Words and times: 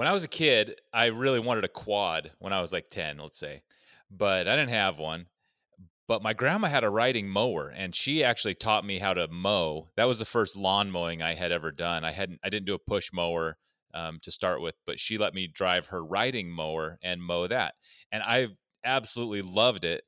When 0.00 0.08
I 0.08 0.14
was 0.14 0.24
a 0.24 0.28
kid, 0.28 0.80
I 0.94 1.08
really 1.08 1.40
wanted 1.40 1.64
a 1.64 1.68
quad 1.68 2.30
when 2.38 2.54
I 2.54 2.62
was 2.62 2.72
like 2.72 2.88
10, 2.88 3.18
let's 3.18 3.38
say, 3.38 3.60
but 4.10 4.48
I 4.48 4.56
didn't 4.56 4.70
have 4.70 4.98
one. 4.98 5.26
But 6.08 6.22
my 6.22 6.32
grandma 6.32 6.68
had 6.68 6.84
a 6.84 6.88
riding 6.88 7.28
mower 7.28 7.68
and 7.68 7.94
she 7.94 8.24
actually 8.24 8.54
taught 8.54 8.86
me 8.86 8.98
how 8.98 9.12
to 9.12 9.28
mow. 9.28 9.90
That 9.96 10.08
was 10.08 10.18
the 10.18 10.24
first 10.24 10.56
lawn 10.56 10.90
mowing 10.90 11.20
I 11.20 11.34
had 11.34 11.52
ever 11.52 11.70
done. 11.70 12.02
I 12.02 12.12
hadn't, 12.12 12.40
I 12.42 12.48
didn't 12.48 12.64
do 12.64 12.72
a 12.72 12.78
push 12.78 13.12
mower 13.12 13.58
um, 13.92 14.20
to 14.22 14.32
start 14.32 14.62
with, 14.62 14.74
but 14.86 14.98
she 14.98 15.18
let 15.18 15.34
me 15.34 15.46
drive 15.46 15.88
her 15.88 16.02
riding 16.02 16.48
mower 16.48 16.98
and 17.02 17.22
mow 17.22 17.46
that. 17.48 17.74
And 18.10 18.22
I 18.22 18.48
absolutely 18.82 19.42
loved 19.42 19.84
it 19.84 20.04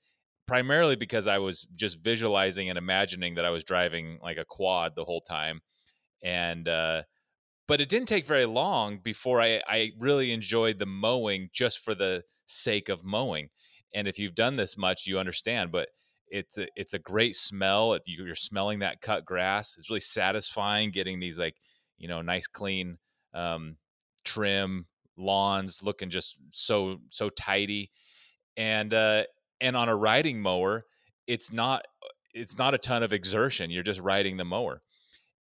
primarily 0.46 0.96
because 0.96 1.27
I 1.27 1.36
was 1.36 1.66
just 1.77 1.98
visualizing 1.98 2.70
and 2.70 2.79
imagining 2.79 3.34
that 3.34 3.45
I 3.45 3.50
was 3.50 3.62
driving 3.62 4.20
like 4.22 4.38
a 4.38 4.46
quad 4.46 4.95
the 4.96 5.04
whole 5.04 5.20
time. 5.20 5.61
And, 6.22 6.66
uh, 6.66 7.02
but 7.66 7.80
it 7.80 7.88
didn't 7.88 8.08
take 8.08 8.26
very 8.26 8.46
long 8.46 8.98
before 8.98 9.40
I, 9.40 9.62
I 9.66 9.92
really 9.98 10.32
enjoyed 10.32 10.79
the 10.79 10.86
mowing 10.86 11.48
just 11.52 11.79
for 11.79 11.94
the 11.94 12.25
sake 12.46 12.89
of 12.89 13.04
mowing. 13.04 13.48
And 13.94 14.08
if 14.08 14.18
you've 14.18 14.34
done 14.34 14.57
this 14.57 14.76
much, 14.76 15.07
you 15.07 15.18
understand. 15.18 15.70
But 15.70 15.89
it's 16.29 16.58
a, 16.58 16.67
it's 16.76 16.94
a 16.94 16.98
great 16.98 17.36
smell. 17.36 17.98
You're 18.06 18.34
smelling 18.34 18.80
that 18.80 19.00
cut 19.00 19.25
grass. 19.25 19.76
It's 19.79 19.90
really 19.90 20.00
satisfying 20.00 20.90
getting 20.90 21.20
these 21.20 21.39
like 21.39 21.56
you 21.98 22.08
know 22.08 22.22
nice 22.22 22.46
clean 22.46 22.98
um, 23.34 23.76
trim 24.25 24.86
lawns 25.17 25.82
looking 25.82 26.11
just 26.11 26.39
so 26.50 26.98
so 27.11 27.29
tidy. 27.29 27.90
And 28.56 28.92
uh, 28.92 29.25
and 29.61 29.76
on 29.76 29.89
a 29.89 29.96
riding 29.96 30.40
mower, 30.40 30.84
it's 31.26 31.53
not 31.53 31.84
it's 32.34 32.58
not 32.58 32.75
a 32.75 32.78
ton 32.78 33.03
of 33.03 33.12
exertion. 33.12 33.70
You're 33.70 33.83
just 33.83 34.00
riding 34.00 34.36
the 34.39 34.44
mower. 34.44 34.83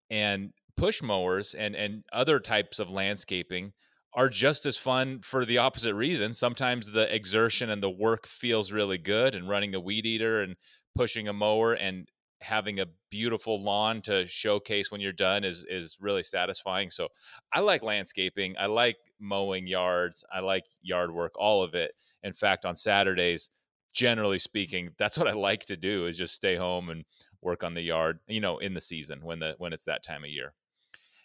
And 0.10 0.54
push 0.80 1.02
mowers 1.02 1.54
and 1.54 1.76
and 1.76 2.04
other 2.14 2.40
types 2.40 2.80
of 2.80 2.92
landscaping 2.92 3.74
are 4.14 4.30
just 4.30 4.66
as 4.66 4.78
fun 4.78 5.20
for 5.22 5.46
the 5.46 5.58
opposite 5.58 5.94
reason. 5.94 6.34
Sometimes 6.34 6.92
the 6.92 7.14
exertion 7.14 7.70
and 7.70 7.84
the 7.84 7.90
work 7.90 8.26
feels 8.26 8.72
really 8.72 8.98
good, 8.98 9.36
and 9.36 9.48
running 9.48 9.76
a 9.76 9.80
weed 9.80 10.06
eater 10.06 10.42
and 10.42 10.56
pushing 10.96 11.28
a 11.28 11.34
mower 11.34 11.74
and 11.74 12.08
having 12.42 12.80
a 12.80 12.88
beautiful 13.12 13.62
lawn 13.62 14.02
to 14.02 14.26
showcase 14.26 14.92
when 14.92 15.02
you're 15.02 15.12
done 15.12 15.44
is 15.44 15.66
is 15.70 15.98
really 16.00 16.24
satisfying. 16.24 16.90
So 16.90 17.10
I 17.54 17.60
like 17.60 17.84
landscaping. 17.84 18.56
I 18.58 18.68
like 18.68 18.98
mowing 19.20 19.68
yards. 19.68 20.24
I 20.34 20.40
like 20.40 20.64
yard 20.82 21.14
work, 21.14 21.34
all 21.38 21.62
of 21.64 21.76
it. 21.76 21.92
In 22.24 22.34
fact, 22.34 22.66
on 22.66 22.76
Saturdays, 22.76 23.50
generally 23.94 24.40
speaking, 24.40 24.92
that's 24.98 25.18
what 25.18 25.28
I 25.28 25.34
like 25.34 25.66
to 25.66 25.78
do 25.78 26.08
is 26.08 26.18
just 26.18 26.34
stay 26.34 26.56
home 26.56 26.90
and 26.90 27.06
work 27.42 27.64
on 27.64 27.74
the 27.74 27.82
yard, 27.82 28.20
you 28.28 28.42
know, 28.42 28.58
in 28.60 28.74
the 28.74 28.82
season 28.82 29.20
when 29.24 29.40
the 29.40 29.56
when 29.58 29.74
it's 29.74 29.86
that 29.86 30.04
time 30.04 30.24
of 30.24 30.30
year. 30.30 30.54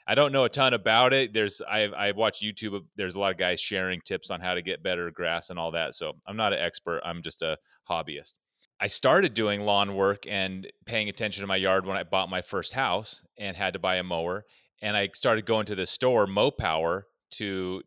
I 0.06 0.14
don't 0.14 0.33
know 0.33 0.44
a 0.44 0.48
ton 0.48 0.74
about 0.74 1.12
it. 1.12 1.33
There's 1.33 1.62
I 1.62 1.84
I 1.84 2.12
watch 2.12 2.41
YouTube. 2.42 2.80
There's 2.97 3.14
a 3.14 3.19
lot 3.19 3.33
of 3.33 3.38
guys 3.38 3.60
sharing 3.60 4.00
tips 4.02 4.30
on 4.30 4.41
how 4.41 4.55
to 4.55 4.62
get 4.62 4.83
better 4.83 5.10
grass 5.10 5.50
and 5.50 5.58
all 5.58 5.70
that. 5.72 5.94
So 5.94 6.12
I'm 6.27 6.36
not 6.36 6.52
an 6.52 6.58
expert. 6.58 7.00
I'm 7.05 7.22
just 7.22 7.42
a 7.42 7.56
hobbyist. 7.88 8.34
I 8.80 8.88
started 8.88 9.34
doing 9.34 9.62
lawn 9.62 9.94
work 9.94 10.27
and 10.28 10.70
paying 10.84 11.08
attention 11.08 11.41
to 11.42 11.47
my 11.47 11.56
yard 11.56 11.86
when 11.86 11.97
I 11.97 12.02
bought 12.02 12.28
my 12.28 12.42
first 12.42 12.72
house 12.72 13.22
and 13.38 13.56
had 13.56 13.72
to 13.75 13.78
buy 13.78 13.97
a 13.97 14.02
mower. 14.02 14.44
And 14.82 14.97
I 14.97 15.08
started 15.14 15.47
going 15.47 15.66
to 15.66 15.75
the 15.75 15.86
store, 15.86 16.27
Mopower, 16.27 17.02
to 17.32 17.82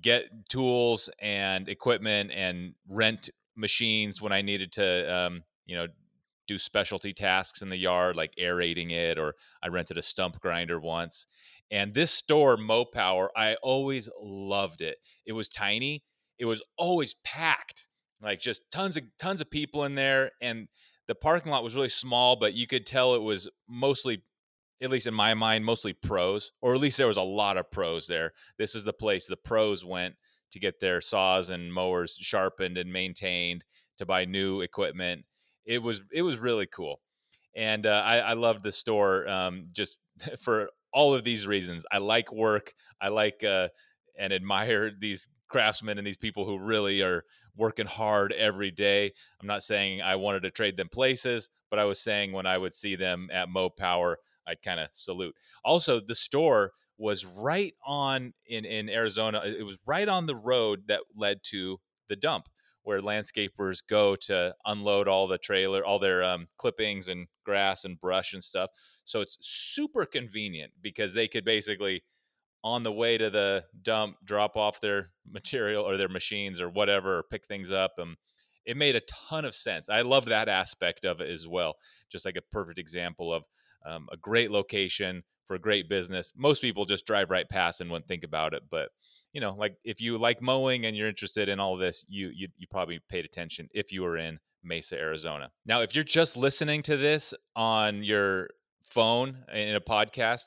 get 0.00 0.24
tools 0.48 1.10
and 1.20 1.68
equipment 1.68 2.30
and 2.32 2.74
rent 2.88 3.30
machines 3.56 4.22
when 4.22 4.32
I 4.32 4.42
needed 4.42 4.72
to, 4.72 5.12
um, 5.12 5.42
you 5.66 5.76
know, 5.76 5.86
do 6.48 6.58
specialty 6.58 7.12
tasks 7.12 7.62
in 7.62 7.68
the 7.68 7.76
yard 7.76 8.16
like 8.16 8.32
aerating 8.38 8.90
it 8.90 9.18
or 9.18 9.34
I 9.62 9.68
rented 9.68 9.98
a 9.98 10.02
stump 10.02 10.40
grinder 10.40 10.80
once. 10.80 11.26
And 11.70 11.94
this 11.94 12.10
store 12.10 12.56
Mopower, 12.56 13.28
I 13.36 13.54
always 13.62 14.08
loved 14.20 14.80
it. 14.80 14.96
It 15.26 15.32
was 15.32 15.48
tiny. 15.48 16.02
It 16.38 16.46
was 16.46 16.62
always 16.76 17.14
packed. 17.22 17.86
Like 18.20 18.40
just 18.40 18.62
tons 18.72 18.96
of 18.96 19.04
tons 19.20 19.40
of 19.40 19.50
people 19.50 19.84
in 19.84 19.94
there 19.94 20.32
and 20.40 20.66
the 21.06 21.14
parking 21.14 21.52
lot 21.52 21.62
was 21.64 21.74
really 21.74 21.88
small, 21.88 22.36
but 22.36 22.54
you 22.54 22.66
could 22.66 22.86
tell 22.86 23.14
it 23.14 23.22
was 23.22 23.48
mostly 23.68 24.22
at 24.82 24.90
least 24.90 25.06
in 25.06 25.14
my 25.14 25.34
mind 25.34 25.64
mostly 25.64 25.92
pros 25.92 26.52
or 26.60 26.74
at 26.74 26.80
least 26.80 26.96
there 26.96 27.06
was 27.06 27.16
a 27.16 27.22
lot 27.22 27.56
of 27.56 27.70
pros 27.70 28.06
there. 28.06 28.32
This 28.58 28.74
is 28.74 28.84
the 28.84 28.92
place 28.92 29.26
the 29.26 29.36
pros 29.36 29.84
went 29.84 30.14
to 30.52 30.58
get 30.58 30.80
their 30.80 31.00
saws 31.00 31.50
and 31.50 31.72
mowers 31.72 32.16
sharpened 32.18 32.78
and 32.78 32.92
maintained 32.92 33.64
to 33.98 34.06
buy 34.06 34.24
new 34.24 34.60
equipment 34.60 35.24
it 35.68 35.82
was 35.82 36.02
it 36.10 36.22
was 36.22 36.38
really 36.38 36.66
cool, 36.66 37.00
and 37.54 37.86
uh, 37.86 38.02
I, 38.04 38.18
I 38.18 38.32
loved 38.32 38.64
the 38.64 38.72
store 38.72 39.28
um, 39.28 39.66
just 39.70 39.98
for 40.40 40.70
all 40.92 41.14
of 41.14 41.22
these 41.22 41.46
reasons. 41.46 41.84
I 41.92 41.98
like 41.98 42.32
work. 42.32 42.72
I 43.00 43.08
like 43.08 43.44
uh, 43.44 43.68
and 44.18 44.32
admire 44.32 44.90
these 44.98 45.28
craftsmen 45.48 45.98
and 45.98 46.06
these 46.06 46.16
people 46.16 46.44
who 46.44 46.58
really 46.58 47.02
are 47.02 47.22
working 47.56 47.86
hard 47.86 48.32
every 48.32 48.70
day. 48.70 49.12
I'm 49.40 49.46
not 49.46 49.62
saying 49.62 50.00
I 50.02 50.16
wanted 50.16 50.42
to 50.42 50.50
trade 50.50 50.76
them 50.76 50.88
places, 50.88 51.48
but 51.70 51.78
I 51.78 51.84
was 51.84 52.00
saying 52.00 52.32
when 52.32 52.46
I 52.46 52.56
would 52.56 52.74
see 52.74 52.96
them 52.96 53.28
at 53.32 53.48
Mo 53.48 53.68
Power, 53.68 54.18
I'd 54.46 54.62
kind 54.62 54.80
of 54.80 54.88
salute. 54.92 55.34
Also, 55.64 56.00
the 56.00 56.14
store 56.14 56.72
was 56.96 57.26
right 57.26 57.74
on 57.86 58.32
in 58.46 58.64
in 58.64 58.88
Arizona. 58.88 59.42
It 59.44 59.64
was 59.64 59.78
right 59.86 60.08
on 60.08 60.24
the 60.24 60.36
road 60.36 60.84
that 60.88 61.00
led 61.14 61.40
to 61.50 61.78
the 62.08 62.16
dump 62.16 62.48
where 62.88 63.02
landscapers 63.02 63.82
go 63.86 64.16
to 64.16 64.54
unload 64.64 65.08
all 65.08 65.26
the 65.26 65.36
trailer, 65.36 65.84
all 65.84 65.98
their 65.98 66.24
um, 66.24 66.46
clippings 66.56 67.08
and 67.08 67.26
grass 67.44 67.84
and 67.84 68.00
brush 68.00 68.32
and 68.32 68.42
stuff. 68.42 68.70
So 69.04 69.20
it's 69.20 69.36
super 69.42 70.06
convenient 70.06 70.72
because 70.80 71.12
they 71.12 71.28
could 71.28 71.44
basically, 71.44 72.02
on 72.64 72.84
the 72.84 72.90
way 72.90 73.18
to 73.18 73.28
the 73.28 73.66
dump, 73.82 74.16
drop 74.24 74.56
off 74.56 74.80
their 74.80 75.10
material 75.30 75.84
or 75.84 75.98
their 75.98 76.08
machines 76.08 76.62
or 76.62 76.70
whatever, 76.70 77.18
or 77.18 77.24
pick 77.24 77.44
things 77.44 77.70
up. 77.70 77.92
And 77.98 78.16
it 78.64 78.78
made 78.78 78.96
a 78.96 79.02
ton 79.28 79.44
of 79.44 79.54
sense. 79.54 79.90
I 79.90 80.00
love 80.00 80.24
that 80.24 80.48
aspect 80.48 81.04
of 81.04 81.20
it 81.20 81.28
as 81.28 81.46
well. 81.46 81.74
Just 82.10 82.24
like 82.24 82.36
a 82.36 82.50
perfect 82.50 82.78
example 82.78 83.34
of 83.34 83.42
um, 83.84 84.08
a 84.10 84.16
great 84.16 84.50
location 84.50 85.24
for 85.46 85.56
a 85.56 85.60
great 85.60 85.90
business. 85.90 86.32
Most 86.34 86.62
people 86.62 86.86
just 86.86 87.04
drive 87.04 87.28
right 87.28 87.50
past 87.50 87.82
and 87.82 87.90
wouldn't 87.90 88.08
think 88.08 88.24
about 88.24 88.54
it, 88.54 88.62
but 88.70 88.88
you 89.38 89.40
know, 89.40 89.54
like 89.56 89.76
if 89.84 90.00
you 90.00 90.18
like 90.18 90.42
mowing 90.42 90.84
and 90.84 90.96
you're 90.96 91.06
interested 91.06 91.48
in 91.48 91.60
all 91.60 91.76
this, 91.76 92.04
you 92.08 92.32
you 92.34 92.48
you 92.56 92.66
probably 92.68 92.98
paid 93.08 93.24
attention 93.24 93.68
if 93.72 93.92
you 93.92 94.02
were 94.02 94.16
in 94.16 94.40
Mesa, 94.64 94.96
Arizona. 94.98 95.52
Now, 95.64 95.80
if 95.82 95.94
you're 95.94 96.02
just 96.02 96.36
listening 96.36 96.82
to 96.82 96.96
this 96.96 97.32
on 97.54 98.02
your 98.02 98.48
phone 98.82 99.44
in 99.54 99.76
a 99.76 99.80
podcast, 99.80 100.42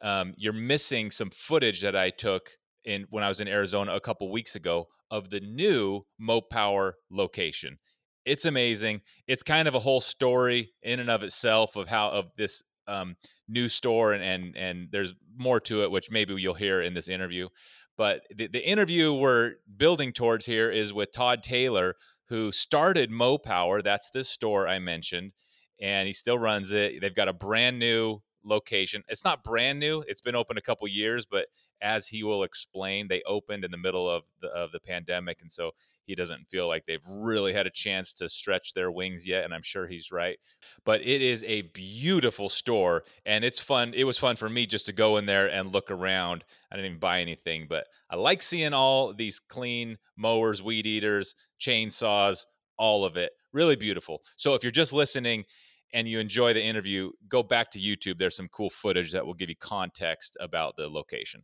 um, 0.00 0.32
you're 0.36 0.52
missing 0.52 1.10
some 1.10 1.30
footage 1.30 1.80
that 1.80 1.96
I 1.96 2.10
took 2.10 2.52
in 2.84 3.06
when 3.10 3.24
I 3.24 3.28
was 3.28 3.40
in 3.40 3.48
Arizona 3.48 3.96
a 3.96 4.00
couple 4.00 4.30
weeks 4.30 4.54
ago 4.54 4.86
of 5.10 5.28
the 5.30 5.40
new 5.40 6.02
Mopower 6.22 6.92
location. 7.10 7.78
It's 8.24 8.44
amazing. 8.44 9.00
It's 9.26 9.42
kind 9.42 9.66
of 9.66 9.74
a 9.74 9.80
whole 9.80 10.00
story 10.00 10.70
in 10.84 11.00
and 11.00 11.10
of 11.10 11.24
itself 11.24 11.74
of 11.74 11.88
how 11.88 12.10
of 12.10 12.26
this 12.36 12.62
um, 12.86 13.16
new 13.48 13.68
store 13.68 14.12
and 14.12 14.22
and 14.22 14.56
and 14.56 14.88
there's 14.92 15.14
more 15.36 15.58
to 15.62 15.82
it, 15.82 15.90
which 15.90 16.12
maybe 16.12 16.34
you'll 16.34 16.54
hear 16.54 16.80
in 16.80 16.94
this 16.94 17.08
interview. 17.08 17.48
But 17.96 18.22
the, 18.34 18.48
the 18.48 18.66
interview 18.66 19.12
we're 19.12 19.54
building 19.76 20.12
towards 20.12 20.46
here 20.46 20.70
is 20.70 20.92
with 20.92 21.12
Todd 21.12 21.42
Taylor, 21.42 21.94
who 22.28 22.52
started 22.52 23.10
Mo 23.10 23.38
Power. 23.38 23.82
That's 23.82 24.10
the 24.10 24.24
store 24.24 24.68
I 24.68 24.78
mentioned, 24.78 25.32
and 25.80 26.06
he 26.06 26.12
still 26.12 26.38
runs 26.38 26.72
it. 26.72 27.00
They've 27.00 27.14
got 27.14 27.28
a 27.28 27.32
brand 27.32 27.78
new 27.78 28.20
location. 28.46 29.02
It's 29.08 29.24
not 29.24 29.44
brand 29.44 29.78
new; 29.78 30.04
it's 30.08 30.20
been 30.20 30.36
open 30.36 30.56
a 30.56 30.62
couple 30.62 30.86
years, 30.88 31.26
but 31.26 31.46
as 31.82 32.06
he 32.06 32.22
will 32.22 32.42
explain, 32.42 33.08
they 33.08 33.22
opened 33.26 33.64
in 33.64 33.70
the 33.70 33.76
middle 33.76 34.08
of 34.08 34.24
the 34.40 34.48
of 34.48 34.72
the 34.72 34.80
pandemic, 34.80 35.42
and 35.42 35.52
so 35.52 35.72
he 36.06 36.14
doesn't 36.14 36.48
feel 36.48 36.68
like 36.68 36.86
they've 36.86 37.06
really 37.08 37.52
had 37.52 37.66
a 37.66 37.70
chance 37.70 38.12
to 38.14 38.28
stretch 38.28 38.72
their 38.72 38.90
wings 38.90 39.26
yet, 39.26 39.44
and 39.44 39.52
I'm 39.52 39.62
sure 39.62 39.86
he's 39.86 40.12
right. 40.12 40.38
But 40.84 41.00
it 41.00 41.20
is 41.20 41.42
a 41.42 41.62
beautiful 41.62 42.48
store, 42.48 43.04
and 43.24 43.44
it's 43.44 43.58
fun. 43.58 43.92
It 43.94 44.04
was 44.04 44.16
fun 44.16 44.36
for 44.36 44.48
me 44.48 44.66
just 44.66 44.86
to 44.86 44.92
go 44.92 45.16
in 45.16 45.26
there 45.26 45.48
and 45.48 45.72
look 45.72 45.90
around. 45.90 46.44
I 46.70 46.76
didn't 46.76 46.90
even 46.90 47.00
buy 47.00 47.20
anything, 47.20 47.66
but 47.68 47.88
I 48.08 48.16
like 48.16 48.42
seeing 48.42 48.72
all 48.72 49.12
these 49.12 49.40
clean 49.40 49.98
mowers, 50.16 50.62
weed 50.62 50.86
eaters, 50.86 51.34
chainsaws, 51.60 52.44
all 52.78 53.04
of 53.04 53.16
it. 53.16 53.32
Really 53.52 53.76
beautiful. 53.76 54.22
So 54.36 54.54
if 54.54 54.62
you're 54.62 54.70
just 54.70 54.92
listening 54.92 55.44
and 55.92 56.08
you 56.08 56.18
enjoy 56.18 56.52
the 56.52 56.62
interview, 56.62 57.10
go 57.28 57.42
back 57.42 57.70
to 57.72 57.78
YouTube. 57.78 58.18
There's 58.18 58.36
some 58.36 58.48
cool 58.48 58.70
footage 58.70 59.12
that 59.12 59.24
will 59.24 59.34
give 59.34 59.48
you 59.48 59.56
context 59.56 60.36
about 60.40 60.76
the 60.76 60.88
location. 60.88 61.42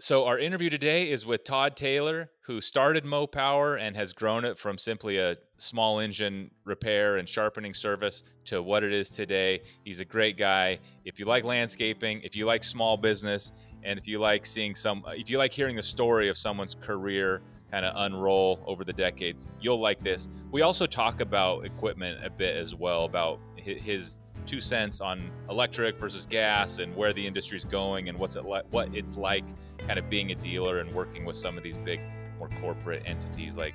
So, 0.00 0.26
our 0.26 0.38
interview 0.38 0.70
today 0.70 1.10
is 1.10 1.26
with 1.26 1.42
Todd 1.42 1.76
Taylor, 1.76 2.30
who 2.42 2.60
started 2.60 3.04
Mopower 3.04 3.80
and 3.80 3.96
has 3.96 4.12
grown 4.12 4.44
it 4.44 4.56
from 4.56 4.78
simply 4.78 5.18
a 5.18 5.36
small 5.56 5.98
engine 5.98 6.52
repair 6.64 7.16
and 7.16 7.28
sharpening 7.28 7.74
service 7.74 8.22
to 8.44 8.62
what 8.62 8.84
it 8.84 8.92
is 8.92 9.10
today. 9.10 9.60
He's 9.84 9.98
a 9.98 10.04
great 10.04 10.36
guy. 10.36 10.78
If 11.04 11.18
you 11.18 11.24
like 11.24 11.42
landscaping, 11.42 12.20
if 12.22 12.36
you 12.36 12.46
like 12.46 12.62
small 12.62 12.96
business, 12.96 13.50
and 13.82 13.98
if 13.98 14.06
you 14.06 14.20
like 14.20 14.46
seeing 14.46 14.76
some, 14.76 15.02
if 15.08 15.28
you 15.28 15.36
like 15.36 15.52
hearing 15.52 15.74
the 15.74 15.82
story 15.82 16.28
of 16.28 16.38
someone's 16.38 16.76
career 16.76 17.42
kind 17.70 17.84
of 17.84 17.92
unroll 17.96 18.62
over 18.66 18.84
the 18.84 18.92
decades, 18.92 19.48
you'll 19.60 19.80
like 19.80 20.02
this. 20.04 20.28
We 20.52 20.62
also 20.62 20.86
talk 20.86 21.20
about 21.20 21.64
equipment 21.64 22.24
a 22.24 22.30
bit 22.30 22.56
as 22.56 22.72
well, 22.72 23.04
about 23.04 23.40
his 23.60 24.18
two 24.46 24.60
cents 24.60 25.00
on 25.00 25.30
electric 25.50 25.98
versus 25.98 26.24
gas 26.24 26.78
and 26.78 26.94
where 26.96 27.12
the 27.12 27.26
industry 27.26 27.56
is 27.56 27.64
going 27.64 28.08
and 28.08 28.18
what's 28.18 28.36
it 28.36 28.44
like, 28.44 28.64
what 28.70 28.88
it's 28.94 29.16
like, 29.16 29.44
kind 29.86 29.98
of 29.98 30.08
being 30.08 30.30
a 30.32 30.34
dealer 30.34 30.78
and 30.78 30.92
working 30.94 31.24
with 31.24 31.36
some 31.36 31.56
of 31.58 31.62
these 31.62 31.76
big, 31.78 32.00
more 32.38 32.48
corporate 32.60 33.02
entities 33.04 33.56
like 33.56 33.74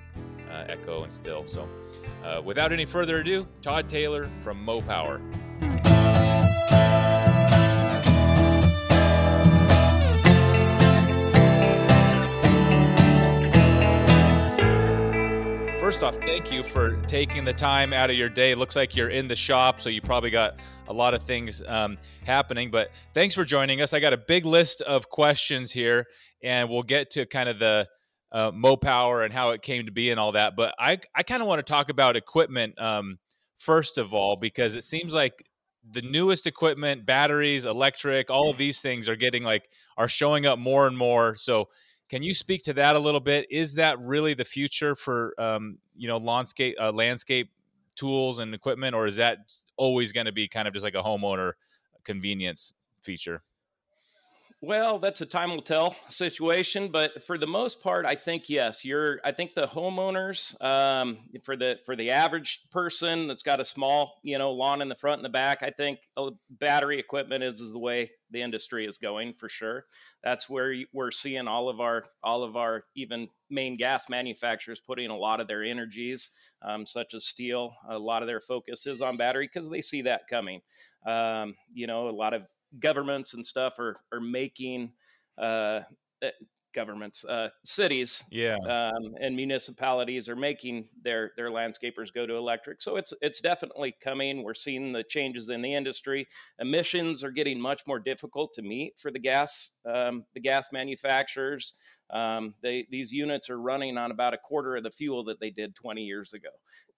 uh, 0.50 0.66
Echo 0.68 1.04
and 1.04 1.12
Stihl. 1.12 1.48
So, 1.48 1.68
uh, 2.24 2.42
without 2.42 2.72
any 2.72 2.86
further 2.86 3.20
ado, 3.20 3.48
Todd 3.62 3.88
Taylor 3.88 4.30
from 4.42 4.66
MoPower. 4.66 5.22
First 15.94 16.04
off, 16.04 16.16
thank 16.16 16.52
you 16.52 16.64
for 16.64 17.00
taking 17.04 17.46
the 17.46 17.54
time 17.54 17.94
out 17.94 18.10
of 18.10 18.16
your 18.16 18.28
day. 18.28 18.50
It 18.50 18.58
looks 18.58 18.76
like 18.76 18.96
you're 18.96 19.12
in 19.12 19.28
the 19.28 19.36
shop, 19.36 19.80
so 19.80 19.90
you 19.90 20.02
probably 20.02 20.32
got 20.32 20.56
a 20.88 20.94
lot 20.94 21.14
of 21.14 21.22
things 21.22 21.62
um, 21.68 22.00
happening. 22.26 22.72
But 22.72 22.90
thanks 23.14 23.36
for 23.36 23.44
joining 23.44 23.80
us. 23.80 23.94
I 23.94 24.00
got 24.00 24.12
a 24.12 24.18
big 24.18 24.44
list 24.44 24.82
of 24.82 25.12
questions 25.12 25.72
here, 25.72 26.08
and 26.42 26.68
we'll 26.68 26.82
get 26.82 27.12
to 27.12 27.28
kind 27.28 27.48
of 27.48 27.60
the 27.60 27.88
uh, 28.32 28.50
MoPower 28.54 29.24
and 29.24 29.32
how 29.32 29.52
it 29.52 29.62
came 29.62 29.86
to 29.86 29.92
be 29.92 30.10
and 30.10 30.20
all 30.20 30.32
that. 30.32 30.56
But 30.56 30.74
I, 30.80 30.98
I 31.16 31.22
kind 31.22 31.44
of 31.44 31.48
want 31.48 31.60
to 31.60 31.72
talk 31.72 31.90
about 31.90 32.16
equipment 32.16 32.82
um, 32.82 33.20
first 33.60 34.00
of 34.00 34.16
all, 34.16 34.36
because 34.36 34.74
it 34.74 34.86
seems 34.86 35.14
like 35.14 35.46
the 35.88 36.02
newest 36.02 36.48
equipment, 36.48 37.06
batteries, 37.06 37.66
electric, 37.66 38.32
all 38.32 38.50
of 38.50 38.58
these 38.58 38.82
things 38.82 39.08
are 39.08 39.16
getting 39.16 39.44
like 39.44 39.70
are 39.96 40.10
showing 40.10 40.48
up 40.48 40.58
more 40.58 40.88
and 40.88 40.98
more. 40.98 41.36
So 41.36 41.70
can 42.14 42.22
you 42.22 42.36
speak 42.36 42.62
to 42.62 42.74
that 42.74 42.96
a 42.96 43.00
little 43.00 43.20
bit? 43.20 43.48
Is 43.50 43.74
that 43.74 44.00
really 44.00 44.36
the 44.36 44.46
future 44.46 44.96
for 44.96 45.34
um, 45.42 45.80
you 45.98 46.08
know 46.08 46.18
landscape 46.18 46.76
uh, 46.80 46.92
landscape 46.92 47.50
tools 47.96 48.38
and 48.38 48.54
equipment, 48.54 48.94
or 48.94 49.08
is 49.08 49.16
that 49.16 49.52
always 49.78 50.12
going 50.12 50.28
to 50.28 50.32
be 50.32 50.48
kind 50.48 50.68
of 50.68 50.76
just 50.76 50.84
like 50.84 50.94
a 50.94 51.02
homeowner 51.02 51.54
convenience 52.04 52.74
feature? 53.02 53.42
Well, 54.66 54.98
that's 54.98 55.20
a 55.20 55.26
time 55.26 55.50
will 55.50 55.62
tell 55.62 55.94
situation, 56.08 56.88
but 56.88 57.22
for 57.28 57.38
the 57.38 57.46
most 57.46 57.84
part, 57.84 58.06
I 58.06 58.16
think 58.16 58.50
yes. 58.50 58.86
You're. 58.86 59.20
I 59.22 59.34
think 59.34 59.56
the 59.56 59.64
homeowners, 59.64 60.56
um, 60.64 61.18
for 61.44 61.58
the 61.58 61.80
for 61.86 61.98
the 61.98 62.12
average 62.12 62.62
person 62.72 63.28
that's 63.28 63.44
got 63.44 63.60
a 63.60 63.66
small, 63.66 64.22
you 64.24 64.38
know, 64.38 64.54
lawn 64.54 64.82
in 64.82 64.88
the 64.88 64.96
front 64.96 65.18
and 65.18 65.26
the 65.26 65.30
back, 65.30 65.64
I 65.64 65.70
think 65.70 66.00
battery 66.50 66.98
equipment 66.98 67.44
is, 67.44 67.60
is 67.60 67.74
the 67.74 67.80
way 67.80 68.12
the 68.32 68.42
industry 68.42 68.86
is 68.86 68.98
going 68.98 69.34
for 69.34 69.50
sure. 69.50 69.84
That's 70.24 70.48
where 70.50 70.74
we're 70.94 71.12
seeing 71.12 71.46
all 71.50 71.68
of 71.68 71.82
our 71.82 72.06
all 72.24 72.42
of 72.42 72.56
our 72.56 72.86
even 72.96 73.28
main 73.50 73.76
gas 73.76 74.08
manufacturers 74.08 74.80
putting 74.80 75.10
a 75.10 75.18
lot 75.18 75.42
of 75.42 75.50
their 75.50 75.66
energies, 75.66 76.30
um, 76.62 76.86
such 76.86 77.14
as 77.14 77.26
Stihl. 77.26 77.74
A 77.90 78.00
lot 78.00 78.24
of 78.24 78.28
their 78.28 78.40
focus 78.40 78.88
is 78.88 79.02
on 79.02 79.18
battery 79.18 79.50
because 79.54 79.70
they 79.70 79.82
see 79.82 80.04
that 80.04 80.30
coming. 80.30 80.62
Um, 81.06 81.56
you 81.74 81.86
know, 81.86 82.08
a 82.08 82.12
lot 82.12 82.34
of 82.34 82.44
governments 82.80 83.34
and 83.34 83.46
stuff 83.46 83.80
are 83.80 83.96
are 84.12 84.20
making 84.20 84.92
uh, 85.38 85.82
eh, 86.22 86.32
governments, 86.74 87.24
uh, 87.26 87.50
cities, 87.64 88.24
yeah, 88.32 88.58
um, 88.68 89.16
and 89.22 89.36
municipalities 89.36 90.28
are 90.28 90.36
making 90.36 90.88
their 91.04 91.32
their 91.38 91.50
landscapers 91.50 92.14
go 92.14 92.26
to 92.26 92.36
electric. 92.36 92.82
So 92.82 92.98
it's 92.98 93.14
it's 93.22 93.40
definitely 93.40 93.96
coming. 94.04 94.44
We're 94.44 94.54
seeing 94.54 94.92
the 94.92 95.04
changes 95.04 95.50
in 95.50 95.62
the 95.62 95.74
industry. 95.74 96.28
Emissions 96.60 97.24
are 97.24 97.32
getting 97.32 97.60
much 97.60 97.84
more 97.88 98.00
difficult 98.00 98.54
to 98.56 98.62
meet 98.62 99.00
for 99.00 99.12
the 99.12 99.20
gas 99.20 99.72
um, 99.86 100.26
the 100.34 100.42
gas 100.42 100.70
manufacturers. 100.72 101.74
Um, 102.14 102.54
they 102.62 102.86
these 102.92 103.12
units 103.12 103.50
are 103.50 103.60
running 103.60 103.98
on 103.98 104.12
about 104.12 104.36
a 104.36 104.38
quarter 104.38 104.76
of 104.76 104.84
the 104.84 104.92
fuel 104.92 105.24
that 105.26 105.40
they 105.40 105.50
did 105.50 105.76
20 105.76 106.04
years 106.04 106.34
ago 106.34 106.50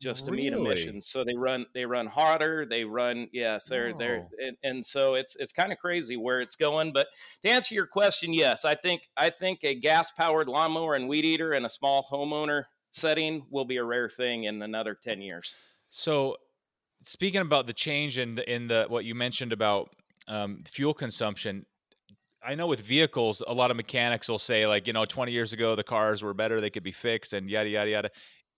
just 0.02 0.26
to 0.26 0.32
really? 0.32 0.44
meet 0.44 0.54
emissions. 0.54 1.08
So 1.08 1.24
they 1.24 1.36
run 1.36 1.66
they 1.74 1.86
run 1.86 2.08
harder. 2.08 2.66
They 2.66 2.84
run 2.84 3.30
yes, 3.32 3.64
they're 3.64 3.94
oh. 3.96 3.98
they're 3.98 4.28
and, 4.40 4.58
and, 4.64 4.86
so 4.86 5.16
it's 5.16 5.38
it's 5.38 5.54
kind 5.54 5.72
of 5.72 5.78
crazy 5.78 6.18
where 6.18 6.42
it's 6.42 6.58
going. 6.58 6.92
But 6.92 7.08
to 7.44 7.50
answer 7.50 7.74
your 7.74 7.88
question, 7.88 8.34
yes, 8.34 8.66
I 8.66 8.76
think 8.76 9.04
I 9.16 9.30
think 9.30 9.60
a 9.64 9.74
gas 9.74 10.12
powered 10.12 10.50
lawnmower 10.50 10.96
and 10.96 11.08
weed 11.08 11.24
eater 11.24 11.54
in 11.54 11.64
a 11.64 11.70
small 11.70 12.06
homeowner 12.12 12.64
setting 12.92 13.46
will 13.50 13.66
be 13.66 13.78
a 13.78 13.84
rare 13.84 14.10
thing 14.10 14.46
in 14.46 14.62
another 14.62 14.98
10 15.02 15.22
years. 15.22 15.56
So 15.92 16.36
speaking 17.06 17.42
about 17.42 17.68
the 17.68 17.74
change 17.74 18.18
in 18.18 18.36
the 18.36 18.54
in 18.54 18.68
the 18.68 18.86
what 18.90 19.06
you 19.06 19.16
mentioned 19.16 19.54
about 19.54 19.90
um, 20.28 20.64
fuel 20.68 20.94
consumption. 20.94 21.66
I 22.46 22.56
know 22.56 22.68
with 22.68 22.82
vehicles, 22.82 23.42
a 23.48 23.54
lot 23.54 23.72
of 23.72 23.78
mechanics 23.78 24.28
will 24.30 24.40
say, 24.40 24.68
like, 24.68 24.88
you 24.88 24.94
know, 24.94 25.06
20 25.06 25.32
years 25.32 25.54
ago, 25.54 25.76
the 25.76 25.84
cars 25.84 26.22
were 26.24 26.34
better, 26.34 26.62
they 26.62 26.70
could 26.70 26.84
be 26.84 26.92
fixed, 26.92 27.34
and 27.34 27.50
yada, 27.50 27.70
yada, 27.70 27.90
yada 27.90 28.12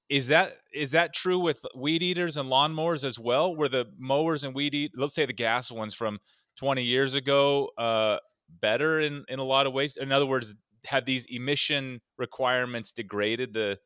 is 0.10 0.28
that 0.28 0.58
is 0.74 0.92
that 0.92 1.14
true 1.14 1.40
with 1.40 1.60
weed 1.76 2.02
eaters 2.02 2.38
and 2.38 2.50
lawnmowers 2.50 3.04
as 3.04 3.20
well? 3.20 3.56
Were 3.56 3.70
the 3.70 3.88
mowers 3.98 4.44
and 4.44 4.56
weed 4.56 4.74
eat, 4.74 4.92
let's 4.96 5.14
say 5.16 5.26
the 5.26 5.34
gas 5.34 5.72
ones 5.72 5.94
from 5.94 6.20
20 6.58 6.84
years 6.84 7.14
ago, 7.14 7.72
uh, 7.78 8.18
better 8.62 9.02
in 9.02 9.26
in 9.28 9.40
a 9.40 9.44
lot 9.44 9.68
of 9.68 9.74
ways? 9.74 9.98
In 9.98 10.12
other 10.12 10.26
words, 10.26 10.56
have 10.86 11.06
these 11.06 11.26
emission 11.28 12.02
requirements 12.18 12.92
degraded 12.92 13.54
the 13.54 13.80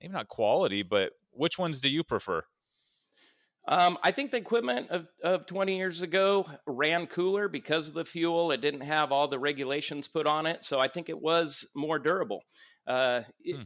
maybe 0.00 0.12
not 0.12 0.28
quality, 0.28 0.82
but 0.82 1.12
which 1.32 1.58
ones 1.58 1.80
do 1.80 1.88
you 1.88 2.04
prefer? 2.04 2.42
Um, 3.68 3.96
I 4.02 4.10
think 4.10 4.32
the 4.32 4.38
equipment 4.38 4.90
of, 4.90 5.06
of 5.22 5.46
20 5.46 5.76
years 5.76 6.02
ago 6.02 6.46
ran 6.66 7.06
cooler 7.06 7.48
because 7.48 7.88
of 7.88 7.94
the 7.94 8.04
fuel. 8.04 8.50
It 8.50 8.60
didn't 8.60 8.80
have 8.80 9.12
all 9.12 9.28
the 9.28 9.38
regulations 9.38 10.08
put 10.08 10.26
on 10.26 10.46
it. 10.46 10.64
So 10.64 10.80
I 10.80 10.88
think 10.88 11.08
it 11.08 11.20
was 11.20 11.66
more 11.74 12.00
durable. 12.00 12.42
Uh, 12.86 13.22
it, 13.44 13.54
hmm. 13.54 13.62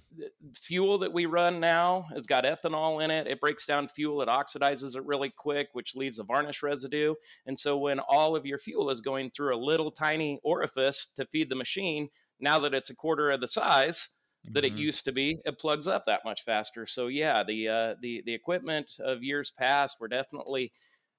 Fuel 0.60 0.98
that 0.98 1.12
we 1.12 1.24
run 1.24 1.58
now 1.58 2.06
has 2.12 2.26
got 2.26 2.44
ethanol 2.44 3.02
in 3.02 3.10
it. 3.10 3.26
It 3.26 3.40
breaks 3.40 3.64
down 3.64 3.88
fuel, 3.88 4.20
it 4.20 4.28
oxidizes 4.28 4.94
it 4.94 5.06
really 5.06 5.32
quick, 5.34 5.68
which 5.72 5.96
leaves 5.96 6.18
a 6.18 6.24
varnish 6.24 6.62
residue. 6.62 7.14
And 7.46 7.58
so, 7.58 7.78
when 7.78 7.98
all 7.98 8.36
of 8.36 8.44
your 8.44 8.58
fuel 8.58 8.90
is 8.90 9.00
going 9.00 9.30
through 9.30 9.56
a 9.56 9.64
little 9.64 9.90
tiny 9.90 10.38
orifice 10.44 11.06
to 11.16 11.24
feed 11.24 11.48
the 11.48 11.56
machine, 11.56 12.10
now 12.40 12.58
that 12.58 12.74
it's 12.74 12.90
a 12.90 12.94
quarter 12.94 13.30
of 13.30 13.40
the 13.40 13.48
size, 13.48 14.10
that 14.52 14.64
mm-hmm. 14.64 14.76
it 14.76 14.80
used 14.80 15.04
to 15.04 15.12
be, 15.12 15.40
it 15.44 15.58
plugs 15.58 15.88
up 15.88 16.04
that 16.06 16.24
much 16.24 16.44
faster. 16.44 16.86
So 16.86 17.08
yeah, 17.08 17.42
the 17.42 17.68
uh, 17.68 17.94
the 18.00 18.22
the 18.26 18.34
equipment 18.34 18.92
of 19.00 19.22
years 19.22 19.52
past 19.56 19.96
were 20.00 20.08
definitely 20.08 20.72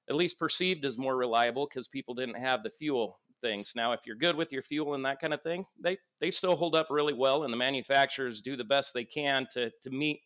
at 0.09 0.15
least 0.15 0.39
perceived 0.39 0.85
as 0.85 0.97
more 0.97 1.15
reliable 1.15 1.67
because 1.67 1.87
people 1.87 2.13
didn't 2.13 2.37
have 2.37 2.63
the 2.63 2.69
fuel 2.69 3.19
things. 3.41 3.73
Now, 3.75 3.91
if 3.91 4.01
you're 4.05 4.15
good 4.15 4.35
with 4.35 4.51
your 4.51 4.63
fuel 4.63 4.93
and 4.93 5.05
that 5.05 5.19
kind 5.19 5.33
of 5.33 5.41
thing, 5.41 5.65
they 5.81 5.97
they 6.19 6.31
still 6.31 6.55
hold 6.55 6.75
up 6.75 6.87
really 6.89 7.13
well, 7.13 7.43
and 7.43 7.53
the 7.53 7.57
manufacturers 7.57 8.41
do 8.41 8.55
the 8.55 8.63
best 8.63 8.93
they 8.93 9.05
can 9.05 9.47
to 9.53 9.71
to 9.81 9.89
meet 9.89 10.21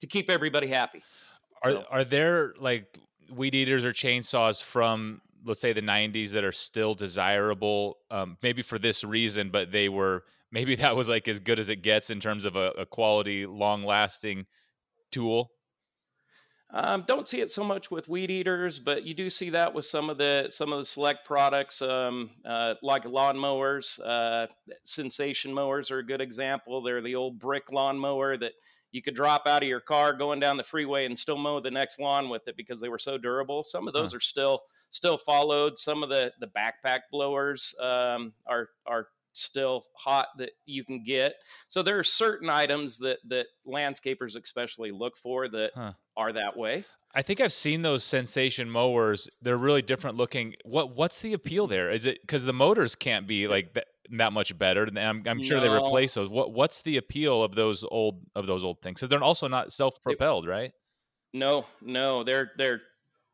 to 0.00 0.06
keep 0.06 0.30
everybody 0.30 0.66
happy. 0.66 1.02
Are 1.62 1.72
so. 1.72 1.84
are 1.90 2.04
there 2.04 2.54
like 2.58 2.98
weed 3.30 3.54
eaters 3.54 3.84
or 3.84 3.92
chainsaws 3.92 4.62
from 4.62 5.20
let's 5.44 5.60
say 5.60 5.72
the 5.72 5.82
90s 5.82 6.30
that 6.30 6.44
are 6.44 6.52
still 6.52 6.94
desirable 6.94 7.98
um, 8.10 8.36
maybe 8.42 8.62
for 8.62 8.78
this 8.78 9.02
reason 9.02 9.50
but 9.50 9.72
they 9.72 9.88
were 9.88 10.24
maybe 10.50 10.76
that 10.76 10.96
was 10.96 11.08
like 11.08 11.28
as 11.28 11.40
good 11.40 11.58
as 11.58 11.68
it 11.68 11.82
gets 11.82 12.10
in 12.10 12.20
terms 12.20 12.44
of 12.44 12.56
a, 12.56 12.70
a 12.72 12.86
quality 12.86 13.46
long 13.46 13.84
lasting 13.84 14.46
tool 15.10 15.50
um, 16.70 17.04
don't 17.06 17.28
see 17.28 17.40
it 17.40 17.52
so 17.52 17.62
much 17.62 17.90
with 17.92 18.08
weed 18.08 18.30
eaters, 18.30 18.80
but 18.80 19.04
you 19.04 19.14
do 19.14 19.30
see 19.30 19.50
that 19.50 19.72
with 19.72 19.84
some 19.84 20.10
of 20.10 20.18
the 20.18 20.48
some 20.50 20.72
of 20.72 20.80
the 20.80 20.84
select 20.84 21.24
products, 21.24 21.80
um, 21.80 22.30
uh, 22.44 22.74
like 22.82 23.04
lawn 23.04 23.38
mowers. 23.38 24.00
Uh, 24.00 24.48
sensation 24.82 25.54
mowers 25.54 25.92
are 25.92 25.98
a 25.98 26.06
good 26.06 26.20
example. 26.20 26.82
They're 26.82 27.00
the 27.00 27.14
old 27.14 27.38
brick 27.38 27.70
lawn 27.70 27.98
mower 27.98 28.36
that 28.38 28.52
you 28.90 29.00
could 29.00 29.14
drop 29.14 29.46
out 29.46 29.62
of 29.62 29.68
your 29.68 29.80
car 29.80 30.12
going 30.12 30.40
down 30.40 30.56
the 30.56 30.64
freeway 30.64 31.06
and 31.06 31.16
still 31.16 31.38
mow 31.38 31.60
the 31.60 31.70
next 31.70 32.00
lawn 32.00 32.28
with 32.28 32.48
it 32.48 32.56
because 32.56 32.80
they 32.80 32.88
were 32.88 32.98
so 32.98 33.16
durable. 33.16 33.62
Some 33.62 33.86
of 33.86 33.94
those 33.94 34.10
huh. 34.10 34.16
are 34.16 34.20
still 34.20 34.62
still 34.90 35.18
followed. 35.18 35.78
Some 35.78 36.02
of 36.02 36.08
the 36.08 36.32
the 36.40 36.48
backpack 36.48 37.02
blowers 37.12 37.76
um, 37.80 38.34
are 38.44 38.70
are 38.86 39.06
still 39.36 39.84
hot 39.94 40.28
that 40.38 40.50
you 40.64 40.84
can 40.84 41.02
get. 41.04 41.34
So 41.68 41.82
there 41.82 41.98
are 41.98 42.04
certain 42.04 42.50
items 42.50 42.98
that 42.98 43.18
that 43.28 43.46
landscapers 43.66 44.36
especially 44.36 44.90
look 44.90 45.16
for 45.16 45.48
that 45.48 45.70
huh. 45.74 45.92
are 46.16 46.32
that 46.32 46.56
way. 46.56 46.84
I 47.14 47.22
think 47.22 47.40
I've 47.40 47.52
seen 47.52 47.80
those 47.80 48.04
sensation 48.04 48.68
mowers. 48.68 49.28
They're 49.40 49.56
really 49.56 49.82
different 49.82 50.16
looking. 50.16 50.54
What 50.64 50.94
what's 50.94 51.20
the 51.20 51.32
appeal 51.32 51.66
there? 51.66 51.90
Is 51.90 52.04
it 52.04 52.20
because 52.20 52.44
the 52.44 52.52
motors 52.52 52.94
can't 52.94 53.26
be 53.26 53.48
like 53.48 53.72
that, 53.72 53.86
that 54.10 54.32
much 54.32 54.56
better? 54.58 54.86
I'm, 54.96 55.22
I'm 55.26 55.42
sure 55.42 55.56
no. 55.58 55.62
they 55.62 55.74
replace 55.74 56.14
those. 56.14 56.28
What 56.28 56.52
what's 56.52 56.82
the 56.82 56.98
appeal 56.98 57.42
of 57.42 57.54
those 57.54 57.84
old 57.90 58.20
of 58.34 58.46
those 58.46 58.62
old 58.62 58.82
things? 58.82 59.00
Because 59.00 59.08
they're 59.08 59.22
also 59.22 59.48
not 59.48 59.72
self 59.72 60.02
propelled, 60.02 60.46
right? 60.46 60.72
No, 61.32 61.64
no, 61.80 62.22
they're 62.22 62.52
they're 62.58 62.82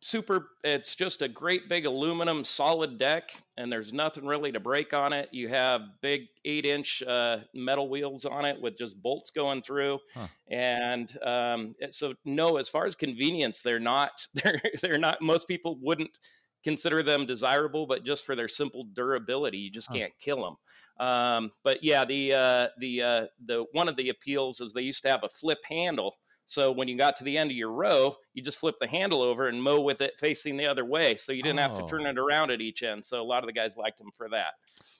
super 0.03 0.49
it's 0.65 0.97
just 0.97 1.23
a 1.23 1.29
great 1.29 1.69
big 1.69 1.87
aluminum 1.87 2.43
solid 2.43 2.99
deck 2.99 3.41
and 3.57 3.73
there's 3.73 3.93
nothing 3.93 4.27
really 4.27 4.51
to 4.51 4.59
break 4.59 4.93
on 4.93 5.13
it 5.13 5.29
you 5.31 5.49
have 5.49 5.81
big 6.01 6.23
eight 6.45 6.67
inch 6.67 7.05
uh, 7.05 7.39
metal 7.55 7.89
wheels 7.89 8.25
on 8.25 8.45
it 8.45 8.61
with 8.61 8.77
just 8.77 9.01
bolts 9.01 9.31
going 9.31 9.63
through 9.63 10.01
huh. 10.13 10.27
and 10.51 11.17
um, 11.23 11.75
so 11.93 12.15
no 12.25 12.57
as 12.57 12.69
far 12.69 12.85
as 12.85 12.97
convenience 12.97 13.61
they're 13.61 13.79
not 13.79 14.27
they're 14.35 14.61
they're 14.83 14.99
not 14.99 15.23
most 15.23 15.47
people 15.47 15.79
wouldn't 15.81 16.19
consider 16.65 17.01
them 17.05 17.25
desirable 17.25 17.87
but 17.87 18.05
just 18.05 18.27
for 18.27 18.35
their 18.35 18.49
simple 18.49 18.85
durability 18.95 19.59
you 19.59 19.71
just 19.71 19.89
huh. 19.89 19.95
can't 19.95 20.13
kill 20.21 20.43
them 20.43 21.07
um, 21.07 21.53
but 21.63 21.85
yeah 21.85 22.05
the 22.05 22.35
uh, 22.35 22.67
the 22.79 23.03
uh, 23.03 23.27
the 23.47 23.65
one 23.71 23.89
of 23.89 23.95
the 23.97 24.09
appeals 24.09 24.61
is 24.61 24.73
they 24.73 24.83
used 24.83 25.03
to 25.03 25.09
have 25.09 25.23
a 25.23 25.29
flip 25.29 25.61
handle 25.69 26.17
So 26.53 26.71
when 26.71 26.87
you 26.87 26.99
got 26.99 27.17
to 27.17 27.25
the 27.25 27.39
end 27.39 27.51
of 27.51 27.57
your 27.57 27.73
row, 27.73 28.15
you 28.35 28.43
just 28.43 28.59
flip 28.59 28.75
the 28.79 28.87
handle 28.87 29.23
over 29.23 29.49
and 29.49 29.63
mow 29.63 29.81
with 29.81 30.03
it 30.03 30.19
facing 30.19 30.59
the 30.59 30.67
other 30.67 30.85
way. 30.85 31.17
So 31.17 31.33
you 31.33 31.43
didn't 31.43 31.61
oh. 31.61 31.63
have 31.63 31.75
to 31.79 31.87
turn 31.87 32.07
oh. 32.07 32.11
it 32.11 32.19
around 32.19 32.51
at 32.51 32.61
each 32.61 32.83
end. 32.83 33.03
So 33.03 33.23
a 33.23 33.25
lot 33.25 33.43
of 33.43 33.47
the 33.47 33.55
guys 33.55 33.79
liked 33.79 33.97
them 33.97 34.11
for 34.15 34.29
that. 34.29 34.53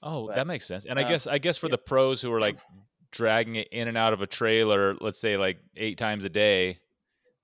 Oh, 0.03 0.29
but, 0.29 0.37
that 0.37 0.47
makes 0.47 0.65
sense. 0.65 0.87
And 0.87 0.99
uh, 0.99 1.03
I 1.03 1.05
guess 1.09 1.27
I 1.27 1.37
guess 1.37 1.59
for 1.59 1.67
yeah. 1.67 1.73
the 1.73 1.79
pros 1.79 2.23
who 2.23 2.33
are 2.33 2.41
like 2.49 2.57
dragging 3.11 3.57
it 3.57 3.69
in 3.71 3.87
and 3.87 3.99
out 3.99 4.15
of 4.15 4.23
a 4.23 4.27
trailer, 4.27 4.95
let's 5.03 5.21
say 5.21 5.37
like 5.37 5.59
eight 5.77 5.99
times 5.99 6.25
a 6.25 6.31
day, 6.31 6.79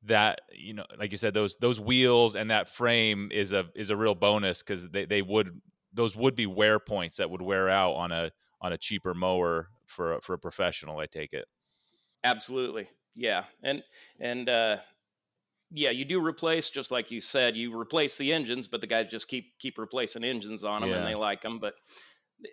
that 0.04 0.40
you 0.54 0.72
know, 0.72 0.86
like 0.98 1.12
you 1.12 1.18
said, 1.18 1.34
those 1.34 1.58
those 1.60 1.78
wheels 1.78 2.34
and 2.34 2.50
that 2.50 2.70
frame 2.70 3.28
is 3.30 3.52
a 3.52 3.66
is 3.74 3.90
a 3.90 3.96
real 3.96 4.14
bonus 4.14 4.62
because 4.62 4.88
they, 4.88 5.04
they 5.04 5.20
would 5.20 5.60
those 5.92 6.16
would 6.16 6.34
be 6.34 6.46
wear 6.46 6.78
points 6.78 7.18
that 7.18 7.28
would 7.28 7.42
wear 7.42 7.68
out 7.68 7.92
on 7.92 8.10
a 8.10 8.30
on 8.62 8.72
a 8.72 8.78
cheaper 8.78 9.12
mower 9.12 9.68
for 9.84 10.14
a, 10.14 10.20
for 10.22 10.32
a 10.32 10.38
professional. 10.38 10.98
I 10.98 11.04
take 11.04 11.34
it. 11.34 11.44
Absolutely, 12.24 12.88
yeah, 13.18 13.44
and 13.62 13.82
and 14.20 14.48
uh, 14.48 14.76
yeah, 15.70 15.90
you 15.90 16.04
do 16.04 16.24
replace 16.24 16.70
just 16.70 16.90
like 16.90 17.10
you 17.10 17.20
said. 17.20 17.56
You 17.56 17.78
replace 17.78 18.16
the 18.16 18.32
engines, 18.32 18.68
but 18.68 18.80
the 18.80 18.86
guys 18.86 19.06
just 19.10 19.28
keep 19.28 19.58
keep 19.58 19.76
replacing 19.76 20.24
engines 20.24 20.64
on 20.64 20.80
them, 20.80 20.90
yeah. 20.90 20.96
and 20.98 21.06
they 21.06 21.16
like 21.16 21.42
them. 21.42 21.58
But 21.58 21.74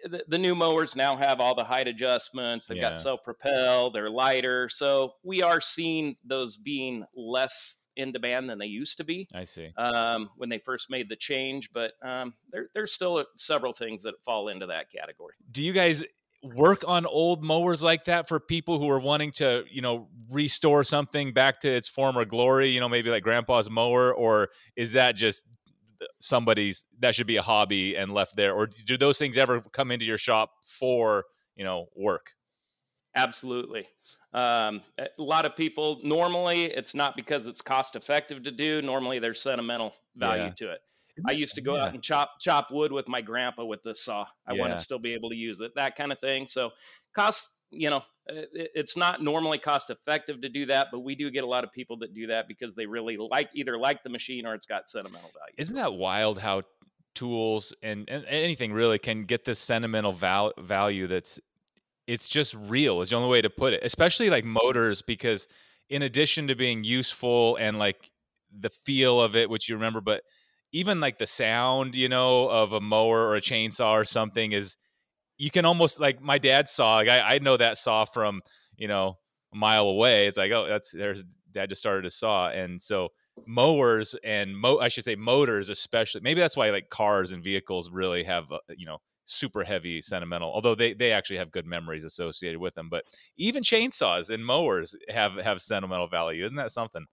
the, 0.05 0.24
the, 0.27 0.39
new 0.39 0.55
mowers 0.55 0.95
now 0.95 1.15
have 1.15 1.39
all 1.39 1.53
the 1.53 1.63
height 1.63 1.88
adjustments. 1.88 2.65
They've 2.65 2.77
yeah. 2.77 2.89
got 2.89 3.00
self 3.00 3.24
propel. 3.24 3.91
They're 3.91 4.10
lighter, 4.10 4.67
so 4.67 5.13
we 5.24 5.43
are 5.43 5.62
seeing 5.62 6.17
those 6.25 6.57
being 6.57 7.05
less 7.15 7.77
in 7.95 8.12
demand 8.12 8.50
than 8.50 8.57
they 8.57 8.65
used 8.65 8.98
to 8.98 9.03
be. 9.03 9.27
I 9.34 9.43
see. 9.43 9.69
Um, 9.77 10.31
when 10.38 10.50
they 10.50 10.57
first 10.57 10.89
made 10.89 11.07
the 11.07 11.15
change, 11.15 11.69
but 11.72 11.93
um, 12.03 12.34
there, 12.51 12.67
there's 12.74 12.91
still 12.91 13.24
several 13.38 13.72
things 13.72 14.01
that 14.03 14.15
fall 14.24 14.50
into 14.50 14.65
that 14.65 14.91
category. 14.91 15.36
Do 15.51 15.62
you 15.62 15.74
guys 15.74 16.03
work 16.53 16.83
on 16.87 17.05
old 17.05 17.43
mowers 17.43 17.81
like 17.81 18.05
that 18.05 18.27
for 18.27 18.39
people 18.39 18.79
who 18.79 18.89
are 18.89 18.99
wanting 18.99 19.31
to, 19.33 19.63
you 19.69 19.81
know, 19.81 20.07
restore 20.29 20.83
something 20.83 21.33
back 21.33 21.61
to 21.61 21.69
its 21.69 21.87
former 21.87 22.25
glory? 22.25 22.71
You 22.71 22.79
know, 22.79 22.89
maybe 22.89 23.09
like 23.09 23.23
Grandpa's 23.23 23.69
mower, 23.69 24.13
or 24.13 24.49
is 24.75 24.93
that 24.93 25.15
just 25.15 25.43
somebody's 26.19 26.85
that 26.99 27.15
should 27.15 27.27
be 27.27 27.37
a 27.37 27.41
hobby 27.41 27.95
and 27.95 28.13
left 28.13 28.35
there, 28.35 28.53
or 28.53 28.67
do 28.67 28.97
those 28.97 29.17
things 29.17 29.37
ever 29.37 29.61
come 29.61 29.91
into 29.91 30.05
your 30.05 30.17
shop 30.17 30.51
for 30.65 31.25
you 31.55 31.63
know 31.63 31.87
work? 31.95 32.31
Absolutely. 33.15 33.87
Um, 34.33 34.81
a 34.99 35.07
lot 35.17 35.45
of 35.45 35.55
people 35.55 36.01
normally 36.03 36.65
it's 36.65 36.93
not 36.93 37.15
because 37.15 37.47
it's 37.47 37.61
cost 37.61 37.95
effective 37.95 38.43
to 38.43 38.51
do. 38.51 38.81
Normally 38.81 39.19
there's 39.19 39.41
sentimental 39.41 39.93
value 40.15 40.43
yeah. 40.43 40.49
to 40.49 40.71
it. 40.73 40.81
I 41.25 41.31
used 41.31 41.55
to 41.55 41.62
go 41.62 41.75
yeah. 41.75 41.84
out 41.86 41.93
and 41.93 42.03
chop 42.03 42.39
chop 42.39 42.72
wood 42.72 42.91
with 42.91 43.07
my 43.07 43.22
grandpa 43.22 43.63
with 43.65 43.84
this 43.84 44.01
saw. 44.01 44.25
I 44.48 44.53
yeah. 44.53 44.62
want 44.62 44.75
to 44.75 44.81
still 44.81 45.00
be 45.00 45.13
able 45.13 45.29
to 45.29 45.36
use 45.36 45.62
it, 45.62 45.74
that 45.75 45.95
kind 45.95 46.12
of 46.12 46.19
thing. 46.19 46.48
So 46.48 46.72
cost, 47.13 47.48
you 47.72 47.89
know, 47.89 48.03
uh, 48.29 48.43
it, 48.53 48.72
it's 48.75 48.98
not 48.98 49.22
normally 49.22 49.57
cost 49.57 49.89
effective 49.89 50.41
to 50.41 50.50
do 50.50 50.65
that, 50.67 50.88
but 50.91 51.00
we 51.00 51.15
do 51.15 51.31
get 51.31 51.43
a 51.43 51.48
lot 51.48 51.63
of 51.63 51.72
people 51.72 51.98
that 51.98 52.13
do 52.13 52.27
that 52.27 52.48
because 52.48 52.75
they 52.75 52.86
really 52.86 53.17
like 53.17 53.50
either 53.53 53.77
like 53.77 54.03
the 54.03 54.10
machine 54.10 54.45
or 54.45 54.53
it's 54.53 54.65
got 54.65 54.89
sentimental 54.89 55.31
value. 55.34 55.55
Isn't 55.57 55.75
that 55.75 55.93
wild 55.93 56.39
how 56.39 56.63
tools 57.15 57.74
and, 57.81 58.07
and 58.10 58.25
anything 58.25 58.74
really 58.74 59.00
can 59.00 59.24
get 59.24 59.45
this 59.45 59.57
sentimental 59.57 60.12
val- 60.12 60.53
value 60.60 61.07
that's 61.07 61.39
it's 62.07 62.27
just 62.27 62.53
real 62.53 63.01
is 63.01 63.10
the 63.10 63.15
only 63.15 63.29
way 63.29 63.41
to 63.41 63.50
put 63.50 63.74
it 63.74 63.79
especially 63.84 64.29
like 64.29 64.43
motors 64.43 65.01
because 65.01 65.48
in 65.89 66.01
addition 66.01 66.50
to 66.50 66.55
being 66.55 66.84
useful 66.84 67.55
and 67.55 67.79
like 67.79 68.12
the 68.60 68.69
feel 68.86 69.22
of 69.22 69.36
it 69.36 69.50
which 69.50 69.69
you 69.69 69.75
remember 69.75 70.01
but 70.01 70.24
even 70.72 71.00
like 71.00 71.17
the 71.17 71.27
sound 71.27 71.95
you 71.95 72.10
know 72.10 72.50
of 72.50 72.74
a 72.74 72.81
mower 72.81 73.27
or 73.27 73.36
a 73.36 73.41
chainsaw 73.41 73.91
or 73.91 74.05
something 74.05 74.51
is 74.51 74.75
you 75.38 75.51
can 75.51 75.65
almost 75.65 76.00
like 76.00 76.22
my 76.22 76.38
dad's 76.38 76.72
saw 76.72 76.95
like 76.95 77.10
I, 77.10 77.36
I 77.36 77.39
know 77.39 77.57
that 77.57 77.77
saw 77.77 78.05
from 78.05 78.41
you 78.77 78.88
know 78.88 79.17
a 79.53 79.57
mile 79.57 79.88
away. 79.88 80.27
It's 80.27 80.38
like 80.38 80.51
oh 80.51 80.67
that's 80.67 80.91
there's 80.91 81.24
dad 81.51 81.69
just 81.69 81.81
started 81.81 82.05
a 82.05 82.12
saw. 82.12 82.50
And 82.50 82.81
so 82.81 83.10
mowers 83.45 84.15
and 84.24 84.57
mo 84.57 84.79
i 84.79 84.88
should 84.88 85.03
say 85.03 85.13
motors 85.13 85.67
especially 85.67 86.22
maybe 86.22 86.39
that's 86.39 86.55
why 86.55 86.69
like 86.69 86.89
cars 86.89 87.34
and 87.34 87.43
vehicles 87.43 87.91
really 87.91 88.24
have 88.24 88.50
uh, 88.50 88.57
you 88.77 88.86
know 88.86 88.98
super 89.25 89.62
heavy 89.62 90.01
sentimental 90.01 90.50
although 90.53 90.74
they 90.74 90.93
they 90.93 91.12
actually 91.12 91.36
have 91.36 91.51
good 91.51 91.65
memories 91.65 92.05
associated 92.05 92.60
with 92.60 92.74
them 92.75 92.88
but 92.89 93.03
even 93.38 93.62
chainsaws 93.62 94.29
and 94.29 94.45
mowers 94.45 94.95
have 95.10 95.34
have 95.34 95.62
sentimental 95.62 96.07
value. 96.07 96.45
Isn't 96.45 96.57
that 96.57 96.72
something? 96.72 97.05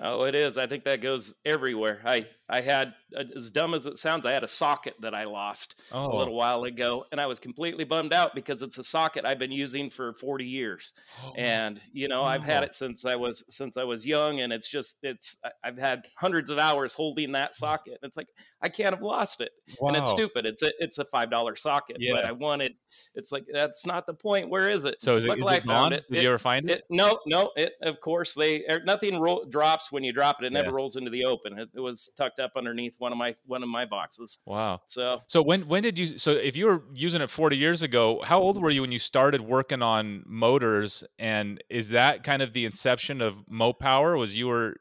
Oh, 0.00 0.22
it 0.22 0.34
is. 0.34 0.56
I 0.56 0.66
think 0.66 0.84
that 0.84 1.00
goes 1.00 1.34
everywhere. 1.44 2.00
I 2.04 2.26
I 2.48 2.60
had 2.60 2.94
uh, 3.16 3.24
as 3.34 3.50
dumb 3.50 3.74
as 3.74 3.86
it 3.86 3.96
sounds, 3.98 4.26
I 4.26 4.32
had 4.32 4.44
a 4.44 4.48
socket 4.48 4.94
that 5.00 5.14
I 5.14 5.24
lost 5.24 5.76
oh. 5.92 6.14
a 6.14 6.16
little 6.16 6.34
while 6.34 6.64
ago, 6.64 7.04
and 7.10 7.20
I 7.20 7.26
was 7.26 7.38
completely 7.38 7.84
bummed 7.84 8.12
out 8.12 8.34
because 8.34 8.62
it's 8.62 8.78
a 8.78 8.84
socket 8.84 9.24
I've 9.24 9.38
been 9.38 9.52
using 9.52 9.88
for 9.88 10.12
40 10.14 10.44
years, 10.44 10.92
oh. 11.24 11.32
and 11.38 11.80
you 11.92 12.08
know 12.08 12.22
I've 12.22 12.42
had 12.42 12.62
it 12.62 12.74
since 12.74 13.04
I 13.04 13.16
was 13.16 13.44
since 13.48 13.76
I 13.76 13.84
was 13.84 14.04
young, 14.04 14.40
and 14.40 14.52
it's 14.52 14.68
just 14.68 14.96
it's 15.02 15.38
I've 15.62 15.78
had 15.78 16.06
hundreds 16.16 16.50
of 16.50 16.58
hours 16.58 16.94
holding 16.94 17.32
that 17.32 17.52
mm. 17.52 17.54
socket. 17.54 17.98
It's 18.02 18.16
like 18.16 18.28
I 18.60 18.68
can't 18.68 18.94
have 18.94 19.02
lost 19.02 19.40
it, 19.40 19.52
wow. 19.80 19.88
and 19.88 19.96
it's 19.96 20.10
stupid. 20.10 20.44
It's 20.44 20.62
a 20.62 20.72
it's 20.78 20.98
a 20.98 21.04
five 21.06 21.30
dollar 21.30 21.56
socket, 21.56 21.96
yeah. 22.00 22.12
but 22.14 22.24
I 22.24 22.32
wanted. 22.32 22.72
It's 23.14 23.32
like 23.32 23.44
that's 23.52 23.86
not 23.86 24.06
the 24.06 24.14
point. 24.14 24.50
Where 24.50 24.68
is 24.68 24.84
it? 24.84 25.00
So 25.00 25.16
is 25.16 25.24
it, 25.24 25.38
is 25.38 25.50
it 25.50 25.66
gone? 25.66 25.92
It. 25.92 26.04
Did 26.10 26.18
it, 26.18 26.22
you 26.22 26.28
ever 26.28 26.38
find 26.38 26.70
it? 26.70 26.84
No, 26.90 27.18
no. 27.26 27.50
It 27.56 27.72
of 27.82 28.00
course 28.00 28.34
they 28.34 28.64
er, 28.68 28.80
nothing 28.84 29.18
ro- 29.18 29.44
drops 29.48 29.90
when 29.90 30.04
you 30.04 30.12
drop 30.12 30.36
it. 30.40 30.46
It 30.46 30.52
never 30.52 30.68
yeah. 30.68 30.74
rolls 30.74 30.96
into 30.96 31.10
the 31.10 31.24
open. 31.24 31.58
It, 31.58 31.70
it 31.74 31.80
was 31.80 32.10
tucked 32.16 32.33
up 32.40 32.52
underneath 32.56 32.96
one 32.98 33.12
of 33.12 33.18
my 33.18 33.34
one 33.46 33.62
of 33.62 33.68
my 33.68 33.84
boxes. 33.84 34.38
Wow. 34.46 34.80
So 34.86 35.22
so 35.26 35.42
when 35.42 35.66
when 35.68 35.82
did 35.82 35.98
you 35.98 36.18
so 36.18 36.32
if 36.32 36.56
you 36.56 36.66
were 36.66 36.82
using 36.92 37.20
it 37.20 37.30
40 37.30 37.56
years 37.56 37.82
ago, 37.82 38.20
how 38.24 38.40
old 38.40 38.60
were 38.60 38.70
you 38.70 38.82
when 38.82 38.92
you 38.92 38.98
started 38.98 39.40
working 39.40 39.82
on 39.82 40.22
motors? 40.26 41.04
And 41.18 41.62
is 41.68 41.90
that 41.90 42.24
kind 42.24 42.42
of 42.42 42.52
the 42.52 42.64
inception 42.64 43.20
of 43.20 43.44
Mopower? 43.46 44.18
Was 44.18 44.36
you 44.36 44.48
were 44.48 44.76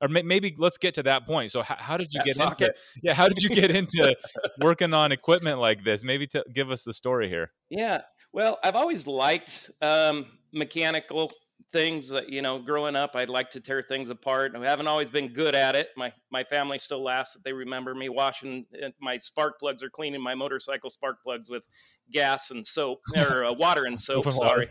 or 0.00 0.08
maybe 0.08 0.54
let's 0.58 0.78
get 0.78 0.94
to 0.94 1.02
that 1.02 1.26
point. 1.26 1.50
So 1.50 1.60
how, 1.62 1.76
how 1.78 1.96
did 1.96 2.12
you 2.12 2.20
that 2.20 2.26
get 2.26 2.36
socket. 2.36 2.68
into 2.68 2.74
yeah? 3.02 3.14
How 3.14 3.28
did 3.28 3.42
you 3.42 3.50
get 3.50 3.70
into 3.70 4.16
working 4.60 4.94
on 4.94 5.12
equipment 5.12 5.58
like 5.58 5.84
this? 5.84 6.02
Maybe 6.02 6.26
to 6.28 6.44
give 6.52 6.70
us 6.70 6.82
the 6.82 6.92
story 6.92 7.28
here. 7.28 7.52
Yeah, 7.68 8.02
well, 8.32 8.58
I've 8.64 8.76
always 8.76 9.06
liked 9.06 9.70
um, 9.82 10.26
mechanical 10.52 11.32
things 11.72 12.08
that 12.10 12.28
you 12.28 12.42
know 12.42 12.58
growing 12.58 12.94
up 12.94 13.12
i'd 13.14 13.30
like 13.30 13.50
to 13.50 13.58
tear 13.58 13.82
things 13.82 14.10
apart 14.10 14.54
and 14.54 14.62
i 14.64 14.68
haven't 14.68 14.86
always 14.86 15.08
been 15.08 15.28
good 15.28 15.54
at 15.54 15.74
it. 15.74 15.88
My 15.96 16.12
my 16.30 16.44
family 16.44 16.78
still 16.78 17.02
laughs 17.02 17.32
that 17.32 17.44
they 17.44 17.52
remember 17.52 17.94
me 17.94 18.08
washing 18.08 18.66
uh, 18.82 18.88
my 19.00 19.16
spark 19.16 19.58
plugs 19.58 19.82
or 19.82 19.90
cleaning 19.90 20.20
my 20.20 20.34
motorcycle 20.34 20.90
spark 20.90 21.22
plugs 21.22 21.48
with 21.48 21.66
gas 22.10 22.50
and 22.50 22.66
soap 22.66 23.00
or 23.16 23.44
uh, 23.44 23.52
water 23.52 23.86
and 23.86 24.00
soap 24.08 24.30
sorry. 24.32 24.68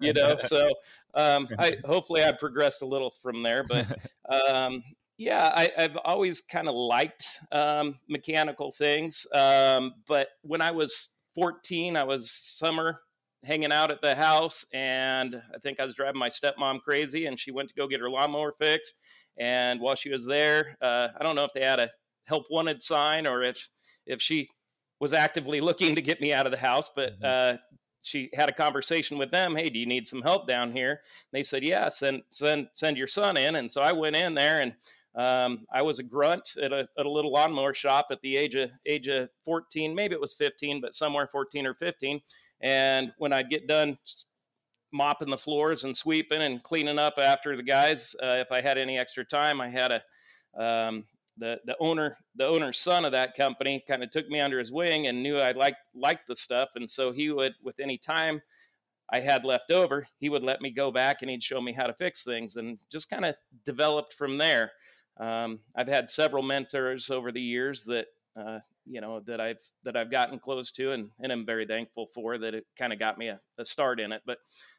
you 0.00 0.12
know 0.12 0.36
so 0.38 0.70
um, 1.14 1.48
i 1.58 1.76
hopefully 1.84 2.22
i 2.22 2.32
progressed 2.32 2.82
a 2.82 2.86
little 2.86 3.10
from 3.10 3.42
there 3.42 3.64
but 3.64 3.86
um, 4.28 4.82
yeah 5.16 5.50
I, 5.54 5.70
have 5.76 5.96
always 6.04 6.40
kind 6.40 6.68
of 6.68 6.74
liked 6.74 7.26
um, 7.50 7.98
mechanical 8.08 8.72
things 8.72 9.26
um, 9.34 9.94
but 10.06 10.28
when 10.42 10.60
i 10.60 10.70
was 10.70 11.08
14 11.34 11.96
i 11.96 12.04
was 12.04 12.30
summer 12.30 13.00
hanging 13.44 13.72
out 13.72 13.90
at 13.90 14.00
the 14.00 14.14
house, 14.14 14.64
and 14.72 15.40
I 15.54 15.58
think 15.58 15.80
I 15.80 15.84
was 15.84 15.94
driving 15.94 16.18
my 16.18 16.28
stepmom 16.28 16.80
crazy, 16.82 17.26
and 17.26 17.38
she 17.38 17.50
went 17.50 17.68
to 17.68 17.74
go 17.74 17.86
get 17.86 18.00
her 18.00 18.10
lawnmower 18.10 18.52
fixed. 18.52 18.94
And 19.38 19.80
while 19.80 19.94
she 19.94 20.10
was 20.10 20.26
there, 20.26 20.76
uh, 20.80 21.08
I 21.18 21.22
don't 21.22 21.36
know 21.36 21.44
if 21.44 21.52
they 21.54 21.64
had 21.64 21.80
a 21.80 21.88
help 22.24 22.44
wanted 22.50 22.82
sign 22.82 23.26
or 23.26 23.42
if 23.42 23.68
if 24.06 24.20
she 24.20 24.48
was 25.00 25.12
actively 25.12 25.60
looking 25.60 25.94
to 25.94 26.02
get 26.02 26.20
me 26.20 26.32
out 26.32 26.46
of 26.46 26.52
the 26.52 26.58
house, 26.58 26.90
but 26.94 27.18
mm-hmm. 27.20 27.56
uh, 27.56 27.58
she 28.02 28.30
had 28.34 28.48
a 28.48 28.52
conversation 28.52 29.18
with 29.18 29.30
them. 29.30 29.56
Hey, 29.56 29.68
do 29.68 29.78
you 29.78 29.86
need 29.86 30.06
some 30.06 30.22
help 30.22 30.46
down 30.46 30.72
here? 30.72 30.90
And 30.90 31.32
they 31.32 31.42
said, 31.42 31.64
yeah, 31.64 31.88
send 31.88 32.22
send 32.30 32.68
send 32.74 32.96
your 32.96 33.08
son 33.08 33.36
in. 33.36 33.56
And 33.56 33.70
so 33.70 33.80
I 33.80 33.92
went 33.92 34.16
in 34.16 34.34
there 34.34 34.62
and. 34.62 34.74
Um, 35.14 35.66
I 35.70 35.82
was 35.82 35.98
a 35.98 36.02
grunt 36.02 36.56
at 36.56 36.72
a, 36.72 36.88
at 36.98 37.04
a 37.04 37.10
little 37.10 37.30
lawnmower 37.30 37.74
shop 37.74 38.06
at 38.10 38.22
the 38.22 38.34
age 38.34 38.54
of 38.54 38.70
age 38.86 39.08
of 39.08 39.28
14, 39.44 39.94
maybe 39.94 40.14
it 40.14 40.20
was 40.22 40.32
15, 40.32 40.80
but 40.80 40.94
somewhere 40.94 41.26
14 41.26 41.66
or 41.66 41.74
15. 41.74 42.18
And 42.62 43.12
when 43.18 43.32
I'd 43.32 43.50
get 43.50 43.66
done 43.66 43.96
mopping 44.92 45.30
the 45.30 45.38
floors 45.38 45.84
and 45.84 45.96
sweeping 45.96 46.42
and 46.42 46.62
cleaning 46.62 46.98
up 46.98 47.14
after 47.18 47.56
the 47.56 47.62
guys, 47.62 48.14
uh, 48.22 48.36
if 48.38 48.52
I 48.52 48.60
had 48.60 48.78
any 48.78 48.98
extra 48.98 49.24
time, 49.24 49.60
I 49.60 49.68
had 49.68 49.92
a 49.92 50.62
um, 50.62 51.04
the 51.38 51.58
the 51.64 51.76
owner 51.80 52.16
the 52.36 52.46
owner's 52.46 52.78
son 52.78 53.04
of 53.04 53.12
that 53.12 53.34
company 53.34 53.82
kind 53.88 54.02
of 54.02 54.10
took 54.10 54.28
me 54.28 54.40
under 54.40 54.58
his 54.58 54.70
wing 54.70 55.06
and 55.06 55.22
knew 55.22 55.38
I 55.38 55.52
liked 55.52 55.78
liked 55.94 56.26
the 56.26 56.36
stuff, 56.36 56.70
and 56.76 56.90
so 56.90 57.10
he 57.10 57.30
would 57.30 57.54
with 57.62 57.80
any 57.80 57.98
time 57.98 58.42
I 59.10 59.20
had 59.20 59.44
left 59.44 59.70
over, 59.70 60.06
he 60.20 60.28
would 60.28 60.42
let 60.42 60.60
me 60.60 60.70
go 60.70 60.90
back 60.90 61.22
and 61.22 61.30
he'd 61.30 61.42
show 61.42 61.60
me 61.60 61.72
how 61.72 61.86
to 61.86 61.94
fix 61.94 62.22
things, 62.22 62.56
and 62.56 62.78
just 62.90 63.10
kind 63.10 63.24
of 63.24 63.34
developed 63.64 64.14
from 64.14 64.38
there. 64.38 64.72
Um, 65.18 65.60
I've 65.76 65.88
had 65.88 66.10
several 66.10 66.42
mentors 66.42 67.10
over 67.10 67.32
the 67.32 67.40
years 67.40 67.84
that 67.84 68.06
uh, 68.36 68.58
you 68.86 69.00
know 69.00 69.20
that 69.26 69.40
I've 69.40 69.60
that 69.84 69.96
I've 69.96 70.10
gotten 70.10 70.38
close 70.38 70.70
to 70.72 70.92
and 70.92 71.08
and 71.20 71.32
I'm 71.32 71.46
very 71.46 71.66
thankful 71.66 72.08
for 72.14 72.38
that 72.38 72.54
it 72.54 72.64
kind 72.78 72.92
of 72.92 72.98
got 72.98 73.18
me 73.18 73.28
a, 73.28 73.40
a, 73.58 73.64
start 73.64 74.00
in 74.00 74.12
it 74.12 74.22
but 74.26 74.38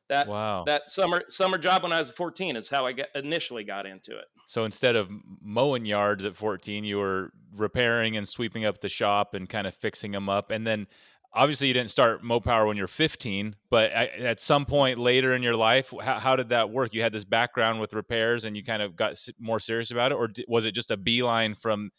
that 0.10 0.28
wow. 0.28 0.64
that 0.66 0.92
summer 0.92 1.24
summer 1.30 1.58
job 1.58 1.84
when 1.84 1.94
I 1.94 2.00
was 2.00 2.12
14 2.12 2.56
is 2.56 2.70
how 2.70 2.86
I 2.86 2.94
got, 2.94 3.08
initially 3.16 3.64
got 3.64 3.86
into 3.86 4.18
it 4.18 4.26
so 4.48 4.66
instead 4.66 4.96
of 4.96 5.10
mowing 5.42 5.86
yards 5.86 6.26
at 6.26 6.36
14 6.36 6.84
you 6.84 6.98
were 6.98 7.32
repairing 7.56 8.18
and 8.18 8.28
sweeping 8.28 8.66
up 8.66 8.82
the 8.82 8.90
shop 8.90 9.34
and 9.34 9.48
kind 9.48 9.68
of 9.68 9.76
fixing 9.76 10.12
them 10.12 10.30
up 10.30 10.52
and 10.52 10.68
then 10.68 10.88
obviously 11.34 11.68
you 11.68 11.74
didn't 11.74 11.92
start 11.92 12.24
Mopower 12.24 12.68
when 12.68 12.78
you're 12.78 12.88
15, 12.88 13.56
but 13.70 13.92
at 13.92 14.40
some 14.40 14.66
point 14.66 15.00
later 15.00 15.34
in 15.34 15.42
your 15.42 15.56
life, 15.56 15.92
how, 16.02 16.20
how, 16.20 16.36
did 16.36 16.50
that 16.50 16.70
work? 16.70 16.94
You 16.94 17.02
had 17.02 17.12
this 17.12 17.24
background 17.24 17.80
with 17.80 17.94
repairs, 17.94 18.46
and 18.46 18.56
you 18.56 18.64
kind 18.64 18.82
of 18.82 18.96
got 18.96 19.20
more 19.40 19.60
serious 19.60 19.90
about 19.90 20.12
it, 20.12 20.16
or 20.16 20.30
was 20.48 20.66
it 20.66 20.74
just 20.74 20.92
a 20.92 20.98
beeline 20.98 21.56
from 21.56 21.90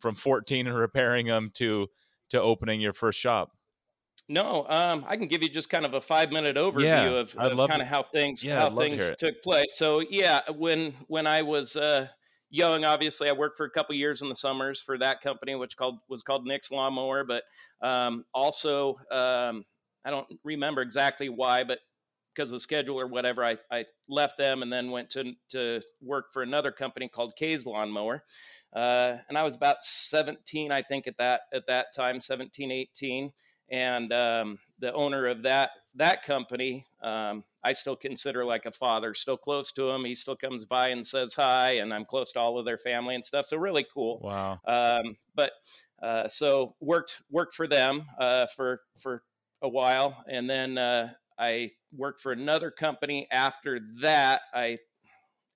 from 0.00 0.14
14 0.14 0.66
and 0.66 0.76
repairing 0.76 1.26
them 1.26 1.50
to 1.54 1.88
to 2.30 2.40
opening 2.40 2.80
your 2.80 2.92
first 2.92 3.18
shop? 3.18 3.52
No, 4.28 4.66
um, 4.68 5.06
I 5.08 5.16
can 5.16 5.26
give 5.26 5.42
you 5.42 5.48
just 5.48 5.70
kind 5.70 5.86
of 5.86 5.94
a 5.94 6.00
five 6.00 6.30
minute 6.30 6.56
overview 6.56 6.82
yeah, 6.82 7.04
of, 7.08 7.34
of 7.36 7.68
kind 7.68 7.80
of 7.80 7.88
how 7.88 8.02
things 8.02 8.44
yeah, 8.44 8.60
how 8.60 8.76
things 8.76 9.02
to 9.02 9.16
took 9.16 9.42
place. 9.42 9.66
So 9.74 10.00
yeah, 10.00 10.40
when 10.54 10.94
when 11.06 11.26
I 11.26 11.40
was 11.42 11.76
uh, 11.76 12.08
young, 12.50 12.84
obviously 12.84 13.30
I 13.30 13.32
worked 13.32 13.56
for 13.56 13.64
a 13.64 13.70
couple 13.70 13.94
years 13.94 14.20
in 14.20 14.28
the 14.28 14.34
summers 14.34 14.82
for 14.82 14.98
that 14.98 15.22
company, 15.22 15.54
which 15.54 15.78
called 15.78 16.00
was 16.10 16.22
called 16.22 16.46
Nick's 16.46 16.70
Lawnmower. 16.70 17.24
But 17.24 17.44
um, 17.80 18.26
also, 18.34 18.96
um, 19.10 19.64
I 20.04 20.10
don't 20.10 20.26
remember 20.44 20.82
exactly 20.82 21.30
why, 21.30 21.64
but 21.64 21.78
because 22.34 22.50
of 22.50 22.56
the 22.56 22.60
schedule 22.60 23.00
or 23.00 23.06
whatever, 23.06 23.44
I, 23.44 23.56
I 23.70 23.84
left 24.08 24.38
them 24.38 24.62
and 24.62 24.72
then 24.72 24.90
went 24.90 25.10
to 25.10 25.32
to 25.50 25.80
work 26.02 26.26
for 26.32 26.42
another 26.42 26.70
company 26.70 27.08
called 27.08 27.34
Kay's 27.36 27.64
Lawnmower. 27.66 28.24
Uh, 28.72 29.16
and 29.28 29.38
I 29.38 29.42
was 29.42 29.56
about 29.56 29.82
17, 29.82 30.70
I 30.70 30.82
think, 30.82 31.06
at 31.06 31.16
that 31.18 31.42
at 31.52 31.66
that 31.68 31.86
time, 31.94 32.20
17, 32.20 32.70
18 32.70 33.32
and 33.70 34.12
um, 34.12 34.58
the 34.78 34.92
owner 34.92 35.26
of 35.26 35.42
that 35.42 35.70
that 35.94 36.22
company 36.22 36.86
um, 37.02 37.42
i 37.64 37.72
still 37.72 37.96
consider 37.96 38.44
like 38.44 38.66
a 38.66 38.72
father. 38.72 39.14
Still 39.14 39.36
close 39.36 39.72
to 39.72 39.90
him. 39.90 40.04
He 40.04 40.14
still 40.14 40.36
comes 40.36 40.64
by 40.64 40.88
and 40.88 41.06
says 41.06 41.34
hi 41.34 41.72
and 41.72 41.92
i'm 41.92 42.04
close 42.04 42.32
to 42.32 42.40
all 42.40 42.58
of 42.58 42.64
their 42.64 42.78
family 42.78 43.14
and 43.14 43.24
stuff. 43.24 43.46
So 43.46 43.56
really 43.56 43.86
cool. 43.92 44.20
Wow. 44.22 44.60
Um, 44.66 45.16
but 45.34 45.52
uh, 46.02 46.28
so 46.28 46.74
worked 46.80 47.22
worked 47.30 47.54
for 47.54 47.66
them 47.66 48.06
uh, 48.18 48.46
for 48.56 48.80
for 48.98 49.22
a 49.62 49.68
while. 49.68 50.24
And 50.30 50.48
then 50.48 50.78
uh, 50.78 51.10
i 51.38 51.70
worked 51.96 52.20
for 52.20 52.32
another 52.32 52.70
company 52.70 53.26
after 53.32 53.80
that. 54.00 54.42
I 54.54 54.78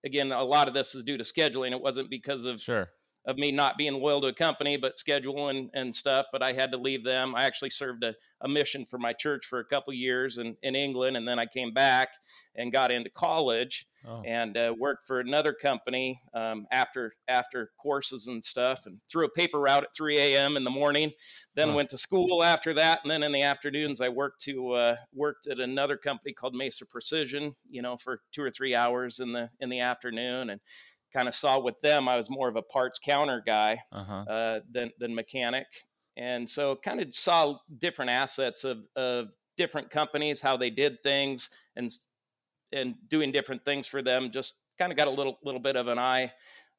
again 0.05 0.33
a 0.33 0.43
lot 0.43 0.69
of 0.69 0.75
this 0.75 0.95
is 0.95 1.05
due 1.05 1.17
to 1.17 1.25
scheduling. 1.25 1.73
It 1.73 1.81
wasn't 1.81 2.11
because 2.11 2.47
of 2.47 2.61
sure 2.61 2.89
of 3.25 3.39
me 3.39 3.53
not 3.53 3.79
being 3.79 3.95
loyal 3.95 4.21
to 4.21 4.29
a 4.29 4.35
company, 4.35 4.77
but 4.77 4.99
schedule 4.99 5.49
and, 5.49 5.71
and 5.75 5.95
stuff. 5.95 6.27
But 6.33 6.43
I 6.43 6.53
had 6.53 6.73
to 6.73 6.77
leave 6.77 7.05
them. 7.05 7.35
I 7.37 7.45
actually 7.45 7.71
served 7.71 8.03
a, 8.03 8.15
a 8.41 8.49
mission 8.49 8.85
for 8.85 8.99
my 8.99 9.13
church 9.13 9.47
for 9.47 9.61
a 9.61 9.65
couple 9.65 9.93
years 9.93 10.39
in, 10.39 10.57
in 10.63 10.75
England. 10.75 11.17
And 11.17 11.27
then 11.27 11.39
I 11.39 11.47
came 11.47 11.73
back 11.73 12.09
and 12.57 12.73
got 12.73 12.91
into 12.91 13.11
college 13.11 13.87
oh. 14.07 14.23
and 14.27 14.57
uh, 14.57 14.75
worked 14.77 15.07
for 15.07 15.21
another 15.21 15.53
company 15.53 16.21
um, 16.35 16.67
after 16.71 17.15
after 17.29 17.71
courses 17.81 18.27
and 18.27 18.45
stuff 18.45 18.87
and 18.87 18.99
threw 19.11 19.25
a 19.25 19.31
paper 19.31 19.61
route 19.61 19.85
at 19.85 19.95
3 19.95 20.19
a.m. 20.19 20.57
in 20.57 20.65
the 20.65 20.71
morning. 20.71 21.13
Then 21.55 21.71
oh. 21.71 21.77
went 21.77 21.91
to 21.91 21.99
school 21.99 22.43
after 22.43 22.75
that. 22.75 23.01
And 23.03 23.11
then 23.11 23.23
in 23.23 23.33
the 23.33 23.43
afternoons, 23.43 24.01
I 24.01 24.09
worked 24.09 24.43
to 24.43 24.73
uh, 24.73 24.97
worked 25.15 25.47
at 25.47 25.61
another 25.61 25.97
company 25.97 26.33
called 26.33 26.55
Mesa 26.55 26.87
Precision, 26.87 27.55
you 27.71 27.83
know, 27.83 27.97
for 27.97 28.21
two 28.33 28.43
or 28.43 28.51
three 28.51 28.75
hours 28.75 29.21
in 29.21 29.33
the 29.33 29.51
in 29.61 29.71
the 29.71 29.81
afternoon. 29.81 30.51
And 30.51 30.61
kind 31.13 31.29
of 31.29 31.35
saw 31.35 31.59
with 31.59 31.81
them, 31.81 32.09
I 32.09 32.17
was 32.17 32.31
more 32.31 32.49
of 32.49 32.57
a 32.57 32.63
parts 32.63 32.99
counter 32.99 33.43
guy 33.45 33.83
uh-huh. 33.93 34.25
uh, 34.29 34.61
than 34.71 34.91
than 34.99 35.15
mechanic, 35.15 35.67
and 36.17 36.49
so 36.49 36.77
kind 36.77 37.01
of 37.01 37.15
saw 37.15 37.59
different 37.79 38.11
assets 38.11 38.65
of 38.65 38.87
of 38.97 39.33
different 39.57 39.91
companies, 39.91 40.41
how 40.41 40.57
they 40.57 40.71
did 40.71 41.03
things, 41.03 41.51
and 41.77 41.93
and 42.73 42.95
doing 43.09 43.33
different 43.33 43.65
things 43.65 43.87
for 43.87 44.03
them. 44.03 44.31
Just 44.31 44.55
kind 44.79 44.91
of 44.91 44.99
got 44.99 45.09
a 45.09 45.11
little 45.11 45.39
little 45.45 45.61
bit 45.61 45.77
of 45.77 45.89
an 45.89 45.99
eye 45.99 46.33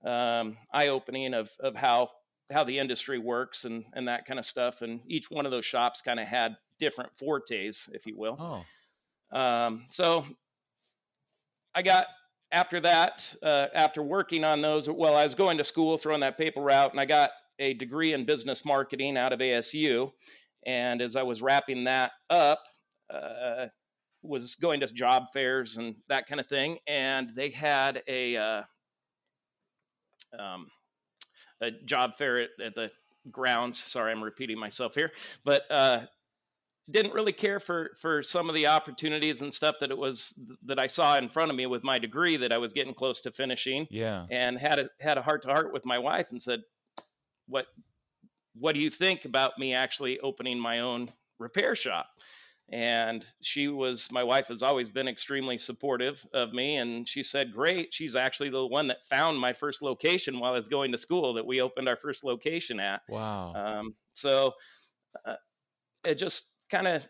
um, 0.05 0.57
eye 0.71 0.87
opening 0.87 1.33
of 1.33 1.51
of 1.59 1.75
how 1.75 2.09
how 2.51 2.63
the 2.63 2.77
industry 2.77 3.19
works 3.19 3.65
and 3.65 3.85
and 3.93 4.07
that 4.07 4.25
kind 4.25 4.39
of 4.39 4.45
stuff. 4.45 4.81
And 4.81 5.01
each 5.07 5.29
one 5.29 5.45
of 5.45 5.51
those 5.51 5.65
shops 5.65 6.01
kind 6.01 6.19
of 6.19 6.27
had 6.27 6.55
different 6.79 7.15
fortes, 7.15 7.89
if 7.93 8.05
you 8.05 8.17
will. 8.17 8.37
Oh. 8.39 8.65
Um, 9.37 9.85
so 9.89 10.25
I 11.73 11.81
got 11.81 12.05
after 12.53 12.79
that, 12.81 13.35
uh, 13.41 13.67
after 13.73 14.03
working 14.03 14.43
on 14.43 14.61
those, 14.61 14.87
well, 14.87 15.15
I 15.15 15.25
was 15.25 15.35
going 15.35 15.57
to 15.57 15.63
school, 15.63 15.97
throwing 15.97 16.21
that 16.21 16.37
paper 16.37 16.61
route, 16.61 16.91
and 16.91 16.99
I 16.99 17.05
got 17.05 17.31
a 17.59 17.73
degree 17.73 18.13
in 18.13 18.25
business 18.25 18.63
marketing 18.63 19.17
out 19.17 19.33
of 19.33 19.39
ASU. 19.39 20.11
And 20.65 21.01
as 21.01 21.15
I 21.15 21.23
was 21.23 21.41
wrapping 21.41 21.83
that 21.85 22.11
up, 22.29 22.63
uh, 23.13 23.67
was 24.21 24.55
going 24.55 24.79
to 24.79 24.87
job 24.87 25.25
fairs 25.33 25.77
and 25.77 25.95
that 26.07 26.27
kind 26.27 26.39
of 26.39 26.47
thing, 26.47 26.77
and 26.87 27.29
they 27.35 27.49
had 27.49 28.01
a 28.07 28.37
uh, 28.37 28.63
um, 30.39 30.67
a 31.61 31.71
job 31.71 32.15
fair 32.17 32.41
at, 32.41 32.49
at, 32.65 32.75
the 32.75 32.89
grounds. 33.31 33.83
Sorry, 33.83 34.11
I'm 34.11 34.23
repeating 34.23 34.57
myself 34.57 34.95
here, 34.95 35.11
but 35.43 35.63
uh, 35.69 36.05
didn't 36.89 37.13
really 37.13 37.31
care 37.31 37.59
for 37.59 37.91
for 37.99 38.21
some 38.21 38.49
of 38.49 38.55
the 38.55 38.67
opportunities 38.67 39.41
and 39.41 39.53
stuff 39.53 39.75
that 39.79 39.91
it 39.91 39.97
was 39.97 40.33
that 40.63 40.79
I 40.79 40.87
saw 40.87 41.17
in 41.17 41.29
front 41.29 41.49
of 41.49 41.55
me 41.57 41.65
with 41.65 41.83
my 41.83 41.97
degree 41.97 42.35
that 42.37 42.51
I 42.51 42.57
was 42.57 42.73
getting 42.73 42.93
close 42.93 43.21
to 43.21 43.31
finishing. 43.31 43.87
Yeah, 43.89 44.25
and 44.29 44.57
had 44.57 44.79
a 44.79 44.89
had 44.99 45.17
a 45.17 45.21
heart 45.21 45.43
to 45.43 45.49
heart 45.49 45.71
with 45.71 45.85
my 45.85 45.97
wife 45.97 46.31
and 46.31 46.41
said, 46.41 46.61
"What 47.47 47.67
what 48.53 48.73
do 48.73 48.81
you 48.81 48.89
think 48.89 49.25
about 49.25 49.57
me 49.57 49.73
actually 49.73 50.19
opening 50.19 50.59
my 50.59 50.81
own 50.81 51.11
repair 51.39 51.75
shop?" 51.75 52.07
And 52.69 53.25
she 53.41 53.69
was 53.69 54.11
my 54.11 54.23
wife 54.23 54.47
has 54.47 54.63
always 54.63 54.89
been 54.89 55.07
extremely 55.07 55.57
supportive 55.57 56.25
of 56.33 56.53
me, 56.53 56.77
and 56.77 57.07
she 57.07 57.23
said, 57.23 57.53
"Great." 57.53 57.93
She's 57.93 58.15
actually 58.17 58.49
the 58.49 58.67
one 58.67 58.87
that 58.87 59.07
found 59.09 59.39
my 59.39 59.53
first 59.53 59.81
location 59.81 60.37
while 60.37 60.51
I 60.51 60.55
was 60.55 60.67
going 60.67 60.91
to 60.91 60.97
school 60.97 61.33
that 61.35 61.45
we 61.45 61.61
opened 61.61 61.87
our 61.87 61.97
first 61.97 62.25
location 62.25 62.81
at. 62.81 63.03
Wow. 63.07 63.53
Um, 63.55 63.95
so. 64.13 64.53
Uh, 65.25 65.35
it 66.05 66.15
just 66.15 66.52
kind 66.73 66.87
of 66.87 67.07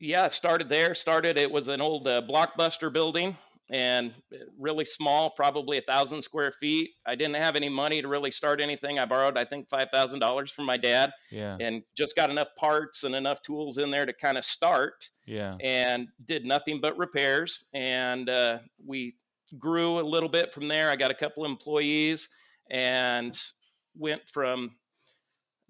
yeah 0.00 0.28
started 0.28 0.68
there 0.68 0.94
started 0.94 1.36
it 1.36 1.50
was 1.50 1.68
an 1.68 1.80
old 1.80 2.08
uh, 2.08 2.22
blockbuster 2.22 2.92
building 2.92 3.36
and 3.70 4.12
uh, 4.32 4.38
really 4.58 4.84
small 4.84 5.30
probably 5.30 5.76
a 5.76 5.82
thousand 5.82 6.22
square 6.22 6.52
feet. 6.60 6.90
I 7.04 7.16
didn't 7.16 7.34
have 7.36 7.56
any 7.56 7.68
money 7.68 8.00
to 8.00 8.06
really 8.06 8.30
start 8.30 8.60
anything. 8.60 8.98
I 8.98 9.04
borrowed 9.04 9.36
i 9.36 9.44
think 9.44 9.68
five 9.68 9.88
thousand 9.92 10.20
dollars 10.20 10.50
from 10.50 10.64
my 10.64 10.76
dad 10.76 11.10
yeah. 11.30 11.56
and 11.60 11.82
just 11.96 12.16
got 12.16 12.30
enough 12.30 12.48
parts 12.58 13.04
and 13.04 13.14
enough 13.14 13.42
tools 13.42 13.78
in 13.78 13.90
there 13.90 14.06
to 14.06 14.12
kind 14.12 14.38
of 14.38 14.44
start 14.44 15.10
yeah. 15.26 15.56
and 15.62 16.08
did 16.24 16.44
nothing 16.44 16.80
but 16.80 16.96
repairs 16.96 17.64
and 17.74 18.30
uh, 18.30 18.58
we 18.84 19.14
grew 19.58 20.00
a 20.00 20.02
little 20.02 20.28
bit 20.28 20.52
from 20.52 20.68
there. 20.68 20.90
I 20.90 20.96
got 20.96 21.10
a 21.10 21.14
couple 21.14 21.44
employees 21.44 22.28
and 22.70 23.36
went 23.94 24.22
from 24.32 24.76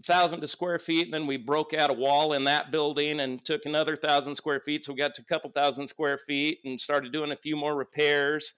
thousand 0.05 0.41
to 0.41 0.49
square 0.49 0.79
feet. 0.79 1.05
And 1.05 1.15
then 1.15 1.27
we 1.27 1.37
broke 1.37 1.73
out 1.75 1.91
a 1.91 1.95
wall 1.95 2.33
in 2.33 2.45
that 2.45 2.71
building 2.71 3.21
and 3.21 3.45
took 3.45 3.67
another 3.67 3.97
thousand 3.97 4.35
square 4.35 4.61
feet. 4.61 4.85
So 4.85 4.93
we 4.93 4.99
got 4.99 5.15
to 5.15 5.23
a 5.23 5.25
couple 5.25 5.51
thousand 5.51 5.87
square 5.89 6.19
feet 6.19 6.61
and 6.65 6.81
started 6.81 7.13
doing 7.13 7.33
a 7.33 7.37
few 7.37 7.57
more 7.57 7.75
repairs. 7.75 8.55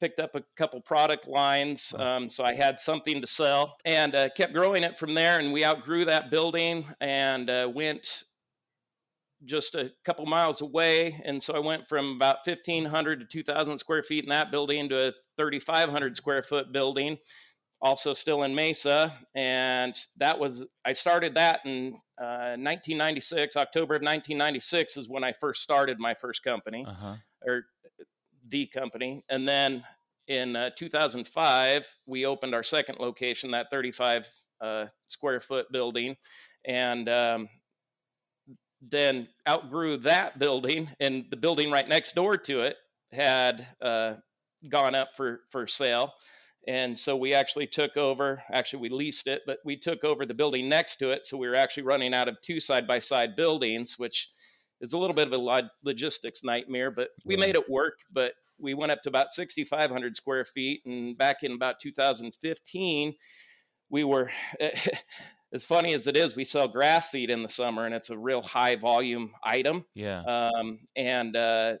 Picked 0.00 0.20
up 0.20 0.36
a 0.36 0.44
couple 0.56 0.80
product 0.80 1.26
lines, 1.26 1.92
um, 1.98 2.30
so 2.30 2.44
I 2.44 2.54
had 2.54 2.78
something 2.78 3.20
to 3.20 3.26
sell, 3.26 3.78
and 3.84 4.14
uh, 4.14 4.28
kept 4.28 4.52
growing 4.52 4.84
it 4.84 4.96
from 4.96 5.12
there. 5.12 5.40
And 5.40 5.52
we 5.52 5.64
outgrew 5.64 6.04
that 6.04 6.30
building 6.30 6.86
and 7.00 7.50
uh, 7.50 7.68
went 7.74 8.22
just 9.44 9.74
a 9.74 9.90
couple 10.04 10.24
miles 10.24 10.60
away. 10.60 11.20
And 11.24 11.42
so 11.42 11.54
I 11.54 11.58
went 11.58 11.88
from 11.88 12.12
about 12.12 12.46
1,500 12.46 13.20
to 13.20 13.26
2,000 13.26 13.78
square 13.78 14.04
feet 14.04 14.22
in 14.22 14.30
that 14.30 14.52
building 14.52 14.88
to 14.88 15.08
a 15.08 15.12
3,500 15.36 16.16
square 16.16 16.44
foot 16.44 16.72
building 16.72 17.18
also 17.80 18.12
still 18.12 18.42
in 18.42 18.54
Mesa. 18.54 19.14
And 19.34 19.96
that 20.16 20.38
was, 20.38 20.66
I 20.84 20.92
started 20.92 21.34
that 21.34 21.60
in 21.64 21.94
uh, 22.20 22.56
1996, 22.56 23.56
October 23.56 23.94
of 23.94 24.02
1996 24.02 24.96
is 24.96 25.08
when 25.08 25.24
I 25.24 25.32
first 25.32 25.62
started 25.62 25.98
my 25.98 26.14
first 26.14 26.42
company 26.42 26.84
uh-huh. 26.86 27.14
or 27.46 27.66
the 28.48 28.66
company. 28.66 29.24
And 29.28 29.46
then 29.46 29.84
in 30.26 30.56
uh, 30.56 30.70
2005, 30.76 31.86
we 32.06 32.26
opened 32.26 32.54
our 32.54 32.62
second 32.62 32.98
location, 32.98 33.52
that 33.52 33.70
35 33.70 34.28
uh, 34.60 34.86
square 35.06 35.40
foot 35.40 35.70
building. 35.70 36.16
And 36.64 37.08
um, 37.08 37.48
then 38.82 39.28
outgrew 39.48 39.98
that 39.98 40.38
building, 40.38 40.90
and 41.00 41.26
the 41.30 41.36
building 41.36 41.70
right 41.70 41.88
next 41.88 42.14
door 42.14 42.36
to 42.36 42.60
it 42.62 42.76
had 43.12 43.66
uh, 43.80 44.14
gone 44.68 44.94
up 44.94 45.10
for, 45.16 45.40
for 45.50 45.66
sale 45.66 46.12
and 46.68 46.98
so 46.98 47.16
we 47.16 47.32
actually 47.32 47.66
took 47.66 47.96
over, 47.96 48.42
actually, 48.52 48.80
we 48.80 48.90
leased 48.90 49.26
it, 49.26 49.40
but 49.46 49.58
we 49.64 49.74
took 49.74 50.04
over 50.04 50.26
the 50.26 50.34
building 50.34 50.68
next 50.68 50.96
to 50.96 51.10
it. 51.12 51.24
So 51.24 51.38
we 51.38 51.48
were 51.48 51.54
actually 51.54 51.84
running 51.84 52.12
out 52.12 52.28
of 52.28 52.38
two 52.42 52.60
side 52.60 52.86
by 52.86 52.98
side 52.98 53.34
buildings, 53.36 53.98
which 53.98 54.28
is 54.82 54.92
a 54.92 54.98
little 54.98 55.16
bit 55.16 55.32
of 55.32 55.32
a 55.32 55.70
logistics 55.82 56.44
nightmare, 56.44 56.90
but 56.90 57.08
we 57.24 57.36
yeah. 57.36 57.40
made 57.40 57.56
it 57.56 57.70
work. 57.70 58.00
But 58.12 58.34
we 58.58 58.74
went 58.74 58.92
up 58.92 59.02
to 59.04 59.08
about 59.08 59.30
6,500 59.30 60.14
square 60.14 60.44
feet. 60.44 60.82
And 60.84 61.16
back 61.16 61.42
in 61.42 61.52
about 61.52 61.80
2015, 61.80 63.14
we 63.88 64.04
were. 64.04 64.30
as 65.54 65.64
funny 65.64 65.94
as 65.94 66.06
it 66.06 66.18
is, 66.18 66.36
we 66.36 66.44
sell 66.44 66.68
grass 66.68 67.10
seed 67.10 67.30
in 67.30 67.42
the 67.42 67.48
summer, 67.48 67.86
and 67.86 67.94
it's 67.94 68.10
a 68.10 68.18
real 68.18 68.42
high 68.42 68.76
volume 68.76 69.32
item. 69.42 69.86
Yeah. 69.94 70.20
Um, 70.20 70.80
and 70.94 71.34
uh, 71.34 71.76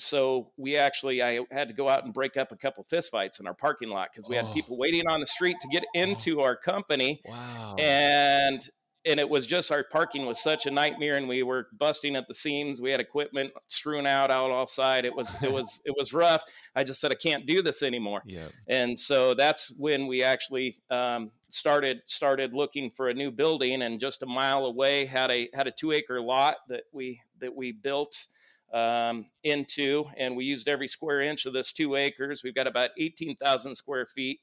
so 0.00 0.50
we 0.56 0.76
actually 0.76 1.22
I 1.22 1.40
had 1.50 1.68
to 1.68 1.74
go 1.74 1.88
out 1.88 2.04
and 2.04 2.12
break 2.12 2.36
up 2.36 2.52
a 2.52 2.56
couple 2.56 2.84
fistfights 2.90 3.40
in 3.40 3.46
our 3.46 3.54
parking 3.54 3.88
lot 3.90 4.08
because 4.12 4.28
we 4.28 4.38
oh. 4.38 4.44
had 4.44 4.54
people 4.54 4.76
waiting 4.78 5.08
on 5.08 5.20
the 5.20 5.26
street 5.26 5.56
to 5.60 5.68
get 5.68 5.84
into 5.94 6.40
our 6.40 6.56
company. 6.56 7.20
Wow. 7.26 7.76
And 7.78 8.68
and 9.06 9.18
it 9.18 9.28
was 9.28 9.46
just 9.46 9.72
our 9.72 9.82
parking 9.82 10.26
was 10.26 10.38
such 10.42 10.66
a 10.66 10.70
nightmare 10.70 11.16
and 11.16 11.28
we 11.28 11.42
were 11.42 11.68
busting 11.78 12.16
at 12.16 12.28
the 12.28 12.34
seams 12.34 12.80
we 12.80 12.90
had 12.90 13.00
equipment 13.00 13.50
strewn 13.68 14.06
out 14.06 14.30
out 14.30 14.50
outside 14.50 15.04
it 15.04 15.14
was 15.14 15.34
it 15.42 15.50
was 15.52 15.80
it 15.84 15.94
was 15.96 16.12
rough 16.12 16.42
i 16.76 16.84
just 16.84 17.00
said 17.00 17.10
i 17.10 17.14
can't 17.14 17.46
do 17.46 17.62
this 17.62 17.82
anymore 17.82 18.22
Yeah. 18.26 18.48
and 18.68 18.98
so 18.98 19.34
that's 19.34 19.70
when 19.78 20.06
we 20.06 20.22
actually 20.22 20.76
um, 20.90 21.30
started 21.48 22.02
started 22.06 22.52
looking 22.52 22.90
for 22.90 23.08
a 23.08 23.14
new 23.14 23.30
building 23.30 23.82
and 23.82 24.00
just 24.00 24.22
a 24.22 24.26
mile 24.26 24.66
away 24.66 25.06
had 25.06 25.30
a 25.30 25.48
had 25.54 25.66
a 25.66 25.72
two 25.72 25.92
acre 25.92 26.20
lot 26.20 26.56
that 26.68 26.84
we 26.92 27.20
that 27.40 27.54
we 27.54 27.72
built 27.72 28.26
um, 28.72 29.26
into 29.42 30.04
and 30.16 30.36
we 30.36 30.44
used 30.44 30.68
every 30.68 30.88
square 30.88 31.20
inch 31.22 31.46
of 31.46 31.52
this 31.52 31.72
two 31.72 31.96
acres. 31.96 32.42
We've 32.42 32.54
got 32.54 32.66
about 32.66 32.90
18000 32.96 33.74
square 33.74 34.06
feet 34.06 34.40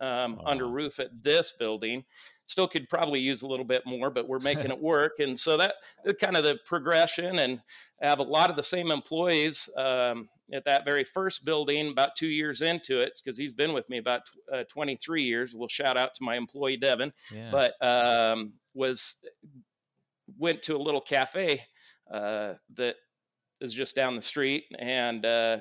um, 0.00 0.40
under 0.44 0.68
roof 0.68 1.00
at 1.00 1.22
this 1.22 1.52
building. 1.52 2.04
Still 2.46 2.68
could 2.68 2.88
probably 2.88 3.18
use 3.18 3.42
a 3.42 3.46
little 3.46 3.64
bit 3.64 3.82
more 3.86 4.10
but 4.10 4.28
we're 4.28 4.38
making 4.38 4.70
it 4.70 4.80
work. 4.80 5.18
And 5.18 5.38
so 5.38 5.56
that 5.56 5.74
that 6.04 6.18
kind 6.18 6.36
of 6.36 6.44
the 6.44 6.58
progression 6.64 7.38
and 7.38 7.60
I 8.00 8.08
have 8.08 8.18
a 8.18 8.24
lot 8.24 8.50
of 8.50 8.56
the 8.56 8.62
same 8.62 8.90
employees 8.90 9.68
um, 9.76 10.28
at 10.52 10.64
that 10.64 10.84
very 10.84 11.02
first 11.02 11.44
building 11.44 11.90
about 11.90 12.14
two 12.14 12.28
years 12.28 12.62
into 12.62 13.00
it 13.00 13.18
because 13.22 13.36
he's 13.36 13.52
been 13.52 13.72
with 13.72 13.88
me 13.88 13.98
about 13.98 14.22
uh, 14.52 14.64
23 14.68 15.22
years. 15.22 15.52
A 15.52 15.56
little 15.56 15.66
shout 15.66 15.96
out 15.96 16.14
to 16.14 16.22
my 16.22 16.36
employee 16.36 16.76
devin. 16.76 17.12
Yeah. 17.32 17.50
but 17.50 17.74
um, 17.84 18.52
was 18.74 19.16
went 20.38 20.62
to 20.64 20.76
a 20.76 20.78
little 20.78 21.00
cafe 21.00 21.62
uh, 22.12 22.54
that 22.74 22.96
is 23.60 23.74
just 23.74 23.96
down 23.96 24.16
the 24.16 24.22
street 24.22 24.64
and 24.78 25.24
uh, 25.24 25.58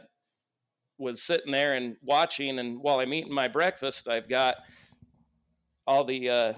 was 0.97 1.23
sitting 1.23 1.51
there 1.51 1.73
and 1.73 1.95
watching 2.01 2.59
and 2.59 2.79
while 2.79 2.99
i'm 2.99 3.13
eating 3.13 3.33
my 3.33 3.47
breakfast 3.47 4.07
i've 4.07 4.29
got 4.29 4.55
all 5.87 6.03
the 6.03 6.29
uh, 6.29 6.53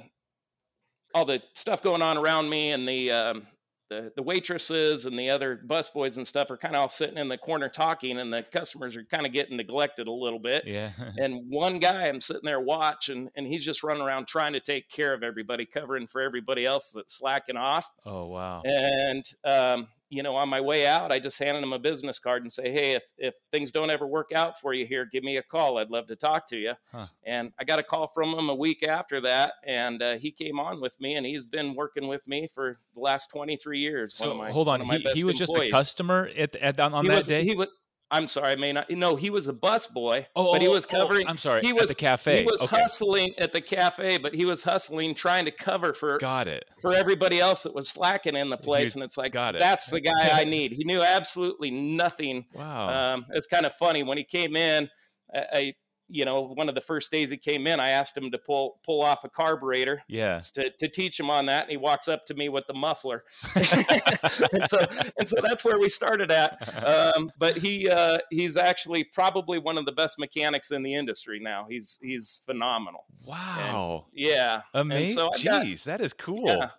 all 1.14 1.26
the 1.26 1.42
stuff 1.54 1.82
going 1.82 2.02
on 2.02 2.18
around 2.18 2.50
me 2.50 2.72
and 2.72 2.88
the 2.88 3.12
um, 3.12 3.48
the, 3.90 4.12
the 4.18 4.24
waitresses 4.24 5.06
and 5.06 5.18
the 5.18 5.30
other 5.30 5.62
busboys 5.66 6.18
and 6.18 6.28
stuff 6.28 6.52
are 6.52 6.58
kind 6.58 6.76
of 6.76 6.82
all 6.82 6.90
sitting 6.90 7.18
in 7.18 7.30
the 7.30 7.38
corner 7.38 7.70
talking 7.70 8.20
and 8.20 8.34
the 8.34 8.44
customers 8.52 8.96
are 8.96 9.06
kind 9.06 9.26
of 9.26 9.32
getting 9.32 9.56
neglected 9.56 10.08
a 10.08 10.12
little 10.12 10.40
bit 10.40 10.64
yeah. 10.66 10.92
and 11.18 11.42
one 11.50 11.80
guy 11.80 12.08
I'm 12.08 12.20
sitting 12.20 12.44
there 12.44 12.60
watching, 12.60 13.30
and 13.36 13.48
he's 13.48 13.64
just 13.64 13.84
running 13.84 14.04
around 14.04 14.28
trying 14.28 14.54
to 14.54 14.60
take 14.60 14.90
care 14.90 15.14
of 15.14 15.24
everybody, 15.24 15.66
covering 15.66 16.08
for 16.08 16.22
everybody 16.22 16.66
else 16.66 16.92
that's 16.94 17.18
slacking 17.18 17.58
off. 17.58 17.90
oh 18.06 18.28
wow. 18.28 18.62
And 18.66 19.26
um, 19.46 19.88
you 20.10 20.24
know, 20.24 20.36
on 20.36 20.48
my 20.48 20.62
way 20.62 20.88
out, 20.88 21.12
I 21.12 21.20
just 21.20 21.38
handed 21.38 21.62
him 21.64 21.74
a 21.74 21.80
business 21.80 22.18
card 22.18 22.42
and 22.44 22.52
say, 22.52 22.72
"Hey, 22.72 22.92
if 22.94 23.04
if 23.18 23.36
things 23.52 23.72
don't 23.72 23.90
ever 23.90 24.08
work 24.08 24.32
out 24.34 24.60
for 24.60 24.74
you 24.74 24.86
here, 24.86 25.06
give 25.06 25.24
me 25.24 25.38
a 25.38 25.44
call. 25.44 25.78
I'd 25.80 25.90
love 25.90 26.08
to 26.08 26.16
talk 26.16 26.48
to 26.50 26.58
you." 26.58 26.74
Huh. 26.92 27.08
And 27.26 27.52
I 27.60 27.64
got 27.66 27.80
a 27.80 27.84
call 27.84 28.08
from 28.08 28.30
him 28.34 28.50
a 28.50 28.56
week 28.56 28.88
after 28.88 29.20
that, 29.22 29.54
and 29.66 30.02
uh, 30.02 30.14
he 30.18 30.32
came 30.32 30.60
on 30.60 30.80
with 30.80 31.00
me, 31.02 31.16
and 31.16 31.26
he's 31.26 31.44
been 31.46 31.76
working 31.76 32.08
with 32.08 32.26
me 32.28 32.48
for 32.54 32.80
the 32.94 33.02
last 33.02 33.30
23 33.32 33.80
years. 33.80 34.14
one 34.20 34.28
So 34.28 34.32
of 34.32 34.38
my- 34.38 34.52
hold 34.52 34.68
on. 34.70 34.80
one 34.88 34.96
of 34.98 35.04
my 35.04 35.12
He, 35.12 35.20
he 35.20 35.24
was 35.26 35.36
just 35.38 35.54
a 35.54 35.70
customer 35.70 36.30
at, 36.38 36.56
at 36.56 36.80
on, 36.80 37.06
that 37.06 37.16
was, 37.18 37.28
day. 37.28 37.44
He 37.44 37.56
was. 37.56 37.68
I'm 38.10 38.28
sorry, 38.28 38.54
I 38.54 38.56
may 38.56 38.72
not. 38.72 38.90
No, 38.90 39.16
he 39.18 39.30
was 39.30 39.48
a 39.48 39.54
bus 39.54 39.86
boy, 39.88 40.28
oh, 40.36 40.54
but 40.54 40.62
he 40.62 40.68
oh, 40.68 40.72
was 40.72 40.86
oh, 40.86 40.90
covering. 40.90 41.28
I'm 41.28 41.38
sorry. 41.38 41.62
he 41.62 41.70
at 41.70 41.76
was- 41.76 41.90
the 41.90 41.96
cafe. 41.96 42.40
He 42.40 42.46
was 42.46 42.62
okay. 42.62 42.78
hustling 42.78 43.34
at 43.38 43.52
the 43.52 43.60
cafe, 43.60 44.18
but 44.18 44.34
he 44.34 44.46
was 44.46 44.64
hustling 44.64 45.14
trying 45.14 45.46
to 45.46 45.52
cover 45.52 45.94
for 45.94 46.18
Got 46.18 46.48
it. 46.48 46.66
for 46.82 46.94
everybody 46.94 47.40
else 47.40 47.64
that 47.64 47.76
was 47.76 47.90
slacking 47.90 48.36
in 48.36 48.50
the 48.50 48.58
place. 48.58 48.96
and 48.96 49.04
it's 49.04 49.18
like, 49.18 49.34
got 49.34 49.56
it. 49.56 49.60
that's 49.60 49.90
the 49.90 50.00
guy 50.00 50.30
I 50.32 50.44
need. 50.46 50.72
He 50.72 50.86
knew 50.86 51.02
absolutely 51.02 51.72
nothing. 51.72 52.46
Wow. 52.54 53.14
Um, 53.14 53.26
it's 53.32 53.48
kind 53.48 53.66
of 53.66 53.74
funny 53.76 54.04
when 54.04 54.18
he 54.18 54.24
came 54.24 54.56
in. 54.56 54.90
I, 55.34 55.40
I, 55.52 55.74
you 56.10 56.26
know, 56.26 56.42
one 56.42 56.70
of 56.70 56.76
the 56.76 56.82
first 56.82 57.12
days 57.12 57.30
he 57.30 57.38
came 57.38 57.68
in, 57.68 57.80
I 57.80 57.90
asked 57.90 58.16
him 58.16 58.32
to 58.32 58.38
pull 58.38 58.80
pull 58.84 59.02
off 59.02 59.24
a 59.24 59.30
carburetor 59.30 60.02
yeah. 60.08 60.40
to, 60.54 60.70
to 60.70 60.88
teach 60.88 61.20
him 61.20 61.30
on 61.30 61.48
that, 61.48 61.64
and 61.64 61.72
he 61.72 61.78
walks 61.78 62.08
up 62.08 62.26
to 62.28 62.34
me 62.34 62.50
with 62.50 62.66
the 62.68 62.74
muffler, 62.74 63.24
and 63.56 64.70
so 64.70 64.80
and 65.20 65.28
so 65.28 65.36
that's 65.42 65.64
where 65.64 65.80
we 65.80 65.90
started 65.90 66.32
at. 66.32 66.58
Um, 66.88 67.32
but 67.38 67.58
he 67.58 67.90
uh, 67.90 68.20
he's 68.30 68.56
actually 68.58 69.04
probably 69.04 69.60
one 69.60 69.78
of 69.78 69.86
the 69.86 69.92
best 69.92 70.18
mechanics 70.18 70.72
in 70.72 70.84
the 70.84 70.94
industry 70.94 71.40
now. 71.40 71.66
He's 71.70 72.00
he's 72.02 72.40
phenomenal. 72.46 73.06
wow. 73.26 74.06
Yeah, 74.14 74.62
Amazing. 74.74 75.18
so 75.18 75.28
got- 75.44 75.66
Jeez, 75.66 75.84
that 75.84 76.02
is 76.02 76.14
cool. 76.14 76.48
yeah, 76.48 76.70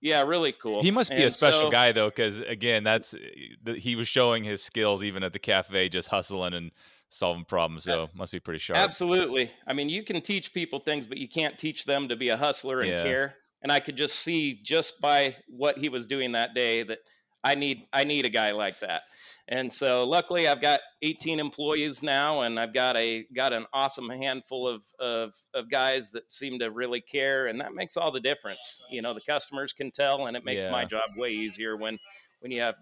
yeah, 0.00 0.22
really 0.22 0.52
cool. 0.52 0.82
He 0.82 0.90
must 0.90 1.10
be 1.10 1.22
a 1.22 1.30
special 1.30 1.62
so- 1.66 1.70
guy 1.70 1.92
though, 1.92 2.10
because 2.10 2.40
again, 2.40 2.84
that's 2.84 3.14
the, 3.62 3.74
he 3.78 3.96
was 3.96 4.08
showing 4.08 4.44
his 4.44 4.62
skills 4.62 5.02
even 5.02 5.22
at 5.22 5.32
the 5.32 5.38
cafe, 5.38 5.88
just 5.88 6.08
hustling 6.08 6.52
and 6.52 6.70
solving 7.14 7.44
problems. 7.44 7.84
So 7.84 8.08
must 8.14 8.32
be 8.32 8.40
pretty 8.40 8.58
sharp. 8.58 8.78
Absolutely. 8.78 9.50
I 9.66 9.72
mean, 9.72 9.88
you 9.88 10.02
can 10.02 10.20
teach 10.20 10.52
people 10.52 10.80
things, 10.80 11.06
but 11.06 11.18
you 11.18 11.28
can't 11.28 11.56
teach 11.58 11.84
them 11.84 12.08
to 12.08 12.16
be 12.16 12.30
a 12.30 12.36
hustler 12.36 12.80
and 12.80 12.90
Yeah. 12.90 13.02
care. 13.02 13.36
And 13.62 13.72
I 13.72 13.80
could 13.80 13.96
just 13.96 14.16
see 14.16 14.54
just 14.62 15.00
by 15.00 15.36
what 15.48 15.78
he 15.78 15.88
was 15.88 16.06
doing 16.06 16.32
that 16.32 16.54
day 16.54 16.82
that 16.82 16.98
I 17.42 17.54
need 17.54 17.86
I 17.92 18.04
need 18.04 18.24
a 18.24 18.30
guy 18.30 18.52
like 18.52 18.80
that. 18.80 19.02
And 19.48 19.72
so 19.72 20.06
luckily 20.06 20.48
I've 20.48 20.62
got 20.62 20.80
18 21.02 21.38
employees 21.38 22.02
now 22.02 22.40
and 22.40 22.58
I've 22.58 22.72
got 22.72 22.96
a 22.96 23.26
got 23.34 23.52
an 23.52 23.66
awesome 23.72 24.08
handful 24.08 24.66
of 24.66 24.82
of 24.98 25.34
of 25.54 25.70
guys 25.70 26.10
that 26.10 26.32
seem 26.32 26.58
to 26.58 26.70
really 26.70 27.00
care 27.02 27.46
and 27.46 27.60
that 27.60 27.74
makes 27.74 27.96
all 27.96 28.10
the 28.10 28.20
difference. 28.20 28.80
You 28.90 29.02
know, 29.02 29.14
the 29.14 29.20
customers 29.20 29.72
can 29.72 29.90
tell 29.90 30.26
and 30.26 30.36
it 30.36 30.44
makes 30.44 30.64
my 30.64 30.84
job 30.84 31.10
way 31.16 31.30
easier 31.30 31.76
when 31.76 31.98
when 32.40 32.50
you 32.50 32.60
have 32.62 32.74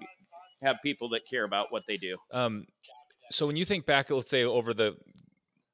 have 0.62 0.76
people 0.82 1.08
that 1.10 1.26
care 1.28 1.44
about 1.44 1.72
what 1.72 1.82
they 1.86 1.96
do. 1.96 2.16
Um, 2.30 2.66
so 3.32 3.46
when 3.46 3.56
you 3.56 3.64
think 3.64 3.86
back, 3.86 4.10
let's 4.10 4.30
say 4.30 4.44
over 4.44 4.74
the 4.74 4.96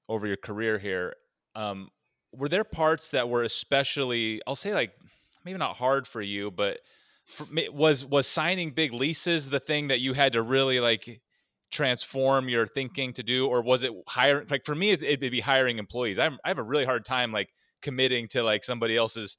over 0.08 0.26
your 0.26 0.36
career 0.36 0.78
here, 0.78 1.14
um, 1.54 1.90
were 2.32 2.48
there 2.48 2.64
parts 2.64 3.10
that 3.10 3.28
were 3.28 3.42
especially, 3.42 4.40
I'll 4.46 4.56
say 4.56 4.74
like 4.74 4.92
maybe 5.44 5.58
not 5.58 5.76
hard 5.76 6.06
for 6.06 6.22
you, 6.22 6.50
but 6.50 6.80
for, 7.26 7.46
ma- 7.50 7.70
was 7.72 8.04
was 8.04 8.26
signing 8.26 8.70
big 8.70 8.92
leases 8.92 9.50
the 9.50 9.60
thing 9.60 9.88
that 9.88 10.00
you 10.00 10.12
had 10.14 10.32
to 10.32 10.42
really 10.42 10.80
like 10.80 11.20
transform 11.70 12.48
your 12.48 12.66
thinking 12.66 13.12
to 13.14 13.22
do, 13.22 13.46
or 13.46 13.62
was 13.62 13.82
it 13.82 13.92
hiring? 14.06 14.46
Like 14.50 14.64
for 14.64 14.74
me, 14.74 14.90
it's, 14.90 15.02
it'd 15.02 15.20
be 15.20 15.40
hiring 15.40 15.78
employees. 15.78 16.18
I'm, 16.18 16.38
I 16.44 16.48
have 16.48 16.58
a 16.58 16.62
really 16.62 16.84
hard 16.84 17.04
time 17.04 17.32
like 17.32 17.50
committing 17.82 18.28
to 18.28 18.42
like 18.42 18.64
somebody 18.64 18.96
else's 18.96 19.36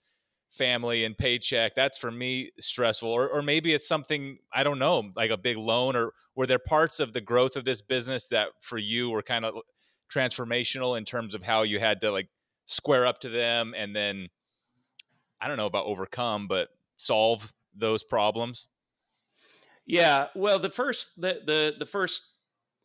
family 0.51 1.05
and 1.05 1.17
paycheck 1.17 1.75
that's 1.75 1.97
for 1.97 2.09
me 2.09 2.51
stressful 2.59 3.09
or, 3.09 3.29
or 3.29 3.41
maybe 3.41 3.73
it's 3.73 3.87
something 3.87 4.39
i 4.51 4.63
don't 4.63 4.79
know 4.79 5.11
like 5.15 5.29
a 5.29 5.37
big 5.37 5.57
loan 5.57 5.95
or 5.95 6.11
were 6.35 6.47
there 6.47 6.57
parts 6.57 6.99
of 6.99 7.13
the 7.13 7.21
growth 7.21 7.55
of 7.55 7.65
this 7.65 7.81
business 7.83 8.27
that 8.27 8.49
for 8.61 8.79
you 8.79 9.11
were 9.11 9.21
kind 9.21 9.45
of 9.45 9.55
transformational 10.11 10.97
in 10.97 11.05
terms 11.05 11.35
of 11.35 11.43
how 11.43 11.61
you 11.61 11.79
had 11.79 12.01
to 12.01 12.11
like 12.11 12.29
square 12.65 13.05
up 13.05 13.19
to 13.19 13.29
them 13.29 13.75
and 13.77 13.95
then 13.95 14.27
i 15.39 15.47
don't 15.47 15.57
know 15.57 15.67
about 15.67 15.85
overcome 15.85 16.47
but 16.47 16.69
solve 16.97 17.53
those 17.75 18.03
problems? 18.03 18.67
Yeah, 19.85 20.27
well, 20.35 20.59
the 20.59 20.69
first 20.69 21.19
the 21.19 21.41
the 21.45 21.73
the 21.79 21.85
first 21.85 22.21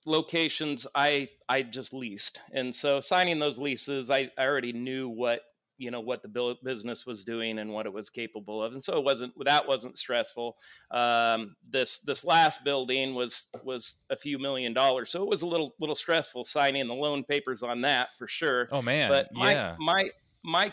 locations 0.07 0.87
I 0.95 1.29
I 1.49 1.63
just 1.63 1.93
leased, 1.93 2.41
and 2.53 2.75
so 2.75 3.01
signing 3.01 3.39
those 3.39 3.59
leases, 3.59 4.11
I 4.11 4.31
I 4.39 4.47
already 4.47 4.73
knew 4.73 5.09
what 5.09 5.43
you 5.79 5.91
know 5.91 6.01
what 6.01 6.23
the 6.23 6.57
business 6.63 7.07
was 7.07 7.25
doing 7.25 7.59
and 7.59 7.73
what 7.73 7.87
it 7.87 7.93
was 7.93 8.11
capable 8.11 8.63
of, 8.63 8.73
and 8.73 8.83
so 8.83 8.99
it 8.99 9.05
wasn't 9.05 9.33
that 9.45 9.67
wasn't 9.67 9.99
stressful. 9.99 10.57
Um, 10.91 11.57
this 11.69 11.99
this 12.01 12.25
last 12.25 12.65
building 12.65 13.15
was 13.15 13.47
was 13.65 13.95
a 14.11 14.17
few 14.17 14.39
million 14.39 14.75
dollars, 14.75 15.11
so 15.11 15.23
it 15.23 15.29
was 15.29 15.43
a 15.43 15.47
little 15.47 15.75
little 15.81 15.95
stressful 15.95 16.45
signing 16.45 16.87
the 16.87 16.95
loan 16.95 17.25
papers 17.25 17.63
on 17.63 17.81
that 17.83 18.09
for 18.19 18.27
sure. 18.27 18.69
Oh 18.71 18.83
man 18.83 19.11
but 19.11 19.29
my 19.33 19.53
yeah. 19.53 19.77
my 19.79 20.05
my 20.43 20.73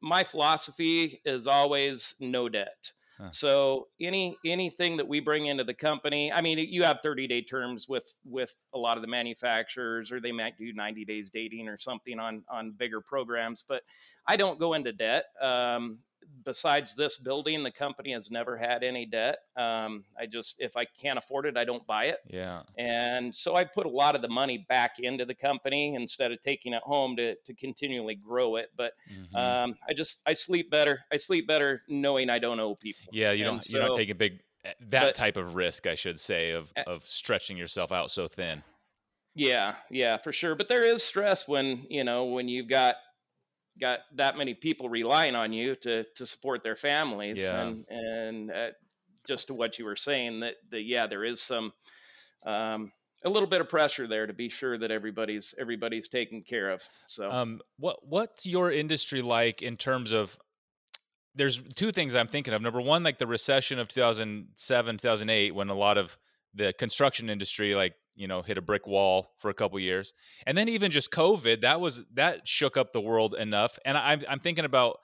my 0.00 0.24
philosophy 0.24 1.20
is 1.24 1.46
always 1.46 2.14
no 2.20 2.48
debt 2.48 2.92
So 3.28 3.88
any 4.00 4.36
anything 4.44 4.96
that 4.98 5.08
we 5.08 5.20
bring 5.20 5.46
into 5.46 5.64
the 5.64 5.74
company 5.74 6.32
i 6.32 6.40
mean 6.40 6.58
you 6.58 6.82
have 6.82 7.00
30 7.02 7.26
day 7.26 7.42
terms 7.42 7.88
with 7.88 8.14
with 8.24 8.54
a 8.74 8.78
lot 8.78 8.96
of 8.96 9.02
the 9.02 9.08
manufacturers 9.08 10.12
or 10.12 10.20
they 10.20 10.32
might 10.32 10.56
do 10.58 10.72
90 10.72 11.04
days 11.04 11.30
dating 11.30 11.68
or 11.68 11.78
something 11.78 12.18
on 12.18 12.42
on 12.48 12.72
bigger 12.72 13.00
programs 13.00 13.64
but 13.66 13.82
i 14.26 14.36
don't 14.36 14.58
go 14.58 14.74
into 14.74 14.92
debt 14.92 15.26
um, 15.40 15.98
besides 16.44 16.94
this 16.94 17.16
building 17.16 17.62
the 17.62 17.70
company 17.70 18.12
has 18.12 18.30
never 18.30 18.56
had 18.56 18.84
any 18.84 19.04
debt 19.04 19.38
um, 19.56 20.04
i 20.18 20.24
just 20.26 20.54
if 20.58 20.76
i 20.76 20.84
can't 20.84 21.18
afford 21.18 21.44
it 21.46 21.56
i 21.56 21.64
don't 21.64 21.84
buy 21.86 22.04
it 22.04 22.18
yeah 22.28 22.62
and 22.78 23.34
so 23.34 23.56
I 23.56 23.64
put 23.64 23.86
a 23.86 23.88
lot 23.88 24.14
of 24.14 24.22
the 24.22 24.28
money 24.28 24.64
back 24.68 24.98
into 25.00 25.24
the 25.24 25.34
company 25.34 25.94
instead 25.94 26.30
of 26.32 26.40
taking 26.40 26.72
it 26.72 26.82
home 26.84 27.16
to, 27.16 27.34
to 27.34 27.54
continually 27.54 28.14
grow 28.14 28.56
it. 28.56 28.70
But 28.76 28.92
Mhm. 29.10 29.34
um, 29.36 29.74
I 29.88 29.92
just, 29.94 30.20
I 30.26 30.34
sleep 30.34 30.70
better. 30.70 31.00
I 31.12 31.16
sleep 31.16 31.46
better 31.48 31.82
knowing 31.88 32.30
I 32.30 32.38
don't 32.38 32.60
owe 32.60 32.74
people. 32.74 33.06
yeah 33.12 33.32
you 33.32 33.44
don't 33.44 33.64
you're 33.68 33.82
not 33.82 33.92
so- 33.92 33.96
taking 33.96 34.16
big 34.16 34.40
eh, 34.64 34.72
that 34.88 35.00
but- 35.02 35.14
type 35.14 35.36
of 35.36 35.54
risk 35.54 35.86
i 35.86 35.94
should 35.94 36.20
say 36.20 36.50
of 36.52 36.72
Uh, 36.76 36.82
of 36.86 37.04
stretching 37.04 37.56
yourself 37.56 37.90
out 37.92 38.10
so 38.10 38.28
thin 38.28 38.62
Yeah, 39.34 39.74
yeah, 39.90 40.16
for 40.16 40.32
sure. 40.32 40.54
But 40.54 40.68
there 40.68 40.82
is 40.82 41.02
stress 41.02 41.46
when, 41.46 41.86
you 41.90 42.04
know, 42.04 42.24
when 42.24 42.48
you've 42.48 42.68
got, 42.68 42.96
got 43.80 44.00
that 44.14 44.36
many 44.36 44.54
people 44.54 44.88
relying 44.88 45.34
on 45.34 45.52
you 45.52 45.76
to, 45.76 46.04
to 46.14 46.26
support 46.26 46.62
their 46.62 46.76
families 46.76 47.38
Yeah. 47.38 47.60
and, 47.62 47.84
and 47.88 48.50
uh, 48.50 48.70
just 49.26 49.48
to 49.48 49.54
what 49.54 49.78
you 49.78 49.84
were 49.84 49.96
saying 49.96 50.40
that, 50.40 50.54
that 50.70 50.82
yeah, 50.82 51.06
there 51.06 51.24
is 51.24 51.42
some, 51.42 51.72
um, 52.44 52.92
a 53.24 53.28
little 53.30 53.48
bit 53.48 53.60
of 53.60 53.68
pressure 53.68 54.06
there 54.06 54.26
to 54.26 54.32
be 54.32 54.48
sure 54.48 54.78
that 54.78 54.90
everybody's 54.90 55.54
everybody's 55.58 56.06
taken 56.06 56.42
care 56.42 56.70
of. 56.70 56.82
So 57.08 57.30
Um, 57.30 57.60
what 57.78 58.06
what's 58.06 58.46
your 58.46 58.70
industry 58.70 59.20
like 59.20 59.62
in 59.62 59.76
terms 59.76 60.12
of 60.12 60.38
there's 61.34 61.60
two 61.74 61.92
things 61.92 62.14
I'm 62.14 62.28
thinking 62.28 62.54
of. 62.54 62.62
Number 62.62 62.80
one, 62.80 63.02
like 63.02 63.18
the 63.18 63.26
recession 63.26 63.78
of 63.78 63.88
2007, 63.88 64.98
2008, 64.98 65.54
when 65.54 65.68
a 65.68 65.74
lot 65.74 65.98
of 65.98 66.16
the 66.56 66.72
construction 66.72 67.30
industry, 67.30 67.74
like 67.74 67.94
you 68.14 68.26
know, 68.26 68.40
hit 68.42 68.56
a 68.56 68.62
brick 68.62 68.86
wall 68.86 69.28
for 69.36 69.50
a 69.50 69.54
couple 69.54 69.78
years, 69.78 70.14
and 70.46 70.56
then 70.56 70.68
even 70.68 70.90
just 70.90 71.10
COVID, 71.10 71.60
that 71.60 71.80
was 71.80 72.02
that 72.14 72.48
shook 72.48 72.76
up 72.76 72.92
the 72.92 73.00
world 73.00 73.34
enough. 73.34 73.78
And 73.84 73.96
I'm 73.96 74.22
I'm 74.28 74.40
thinking 74.40 74.64
about 74.64 74.98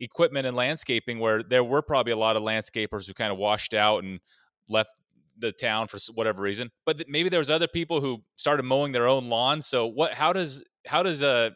equipment 0.00 0.46
and 0.46 0.56
landscaping 0.56 1.18
where 1.18 1.42
there 1.42 1.64
were 1.64 1.82
probably 1.82 2.12
a 2.12 2.16
lot 2.16 2.36
of 2.36 2.42
landscapers 2.42 3.06
who 3.06 3.14
kind 3.14 3.32
of 3.32 3.38
washed 3.38 3.74
out 3.74 4.04
and 4.04 4.20
left 4.68 4.90
the 5.38 5.52
town 5.52 5.88
for 5.88 5.98
whatever 6.14 6.42
reason. 6.42 6.70
But 6.86 7.04
maybe 7.08 7.28
there 7.28 7.40
was 7.40 7.50
other 7.50 7.68
people 7.68 8.00
who 8.00 8.22
started 8.36 8.62
mowing 8.62 8.92
their 8.92 9.08
own 9.08 9.28
lawn. 9.28 9.62
So 9.62 9.86
what 9.86 10.12
how 10.12 10.32
does 10.32 10.62
how 10.86 11.02
does 11.02 11.22
uh 11.22 11.50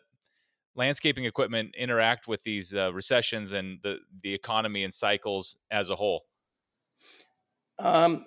landscaping 0.74 1.24
equipment 1.24 1.74
interact 1.77 2.29
with 2.29 2.42
these 2.44 2.72
uh, 2.74 2.92
recessions 2.92 3.53
and 3.53 3.79
the 3.83 3.98
the 4.22 4.35
economy 4.35 4.85
and 4.85 4.92
cycles 4.92 5.57
as 5.70 5.90
a 5.90 5.96
whole? 5.96 6.24
Um 7.79 8.27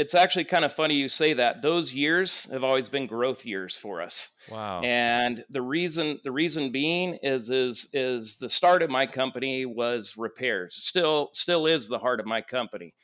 it's 0.00 0.14
actually 0.14 0.44
kind 0.44 0.64
of 0.64 0.72
funny 0.72 0.94
you 0.94 1.10
say 1.10 1.34
that. 1.34 1.60
Those 1.60 1.92
years 1.92 2.48
have 2.50 2.64
always 2.64 2.88
been 2.88 3.06
growth 3.06 3.44
years 3.44 3.76
for 3.76 4.00
us. 4.00 4.30
Wow. 4.50 4.80
And 4.80 5.44
the 5.50 5.60
reason 5.60 6.20
the 6.24 6.32
reason 6.32 6.72
being 6.72 7.18
is 7.22 7.50
is 7.50 7.90
is 7.92 8.36
the 8.36 8.48
start 8.48 8.80
of 8.80 8.88
my 8.88 9.04
company 9.04 9.66
was 9.66 10.16
repairs. 10.16 10.74
Still 10.74 11.28
still 11.34 11.66
is 11.66 11.86
the 11.86 11.98
heart 11.98 12.18
of 12.18 12.24
my 12.24 12.40
company. 12.40 12.94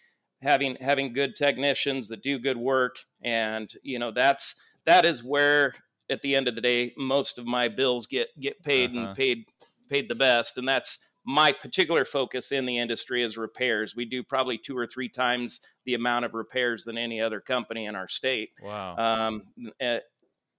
Having 0.41 0.79
having 0.81 1.13
good 1.13 1.37
technicians 1.37 2.09
that 2.09 2.23
do 2.23 2.39
good 2.39 2.57
work 2.57 2.97
and 3.23 3.71
you 3.83 3.99
know 3.99 4.11
that's 4.11 4.55
that 4.87 5.05
is 5.05 5.23
where 5.23 5.75
at 6.09 6.23
the 6.23 6.35
end 6.35 6.49
of 6.49 6.55
the 6.55 6.63
day 6.63 6.95
most 6.97 7.39
of 7.39 7.45
my 7.47 7.69
bills 7.69 8.07
get 8.07 8.29
get 8.41 8.63
paid 8.63 8.97
uh-huh. 8.97 9.09
and 9.09 9.17
paid 9.17 9.45
paid 9.91 10.09
the 10.09 10.15
best. 10.15 10.57
And 10.57 10.67
that's 10.67 10.97
my 11.27 11.53
particular 11.53 12.05
focus 12.05 12.53
in 12.53 12.65
the 12.65 12.79
industry 12.79 13.23
is 13.23 13.37
repairs. 13.37 13.97
We 13.97 14.05
do 14.05 14.23
probably 14.23 14.59
two 14.59 14.79
or 14.79 14.87
three 14.87 15.09
times 15.09 15.61
the 15.85 15.95
amount 15.95 16.25
of 16.25 16.35
repairs 16.35 16.85
than 16.85 16.97
any 16.97 17.21
other 17.21 17.41
company 17.41 17.87
in 17.87 17.97
our 17.97 18.07
state. 18.07 18.51
Wow. 18.63 18.97
Um, 18.97 19.43
uh, 19.83 19.99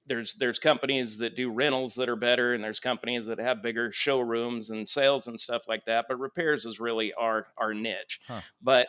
there's 0.06 0.36
there's 0.36 0.60
companies 0.60 1.18
that 1.18 1.36
do 1.36 1.52
rentals 1.52 1.96
that 1.96 2.10
are 2.10 2.18
better, 2.18 2.54
and 2.54 2.64
there's 2.64 2.82
companies 2.82 3.26
that 3.28 3.40
have 3.40 3.64
bigger 3.64 3.92
showrooms 3.92 4.70
and 4.70 4.88
sales 4.88 5.28
and 5.28 5.40
stuff 5.40 5.64
like 5.70 5.86
that. 5.86 6.06
But 6.10 6.20
repairs 6.20 6.66
is 6.66 6.80
really 6.80 7.14
our 7.14 7.46
our 7.58 7.74
niche. 7.74 8.20
Huh. 8.28 8.42
But 8.62 8.88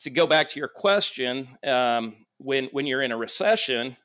to 0.00 0.10
go 0.10 0.26
back 0.26 0.48
to 0.50 0.58
your 0.58 0.68
question, 0.68 1.48
um, 1.64 2.26
when 2.38 2.66
when 2.72 2.86
you're 2.86 3.02
in 3.02 3.12
a 3.12 3.16
recession, 3.16 3.96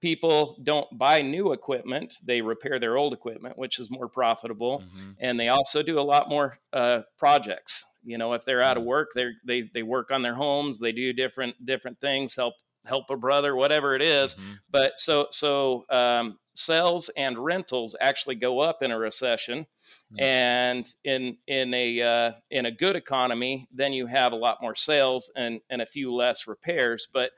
people 0.00 0.58
don't 0.62 0.86
buy 0.96 1.22
new 1.22 1.52
equipment 1.52 2.14
they 2.24 2.40
repair 2.40 2.78
their 2.78 2.96
old 2.96 3.12
equipment 3.12 3.58
which 3.58 3.78
is 3.78 3.90
more 3.90 4.08
profitable 4.08 4.80
mm-hmm. 4.80 5.10
and 5.18 5.38
they 5.38 5.48
also 5.48 5.82
do 5.82 5.98
a 5.98 6.02
lot 6.02 6.28
more 6.28 6.56
uh, 6.72 7.00
projects 7.16 7.84
you 8.04 8.18
know 8.18 8.32
if 8.32 8.44
they're 8.44 8.62
out 8.62 8.76
of 8.76 8.82
mm-hmm. 8.82 8.90
work 8.90 9.10
they 9.14 9.30
they 9.44 9.62
they 9.74 9.82
work 9.82 10.10
on 10.10 10.22
their 10.22 10.34
homes 10.34 10.78
they 10.78 10.92
do 10.92 11.12
different 11.12 11.54
different 11.64 12.00
things 12.00 12.34
help 12.34 12.54
help 12.88 13.10
a 13.10 13.16
brother 13.16 13.54
whatever 13.54 13.94
it 13.94 14.02
is. 14.02 14.34
Mm-hmm. 14.34 14.52
but 14.70 14.98
so 14.98 15.28
so 15.30 15.84
um, 15.90 16.38
sales 16.54 17.10
and 17.16 17.38
rentals 17.38 17.94
actually 18.00 18.34
go 18.34 18.60
up 18.60 18.82
in 18.82 18.90
a 18.90 18.98
recession 18.98 19.66
mm-hmm. 20.12 20.22
and 20.22 20.94
in 21.04 21.36
in 21.46 21.72
a 21.74 22.02
uh, 22.02 22.32
in 22.50 22.66
a 22.66 22.70
good 22.70 22.96
economy 22.96 23.68
then 23.72 23.92
you 23.92 24.06
have 24.06 24.32
a 24.32 24.36
lot 24.36 24.58
more 24.62 24.74
sales 24.74 25.30
and 25.36 25.60
and 25.70 25.82
a 25.82 25.86
few 25.86 26.12
less 26.12 26.46
repairs 26.46 27.06
but 27.12 27.30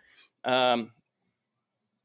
um, 0.44 0.92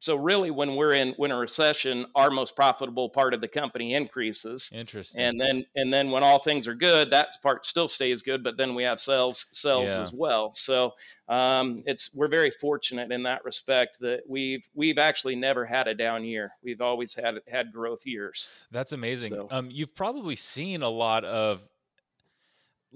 so 0.05 0.15
really, 0.15 0.51
when 0.51 0.75
we're 0.75 0.93
in 0.93 1.15
when 1.17 1.31
a 1.31 1.35
recession, 1.35 2.05
our 2.13 2.29
most 2.29 2.55
profitable 2.55 3.09
part 3.09 3.33
of 3.33 3.41
the 3.41 3.47
company 3.47 3.95
increases. 3.95 4.69
Interesting. 4.71 5.19
And 5.19 5.41
then 5.41 5.65
and 5.75 5.91
then 5.91 6.11
when 6.11 6.21
all 6.21 6.37
things 6.37 6.67
are 6.67 6.75
good, 6.75 7.09
that 7.09 7.29
part 7.41 7.65
still 7.65 7.87
stays 7.87 8.21
good, 8.21 8.43
but 8.43 8.55
then 8.55 8.75
we 8.75 8.83
have 8.83 8.99
sales 8.99 9.47
sales 9.51 9.93
yeah. 9.93 10.03
as 10.03 10.13
well. 10.13 10.53
So 10.53 10.93
um, 11.27 11.81
it's 11.87 12.11
we're 12.13 12.27
very 12.27 12.51
fortunate 12.51 13.11
in 13.11 13.23
that 13.23 13.43
respect 13.43 13.99
that 14.01 14.21
we've 14.29 14.69
we've 14.75 14.99
actually 14.99 15.37
never 15.37 15.65
had 15.65 15.87
a 15.87 15.95
down 15.95 16.23
year. 16.23 16.51
We've 16.61 16.81
always 16.81 17.15
had 17.15 17.39
had 17.47 17.73
growth 17.73 18.05
years. 18.05 18.47
That's 18.69 18.91
amazing. 18.91 19.33
So, 19.33 19.47
um, 19.49 19.71
you've 19.71 19.95
probably 19.95 20.35
seen 20.35 20.83
a 20.83 20.89
lot 20.89 21.25
of 21.25 21.67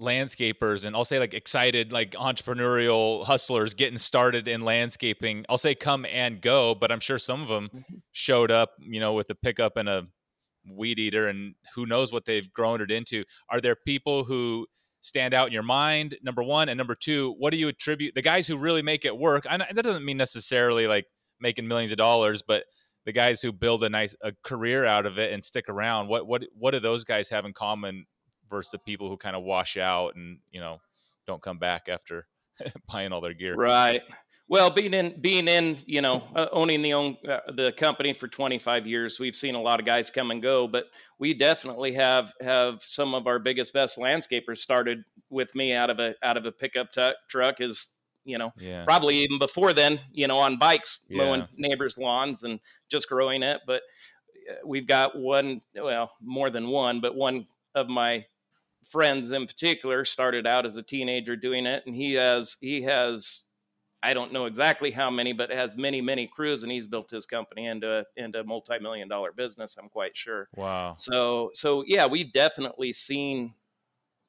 landscapers 0.00 0.84
and 0.84 0.96
I'll 0.96 1.04
say 1.04 1.18
like 1.18 1.34
excited 1.34 1.92
like 1.92 2.12
entrepreneurial 2.12 3.24
hustlers 3.24 3.74
getting 3.74 3.98
started 3.98 4.48
in 4.48 4.62
landscaping. 4.62 5.44
I'll 5.48 5.58
say 5.58 5.74
come 5.74 6.06
and 6.06 6.40
go, 6.40 6.74
but 6.74 6.90
I'm 6.90 7.00
sure 7.00 7.18
some 7.18 7.42
of 7.42 7.48
them 7.48 7.68
mm-hmm. 7.68 7.96
showed 8.12 8.50
up, 8.50 8.72
you 8.78 8.98
know, 8.98 9.12
with 9.12 9.28
a 9.30 9.34
pickup 9.34 9.76
and 9.76 9.88
a 9.88 10.06
weed 10.70 10.98
eater 10.98 11.28
and 11.28 11.54
who 11.74 11.86
knows 11.86 12.12
what 12.12 12.24
they've 12.24 12.50
grown 12.52 12.80
it 12.80 12.90
into. 12.90 13.24
Are 13.50 13.60
there 13.60 13.76
people 13.76 14.24
who 14.24 14.66
stand 15.02 15.34
out 15.34 15.46
in 15.46 15.52
your 15.52 15.62
mind? 15.62 16.16
Number 16.22 16.42
1 16.42 16.68
and 16.68 16.78
number 16.78 16.94
2, 16.94 17.34
what 17.38 17.50
do 17.50 17.58
you 17.58 17.68
attribute 17.68 18.14
the 18.14 18.22
guys 18.22 18.46
who 18.46 18.56
really 18.56 18.82
make 18.82 19.04
it 19.04 19.16
work? 19.16 19.46
And 19.48 19.62
that 19.62 19.82
doesn't 19.82 20.04
mean 20.04 20.16
necessarily 20.16 20.86
like 20.86 21.06
making 21.40 21.68
millions 21.68 21.92
of 21.92 21.98
dollars, 21.98 22.42
but 22.42 22.64
the 23.06 23.12
guys 23.12 23.40
who 23.40 23.52
build 23.52 23.82
a 23.82 23.88
nice 23.88 24.14
a 24.22 24.32
career 24.44 24.84
out 24.84 25.06
of 25.06 25.18
it 25.18 25.32
and 25.32 25.44
stick 25.44 25.68
around. 25.68 26.08
What 26.08 26.26
what 26.26 26.42
what 26.54 26.72
do 26.72 26.80
those 26.80 27.04
guys 27.04 27.30
have 27.30 27.44
in 27.44 27.52
common 27.52 28.06
versus 28.50 28.72
the 28.72 28.78
people 28.78 29.08
who 29.08 29.16
kind 29.16 29.36
of 29.36 29.42
wash 29.42 29.76
out 29.76 30.16
and 30.16 30.38
you 30.50 30.60
know 30.60 30.80
don't 31.26 31.42
come 31.42 31.58
back 31.58 31.88
after 31.88 32.26
buying 32.92 33.12
all 33.12 33.20
their 33.20 33.34
gear. 33.34 33.54
Right. 33.54 34.02
Well, 34.48 34.68
being 34.68 34.94
in 34.94 35.20
being 35.20 35.46
in 35.46 35.78
you 35.86 36.00
know 36.00 36.24
uh, 36.34 36.48
owning 36.50 36.82
the 36.82 36.92
own 36.92 37.16
uh, 37.28 37.38
the 37.54 37.70
company 37.70 38.12
for 38.12 38.26
25 38.26 38.84
years, 38.84 39.20
we've 39.20 39.36
seen 39.36 39.54
a 39.54 39.62
lot 39.62 39.78
of 39.78 39.86
guys 39.86 40.10
come 40.10 40.32
and 40.32 40.42
go, 40.42 40.66
but 40.66 40.86
we 41.20 41.34
definitely 41.34 41.94
have 41.94 42.32
have 42.40 42.82
some 42.82 43.14
of 43.14 43.28
our 43.28 43.38
biggest 43.38 43.72
best 43.72 43.96
landscapers 43.96 44.58
started 44.58 45.04
with 45.30 45.54
me 45.54 45.72
out 45.72 45.88
of 45.88 46.00
a 46.00 46.14
out 46.24 46.36
of 46.36 46.46
a 46.46 46.52
pickup 46.52 46.90
t- 46.92 47.12
truck 47.28 47.60
is 47.60 47.94
you 48.24 48.38
know 48.38 48.52
yeah. 48.58 48.84
probably 48.84 49.18
even 49.18 49.38
before 49.38 49.72
then 49.72 50.00
you 50.12 50.26
know 50.26 50.36
on 50.36 50.58
bikes 50.58 51.06
yeah. 51.08 51.18
mowing 51.18 51.46
neighbors 51.56 51.96
lawns 51.96 52.42
and 52.42 52.60
just 52.90 53.08
growing 53.08 53.42
it 53.42 53.60
but 53.66 53.82
uh, 54.50 54.54
we've 54.66 54.86
got 54.86 55.16
one 55.16 55.60
well 55.74 56.10
more 56.20 56.50
than 56.50 56.68
one 56.68 57.00
but 57.00 57.14
one 57.14 57.46
of 57.74 57.88
my 57.88 58.24
friends 58.84 59.32
in 59.32 59.46
particular 59.46 60.04
started 60.04 60.46
out 60.46 60.66
as 60.66 60.76
a 60.76 60.82
teenager 60.82 61.36
doing 61.36 61.66
it 61.66 61.82
and 61.86 61.94
he 61.94 62.14
has 62.14 62.56
he 62.60 62.82
has 62.82 63.44
I 64.02 64.14
don't 64.14 64.32
know 64.32 64.46
exactly 64.46 64.90
how 64.90 65.10
many, 65.10 65.32
but 65.32 65.50
has 65.50 65.76
many, 65.76 66.00
many 66.00 66.26
crews, 66.26 66.62
and 66.62 66.72
he's 66.72 66.86
built 66.86 67.10
his 67.10 67.26
company 67.26 67.66
into 67.66 68.04
into 68.16 68.40
a 68.40 68.44
multi-million 68.44 69.08
dollar 69.08 69.32
business. 69.32 69.76
I'm 69.78 69.90
quite 69.90 70.16
sure. 70.16 70.48
Wow. 70.56 70.94
So 70.96 71.50
so 71.52 71.84
yeah, 71.86 72.06
we've 72.06 72.32
definitely 72.32 72.92
seen 72.92 73.54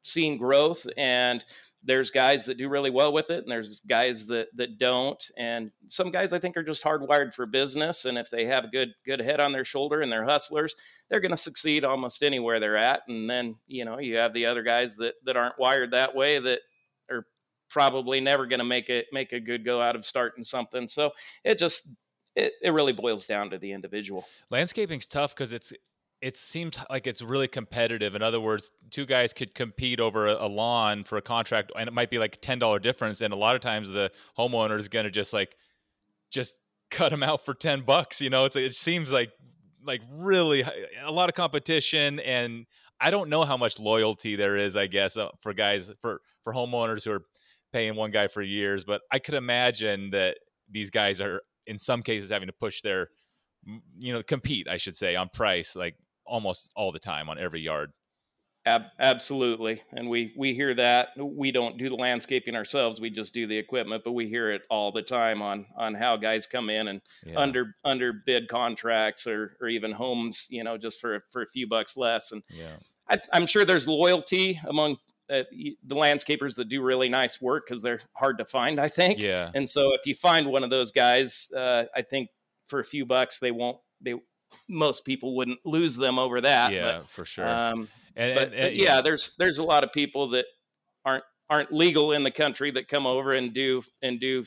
seen 0.01 0.37
growth, 0.37 0.85
and 0.97 1.43
there's 1.83 2.11
guys 2.11 2.45
that 2.45 2.57
do 2.57 2.69
really 2.69 2.89
well 2.89 3.11
with 3.11 3.29
it 3.29 3.41
and 3.41 3.51
there's 3.51 3.79
guys 3.81 4.27
that 4.27 4.47
that 4.55 4.77
don't 4.77 5.31
and 5.37 5.71
some 5.87 6.11
guys 6.11 6.31
i 6.31 6.37
think 6.37 6.55
are 6.55 6.63
just 6.63 6.83
hardwired 6.83 7.33
for 7.33 7.45
business 7.45 8.05
and 8.05 8.17
if 8.17 8.29
they 8.29 8.45
have 8.45 8.65
a 8.65 8.67
good 8.69 8.93
good 9.03 9.19
head 9.19 9.39
on 9.39 9.51
their 9.51 9.65
shoulder 9.65 10.01
and 10.01 10.11
they're 10.11 10.23
hustlers 10.23 10.75
they're 11.09 11.19
going 11.19 11.31
to 11.31 11.37
succeed 11.37 11.83
almost 11.83 12.23
anywhere 12.23 12.59
they're 12.59 12.77
at 12.77 13.01
and 13.07 13.29
then 13.29 13.55
you 13.67 13.83
know 13.83 13.99
you 13.99 14.15
have 14.15 14.33
the 14.33 14.45
other 14.45 14.63
guys 14.63 14.95
that 14.95 15.15
that 15.25 15.35
aren't 15.35 15.57
wired 15.57 15.91
that 15.91 16.15
way 16.15 16.37
that 16.37 16.59
are 17.09 17.25
probably 17.69 18.19
never 18.19 18.45
going 18.45 18.59
to 18.59 18.65
make 18.65 18.89
it 18.89 19.07
make 19.11 19.31
a 19.33 19.39
good 19.39 19.65
go 19.65 19.81
out 19.81 19.95
of 19.95 20.05
starting 20.05 20.43
something 20.43 20.87
so 20.87 21.11
it 21.43 21.57
just 21.57 21.87
it, 22.35 22.53
it 22.61 22.71
really 22.71 22.93
boils 22.93 23.25
down 23.25 23.49
to 23.49 23.57
the 23.57 23.71
individual. 23.71 24.25
Landscaping's 24.49 25.07
tough 25.07 25.35
because 25.35 25.51
it's 25.51 25.73
it 26.21 26.37
seems 26.37 26.77
like 26.89 27.07
it's 27.07 27.21
really 27.21 27.47
competitive. 27.47 28.13
In 28.13 28.21
other 28.21 28.39
words, 28.39 28.71
two 28.91 29.05
guys 29.05 29.33
could 29.33 29.55
compete 29.55 29.99
over 29.99 30.27
a, 30.27 30.47
lawn 30.47 31.03
for 31.03 31.17
a 31.17 31.21
contract, 31.21 31.71
and 31.77 31.87
it 31.87 31.93
might 31.93 32.11
be 32.11 32.19
like 32.19 32.39
ten 32.41 32.59
dollar 32.59 32.79
difference. 32.79 33.21
And 33.21 33.33
a 33.33 33.37
lot 33.37 33.55
of 33.55 33.61
times, 33.61 33.89
the 33.89 34.11
homeowner 34.37 34.77
is 34.77 34.87
going 34.87 35.05
to 35.05 35.11
just 35.11 35.33
like 35.33 35.55
just 36.29 36.53
cut 36.91 37.09
them 37.09 37.23
out 37.23 37.43
for 37.43 37.53
ten 37.53 37.81
bucks. 37.81 38.21
You 38.21 38.29
know, 38.29 38.45
it's 38.45 38.55
it 38.55 38.75
seems 38.75 39.11
like 39.11 39.31
like 39.83 40.01
really 40.13 40.63
a 41.03 41.11
lot 41.11 41.29
of 41.29 41.35
competition, 41.35 42.19
and 42.19 42.67
I 42.99 43.09
don't 43.09 43.29
know 43.29 43.43
how 43.43 43.57
much 43.57 43.79
loyalty 43.79 44.35
there 44.35 44.55
is. 44.55 44.77
I 44.77 44.85
guess 44.87 45.17
uh, 45.17 45.29
for 45.41 45.53
guys 45.53 45.91
for 46.01 46.21
for 46.43 46.53
homeowners 46.53 47.03
who 47.03 47.11
are 47.13 47.23
paying 47.73 47.95
one 47.95 48.11
guy 48.11 48.27
for 48.27 48.43
years, 48.43 48.83
but 48.83 49.01
I 49.11 49.17
could 49.17 49.33
imagine 49.33 50.11
that 50.11 50.37
these 50.69 50.91
guys 50.91 51.19
are 51.19 51.41
in 51.65 51.79
some 51.79 52.03
cases 52.03 52.29
having 52.29 52.47
to 52.47 52.53
push 52.53 52.81
their 52.81 53.09
you 53.99 54.11
know 54.11 54.23
compete 54.23 54.67
i 54.67 54.75
should 54.75 54.97
say 54.97 55.15
on 55.15 55.29
price 55.29 55.75
like 55.75 55.95
almost 56.31 56.71
all 56.75 56.91
the 56.91 56.99
time 56.99 57.29
on 57.29 57.37
every 57.37 57.61
yard. 57.61 57.91
Ab- 58.65 58.91
absolutely, 58.99 59.81
and 59.91 60.07
we 60.07 60.33
we 60.37 60.53
hear 60.53 60.73
that. 60.75 61.09
We 61.17 61.51
don't 61.51 61.77
do 61.77 61.89
the 61.89 61.95
landscaping 61.95 62.55
ourselves; 62.55 63.01
we 63.01 63.09
just 63.09 63.33
do 63.33 63.47
the 63.47 63.57
equipment. 63.57 64.03
But 64.05 64.11
we 64.11 64.27
hear 64.27 64.51
it 64.51 64.61
all 64.69 64.91
the 64.91 65.01
time 65.01 65.41
on 65.41 65.65
on 65.75 65.95
how 65.95 66.15
guys 66.15 66.45
come 66.45 66.69
in 66.69 66.87
and 66.87 67.01
yeah. 67.25 67.39
under 67.39 67.75
under 67.83 68.13
bid 68.13 68.47
contracts 68.47 69.25
or 69.25 69.57
or 69.59 69.67
even 69.67 69.91
homes, 69.91 70.45
you 70.51 70.63
know, 70.63 70.77
just 70.77 71.01
for 71.01 71.23
for 71.31 71.41
a 71.41 71.47
few 71.47 71.67
bucks 71.67 71.97
less. 71.97 72.31
And 72.31 72.43
yeah, 72.49 72.75
I, 73.09 73.19
I'm 73.33 73.47
sure 73.47 73.65
there's 73.65 73.87
loyalty 73.87 74.59
among 74.67 74.97
uh, 75.27 75.41
the 75.51 75.95
landscapers 75.95 76.53
that 76.55 76.69
do 76.69 76.83
really 76.83 77.09
nice 77.09 77.41
work 77.41 77.65
because 77.65 77.81
they're 77.81 78.01
hard 78.13 78.37
to 78.37 78.45
find, 78.45 78.79
I 78.79 78.89
think. 78.89 79.19
Yeah. 79.19 79.49
And 79.55 79.67
so 79.67 79.95
if 79.95 80.05
you 80.05 80.13
find 80.13 80.47
one 80.47 80.63
of 80.63 80.69
those 80.69 80.91
guys, 80.91 81.49
uh, 81.55 81.85
I 81.95 82.03
think 82.03 82.29
for 82.67 82.79
a 82.79 82.85
few 82.85 83.07
bucks 83.07 83.39
they 83.39 83.51
won't 83.51 83.77
they 84.01 84.15
most 84.67 85.05
people 85.05 85.35
wouldn't 85.35 85.59
lose 85.65 85.95
them 85.95 86.19
over 86.19 86.41
that. 86.41 86.71
Yeah, 86.71 86.99
but, 86.99 87.09
for 87.09 87.25
sure. 87.25 87.47
Um, 87.47 87.87
and, 88.15 88.35
but, 88.35 88.43
and, 88.43 88.53
and, 88.53 88.63
but, 88.63 88.75
yeah, 88.75 89.01
there's 89.01 89.33
there's 89.37 89.57
a 89.57 89.63
lot 89.63 89.83
of 89.83 89.91
people 89.91 90.29
that 90.29 90.45
aren't 91.05 91.23
aren't 91.49 91.71
legal 91.71 92.11
in 92.11 92.23
the 92.23 92.31
country 92.31 92.71
that 92.71 92.87
come 92.87 93.05
over 93.05 93.31
and 93.31 93.53
do 93.53 93.83
and 94.01 94.19
do 94.19 94.45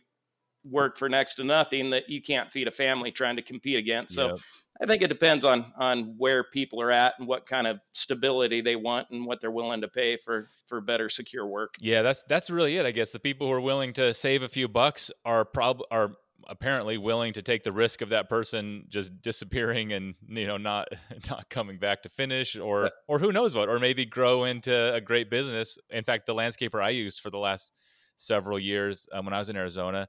work 0.64 0.98
for 0.98 1.08
next 1.08 1.34
to 1.34 1.44
nothing 1.44 1.90
that 1.90 2.08
you 2.08 2.22
can't 2.22 2.50
feed 2.50 2.66
a 2.66 2.70
family 2.70 3.10
trying 3.10 3.36
to 3.36 3.42
compete 3.42 3.76
against. 3.76 4.14
So 4.14 4.28
yep. 4.28 4.38
I 4.80 4.86
think 4.86 5.02
it 5.02 5.08
depends 5.08 5.44
on 5.44 5.72
on 5.78 6.14
where 6.18 6.44
people 6.44 6.80
are 6.80 6.90
at 6.90 7.14
and 7.18 7.28
what 7.28 7.46
kind 7.46 7.66
of 7.66 7.78
stability 7.92 8.60
they 8.60 8.76
want 8.76 9.08
and 9.10 9.26
what 9.26 9.40
they're 9.40 9.50
willing 9.50 9.82
to 9.82 9.88
pay 9.88 10.16
for 10.16 10.48
for 10.66 10.80
better 10.80 11.08
secure 11.08 11.46
work. 11.46 11.74
Yeah, 11.80 12.02
that's 12.02 12.24
that's 12.24 12.50
really 12.50 12.76
it. 12.76 12.86
I 12.86 12.90
guess 12.90 13.10
the 13.10 13.20
people 13.20 13.46
who 13.46 13.52
are 13.52 13.60
willing 13.60 13.92
to 13.94 14.14
save 14.14 14.42
a 14.42 14.48
few 14.48 14.66
bucks 14.66 15.10
are 15.24 15.44
prob 15.44 15.82
are 15.90 16.12
apparently 16.48 16.98
willing 16.98 17.32
to 17.32 17.42
take 17.42 17.62
the 17.62 17.72
risk 17.72 18.02
of 18.02 18.10
that 18.10 18.28
person 18.28 18.84
just 18.88 19.20
disappearing 19.22 19.92
and 19.92 20.14
you 20.28 20.46
know 20.46 20.56
not 20.56 20.88
not 21.30 21.48
coming 21.50 21.78
back 21.78 22.02
to 22.02 22.08
finish 22.08 22.56
or 22.56 22.90
or 23.08 23.18
who 23.18 23.32
knows 23.32 23.54
what 23.54 23.68
or 23.68 23.78
maybe 23.78 24.04
grow 24.04 24.44
into 24.44 24.94
a 24.94 25.00
great 25.00 25.30
business. 25.30 25.78
In 25.90 26.04
fact, 26.04 26.26
the 26.26 26.34
landscaper 26.34 26.82
I 26.82 26.90
used 26.90 27.20
for 27.20 27.30
the 27.30 27.38
last 27.38 27.72
several 28.16 28.58
years 28.58 29.08
um, 29.12 29.24
when 29.24 29.34
I 29.34 29.38
was 29.38 29.48
in 29.48 29.56
Arizona 29.56 30.08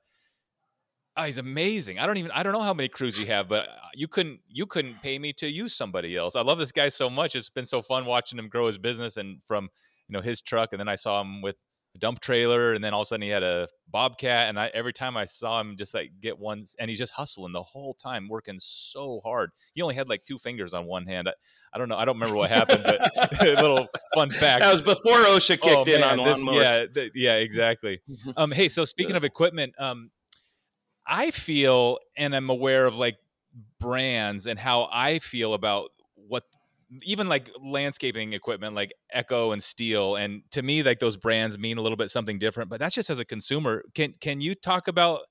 Oh, 1.18 1.24
he's 1.24 1.38
amazing. 1.38 1.98
I 1.98 2.08
don't 2.08 2.18
even 2.18 2.32
I 2.32 2.44
don't 2.44 2.52
know 2.52 2.62
how 2.62 2.74
many 2.74 2.90
crews 2.90 3.18
you 3.18 3.26
have, 3.28 3.48
but 3.48 3.70
uh, 3.70 3.74
you 3.94 4.08
couldn't 4.08 4.40
you 4.48 4.66
couldn't 4.66 5.02
pay 5.02 5.18
me 5.18 5.34
to 5.34 5.48
use 5.48 5.74
somebody 5.74 6.16
else. 6.18 6.36
I 6.36 6.42
love 6.42 6.60
this 6.60 6.72
guy 6.72 6.90
so 6.90 7.10
much. 7.10 7.36
It's 7.36 7.50
been 7.50 7.66
so 7.66 7.82
fun 7.82 8.06
watching 8.06 8.38
him 8.38 8.50
grow 8.50 8.68
his 8.68 8.78
business 8.78 9.18
and 9.18 9.42
from 9.44 9.70
you 10.08 10.14
know 10.14 10.22
his 10.22 10.42
truck, 10.42 10.74
and 10.74 10.80
then 10.80 10.90
I 10.90 10.96
saw 10.96 11.22
him 11.22 11.42
with 11.42 11.56
dump 11.98 12.20
trailer, 12.20 12.74
and 12.74 12.84
then 12.84 12.94
all 12.94 13.02
of 13.02 13.06
a 13.06 13.10
sudden 13.10 13.24
he 13.24 13.30
had 13.30 13.44
a 13.44 13.68
bobcat, 13.90 14.50
and 14.50 14.60
I 14.60 14.68
every 14.74 14.94
time 14.94 15.18
I 15.18 15.26
saw 15.26 15.60
him 15.60 15.76
just 15.78 15.94
like 15.94 16.12
get 16.22 16.38
one, 16.38 16.66
and 16.80 16.90
he's 16.90 17.00
just 17.00 17.14
hustling 17.14 17.54
the 17.54 17.64
whole 17.64 17.94
time, 17.94 18.28
working 18.30 18.58
so 18.60 19.22
hard. 19.24 19.52
He 19.74 19.82
only 19.82 19.96
had 19.96 20.10
like 20.10 20.26
two 20.26 20.38
fingers 20.38 20.74
on 20.74 20.86
one 20.86 21.06
hand. 21.06 21.28
I, 21.28 21.34
I 21.74 21.78
don't 21.78 21.90
know. 21.90 21.98
I 21.98 22.06
don't 22.06 22.16
remember 22.16 22.38
what 22.38 22.50
happened, 22.50 22.84
but 22.86 23.42
a 23.42 23.62
little 23.62 23.88
fun 24.14 24.32
fact. 24.32 24.62
That 24.62 24.72
was 24.72 24.82
before 24.82 25.18
OSHA 25.18 25.62
kicked 25.62 25.66
oh, 25.66 25.84
in 25.84 26.02
man, 26.02 26.20
on 26.20 26.26
this, 26.26 26.44
Yeah, 26.46 26.86
th- 26.86 27.12
yeah, 27.16 27.36
exactly. 27.36 28.02
um, 28.38 28.52
hey, 28.52 28.70
so 28.70 28.86
speaking 28.86 29.16
of 29.16 29.24
equipment, 29.24 29.74
um, 29.78 30.12
I 31.06 31.32
feel 31.32 32.00
and 32.18 32.36
I'm 32.36 32.50
aware 32.50 32.86
of 32.86 32.98
like 32.98 33.18
brands 33.80 34.48
and 34.48 34.58
how 34.58 34.90
I 34.92 35.20
feel 35.20 35.54
about 35.54 35.92
even 37.02 37.28
like 37.28 37.50
landscaping 37.64 38.34
equipment 38.34 38.76
like 38.76 38.94
Echo 39.12 39.52
and 39.52 39.62
Stihl 39.62 40.20
and 40.20 40.44
to 40.52 40.62
me 40.62 40.84
like 40.84 41.00
those 41.00 41.18
brands 41.18 41.58
mean 41.58 41.78
a 41.78 41.82
little 41.82 41.96
bit 41.96 42.12
something 42.12 42.38
different 42.38 42.70
but 42.70 42.80
that's 42.80 42.96
just 42.96 43.10
as 43.10 43.20
a 43.20 43.26
consumer 43.26 43.84
can 43.96 44.14
can 44.22 44.40
you 44.40 44.54
talk 44.54 44.88
about 44.88 45.22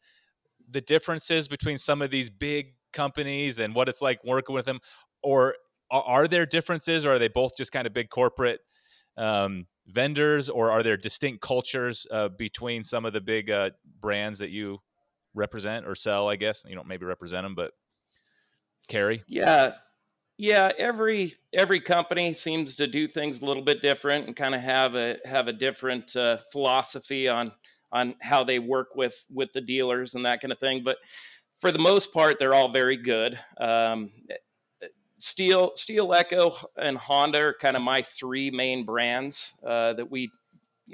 the 0.69 0.81
differences 0.81 1.47
between 1.47 1.79
some 1.79 2.03
of 2.03 2.11
these 2.11 2.29
big 2.29 2.75
companies 2.93 3.59
and 3.59 3.75
what 3.75 3.89
it's 3.89 4.03
like 4.03 4.19
working 4.25 4.55
with 4.55 4.65
them 4.65 4.81
or 5.23 5.55
are, 5.91 6.27
there 6.27 6.47
differences 6.47 7.05
or 7.05 7.13
are 7.13 7.19
they 7.19 7.29
both 7.29 7.57
just 7.57 7.71
kind 7.71 7.87
of 7.87 7.93
big 7.93 8.11
corporate 8.11 8.61
um, 9.17 9.67
vendors 9.87 10.49
or 10.49 10.73
are 10.73 10.83
there 10.83 10.97
distinct 10.97 11.41
cultures 11.41 12.07
uh, 12.11 12.29
between 12.29 12.83
some 12.83 13.05
of 13.05 13.13
the 13.13 13.21
big 13.21 13.51
uh, 13.51 13.71
brands 14.01 14.41
that 14.41 14.51
you 14.51 14.79
represent 15.35 15.87
or 15.87 15.95
sell, 15.95 16.29
I 16.29 16.37
guess. 16.37 16.65
You 16.67 16.75
don't 16.75 16.89
maybe 16.89 17.05
represent 17.05 17.45
them, 17.45 17.55
but 17.55 17.73
carry. 18.89 19.23
Yeah. 19.29 19.73
Yeah, 20.37 20.73
every 20.79 21.35
every 21.53 21.81
company 21.81 22.35
seems 22.35 22.75
to 22.77 22.87
do 22.87 23.07
things 23.07 23.41
a 23.41 23.45
little 23.45 23.63
bit 23.63 23.83
different 23.83 24.27
and 24.27 24.35
kind 24.35 24.55
of 24.55 24.61
have 24.61 24.97
a 24.97 25.17
have 25.25 25.47
a 25.47 25.53
different 25.53 26.17
uh, 26.17 26.39
philosophy 26.51 27.29
on 27.29 27.53
on 27.93 28.17
how 28.21 28.43
they 28.43 28.59
work 28.59 28.97
with 28.97 29.25
with 29.33 29.53
the 29.53 29.61
dealers 29.61 30.15
and 30.15 30.25
that 30.27 30.41
kind 30.41 30.51
of 30.51 30.59
thing. 30.59 30.83
But 30.83 30.97
for 31.61 31.71
the 31.71 31.79
most 31.79 32.13
part, 32.13 32.39
they're 32.39 32.55
all 32.55 32.69
very 32.69 32.97
good. 32.97 33.39
Um, 33.59 34.11
steel 35.19 35.73
Stihl 35.77 36.15
Echo, 36.15 36.57
and 36.77 36.99
Honda 36.99 37.41
are 37.47 37.55
kind 37.55 37.77
of 37.77 37.83
my 37.83 38.03
three 38.03 38.51
main 38.51 38.85
brands 38.85 39.55
uh, 39.65 39.95
that 39.95 40.11
we 40.11 40.31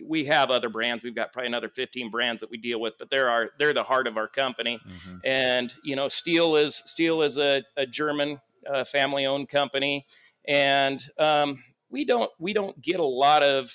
we 0.05 0.25
have 0.27 0.51
other 0.51 0.69
brands. 0.69 1.03
We've 1.03 1.15
got 1.15 1.33
probably 1.33 1.49
another 1.49 1.69
15 1.69 2.11
brands 2.11 2.41
that 2.41 2.51
we 2.51 2.59
deal 2.59 2.81
with, 2.81 2.95
but 2.99 3.11
they're 3.11 3.29
our 3.29 3.51
they're 3.59 3.73
the 3.73 3.83
heart 3.83 4.07
of 4.07 4.17
our 4.17 4.29
company. 4.29 4.79
Mm-hmm. 4.87 5.17
And 5.25 5.75
you 5.83 5.97
know, 5.97 6.07
Stihl 6.07 6.63
is 6.63 6.83
Stihl 6.87 7.25
is 7.25 7.39
a, 7.39 7.63
a 7.77 7.87
German 7.87 8.41
uh, 8.69 8.85
family 8.85 9.27
owned 9.27 9.49
company, 9.49 10.07
and 10.47 11.03
um, 11.19 11.63
we 11.91 12.05
don't 12.05 12.31
we 12.39 12.53
don't 12.53 12.81
get 12.81 13.01
a 13.01 13.05
lot 13.05 13.43
of 13.43 13.73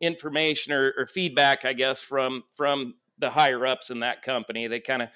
information 0.00 0.72
or, 0.72 0.92
or 0.96 1.06
feedback, 1.06 1.64
I 1.64 1.72
guess, 1.72 2.00
from 2.00 2.44
from 2.52 2.94
the 3.18 3.30
higher 3.30 3.66
ups 3.66 3.90
in 3.90 4.00
that 4.00 4.22
company. 4.22 4.66
They 4.66 4.80
kind 4.80 5.02
of 5.02 5.08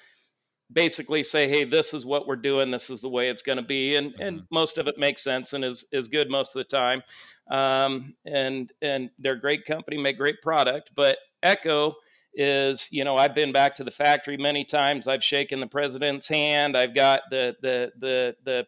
basically 0.71 1.23
say, 1.23 1.47
"Hey, 1.47 1.63
this 1.63 1.93
is 1.93 2.05
what 2.05 2.27
we're 2.27 2.35
doing. 2.35 2.71
This 2.71 2.89
is 2.89 3.01
the 3.01 3.09
way 3.09 3.29
it's 3.29 3.41
going 3.41 3.57
to 3.57 3.63
be," 3.63 3.95
and 3.95 4.11
mm-hmm. 4.13 4.21
and 4.21 4.41
most 4.51 4.77
of 4.77 4.87
it 4.87 4.97
makes 4.97 5.23
sense 5.23 5.53
and 5.53 5.63
is 5.63 5.85
is 5.91 6.07
good 6.07 6.29
most 6.29 6.55
of 6.55 6.59
the 6.59 6.77
time. 6.77 7.03
Um, 7.49 8.15
and 8.25 8.71
and 8.81 9.09
they're 9.19 9.33
a 9.33 9.39
great 9.39 9.65
company, 9.65 9.97
make 9.97 10.17
great 10.17 10.41
product. 10.41 10.91
But 10.95 11.17
Echo 11.43 11.95
is, 12.33 12.87
you 12.91 13.03
know, 13.03 13.15
I've 13.15 13.35
been 13.35 13.51
back 13.51 13.75
to 13.75 13.83
the 13.83 13.91
factory 13.91 14.37
many 14.37 14.63
times. 14.63 15.07
I've 15.07 15.23
shaken 15.23 15.59
the 15.59 15.67
president's 15.67 16.27
hand. 16.27 16.77
I've 16.77 16.95
got 16.95 17.21
the 17.29 17.55
the 17.61 17.91
the 17.99 18.35
the 18.43 18.67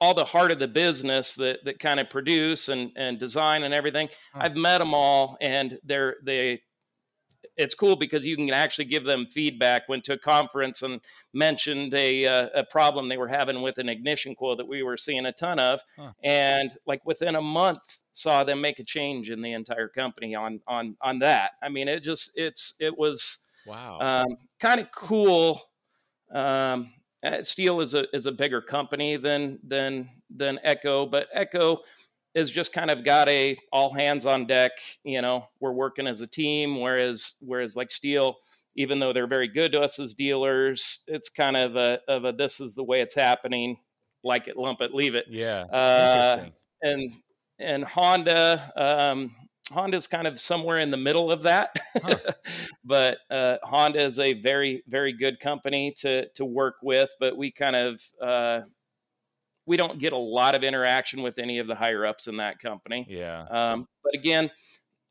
all 0.00 0.14
the 0.14 0.24
heart 0.24 0.50
of 0.50 0.58
the 0.58 0.68
business 0.68 1.34
that 1.34 1.64
that 1.64 1.78
kind 1.78 2.00
of 2.00 2.10
produce 2.10 2.68
and 2.68 2.90
and 2.96 3.18
design 3.18 3.62
and 3.62 3.72
everything. 3.72 4.08
I've 4.34 4.56
met 4.56 4.78
them 4.78 4.94
all, 4.94 5.36
and 5.40 5.78
they're 5.84 6.16
they 6.24 6.62
it's 7.56 7.74
cool 7.74 7.96
because 7.96 8.24
you 8.24 8.36
can 8.36 8.50
actually 8.50 8.86
give 8.86 9.04
them 9.04 9.26
feedback. 9.26 9.88
Went 9.88 10.04
to 10.04 10.14
a 10.14 10.18
conference 10.18 10.82
and 10.82 11.00
mentioned 11.32 11.94
a 11.94 12.26
uh, 12.26 12.48
a 12.54 12.64
problem 12.64 13.08
they 13.08 13.16
were 13.16 13.28
having 13.28 13.62
with 13.62 13.78
an 13.78 13.88
ignition 13.88 14.34
coil 14.34 14.56
that 14.56 14.68
we 14.68 14.82
were 14.82 14.96
seeing 14.96 15.26
a 15.26 15.32
ton 15.32 15.58
of, 15.58 15.80
huh. 15.96 16.12
and 16.24 16.72
like 16.86 17.04
within 17.04 17.36
a 17.36 17.42
month 17.42 17.98
saw 18.12 18.44
them 18.44 18.60
make 18.60 18.78
a 18.78 18.84
change 18.84 19.30
in 19.30 19.42
the 19.42 19.52
entire 19.52 19.88
company 19.88 20.34
on 20.34 20.60
on 20.66 20.96
on 21.00 21.18
that. 21.20 21.52
I 21.62 21.68
mean, 21.68 21.88
it 21.88 22.00
just 22.00 22.30
it's 22.34 22.74
it 22.78 22.96
was 22.96 23.38
wow 23.66 23.98
um, 24.00 24.36
kind 24.60 24.80
of 24.80 24.90
cool. 24.92 25.62
Um, 26.32 26.92
uh, 27.24 27.38
Stihl 27.38 27.82
is 27.82 27.94
a 27.94 28.06
is 28.14 28.26
a 28.26 28.32
bigger 28.32 28.60
company 28.60 29.16
than 29.16 29.58
than 29.66 30.08
than 30.30 30.58
Echo, 30.62 31.06
but 31.06 31.28
Echo 31.32 31.80
is 32.34 32.50
just 32.50 32.72
kind 32.72 32.90
of 32.90 33.04
got 33.04 33.28
a 33.28 33.56
all 33.72 33.92
hands 33.92 34.26
on 34.26 34.46
deck. 34.46 34.72
You 35.04 35.22
know, 35.22 35.48
we're 35.60 35.72
working 35.72 36.06
as 36.06 36.20
a 36.20 36.26
team. 36.26 36.80
Whereas 36.80 37.34
whereas 37.40 37.76
like 37.76 37.88
Stihl, 37.88 38.34
even 38.76 38.98
though 38.98 39.12
they're 39.12 39.26
very 39.26 39.48
good 39.48 39.72
to 39.72 39.80
us 39.80 39.98
as 39.98 40.14
dealers, 40.14 41.00
it's 41.06 41.28
kind 41.28 41.56
of 41.56 41.76
a 41.76 42.00
of 42.08 42.24
a 42.24 42.32
this 42.32 42.60
is 42.60 42.74
the 42.74 42.84
way 42.84 43.00
it's 43.00 43.14
happening. 43.14 43.78
Like 44.24 44.48
it, 44.48 44.56
lump 44.56 44.80
it, 44.80 44.94
leave 44.94 45.14
it. 45.14 45.26
Yeah. 45.28 45.62
Uh, 45.62 46.46
and 46.82 47.12
and 47.62 47.84
Honda, 47.84 48.72
um, 48.76 49.34
Honda's 49.70 50.06
kind 50.06 50.26
of 50.26 50.40
somewhere 50.40 50.78
in 50.78 50.90
the 50.90 50.96
middle 50.96 51.30
of 51.32 51.42
that, 51.42 51.76
huh. 52.02 52.32
but 52.84 53.18
uh, 53.30 53.56
Honda 53.62 54.04
is 54.04 54.18
a 54.18 54.34
very 54.34 54.82
very 54.86 55.12
good 55.12 55.40
company 55.40 55.94
to 55.98 56.28
to 56.30 56.44
work 56.44 56.76
with. 56.82 57.10
But 57.20 57.36
we 57.36 57.50
kind 57.50 57.76
of 57.76 58.02
uh, 58.20 58.60
we 59.66 59.76
don't 59.76 59.98
get 59.98 60.12
a 60.12 60.18
lot 60.18 60.54
of 60.54 60.64
interaction 60.64 61.22
with 61.22 61.38
any 61.38 61.58
of 61.58 61.66
the 61.66 61.74
higher 61.74 62.04
ups 62.04 62.26
in 62.26 62.36
that 62.38 62.58
company. 62.58 63.06
Yeah. 63.08 63.42
Um, 63.42 63.86
but 64.02 64.14
again, 64.14 64.50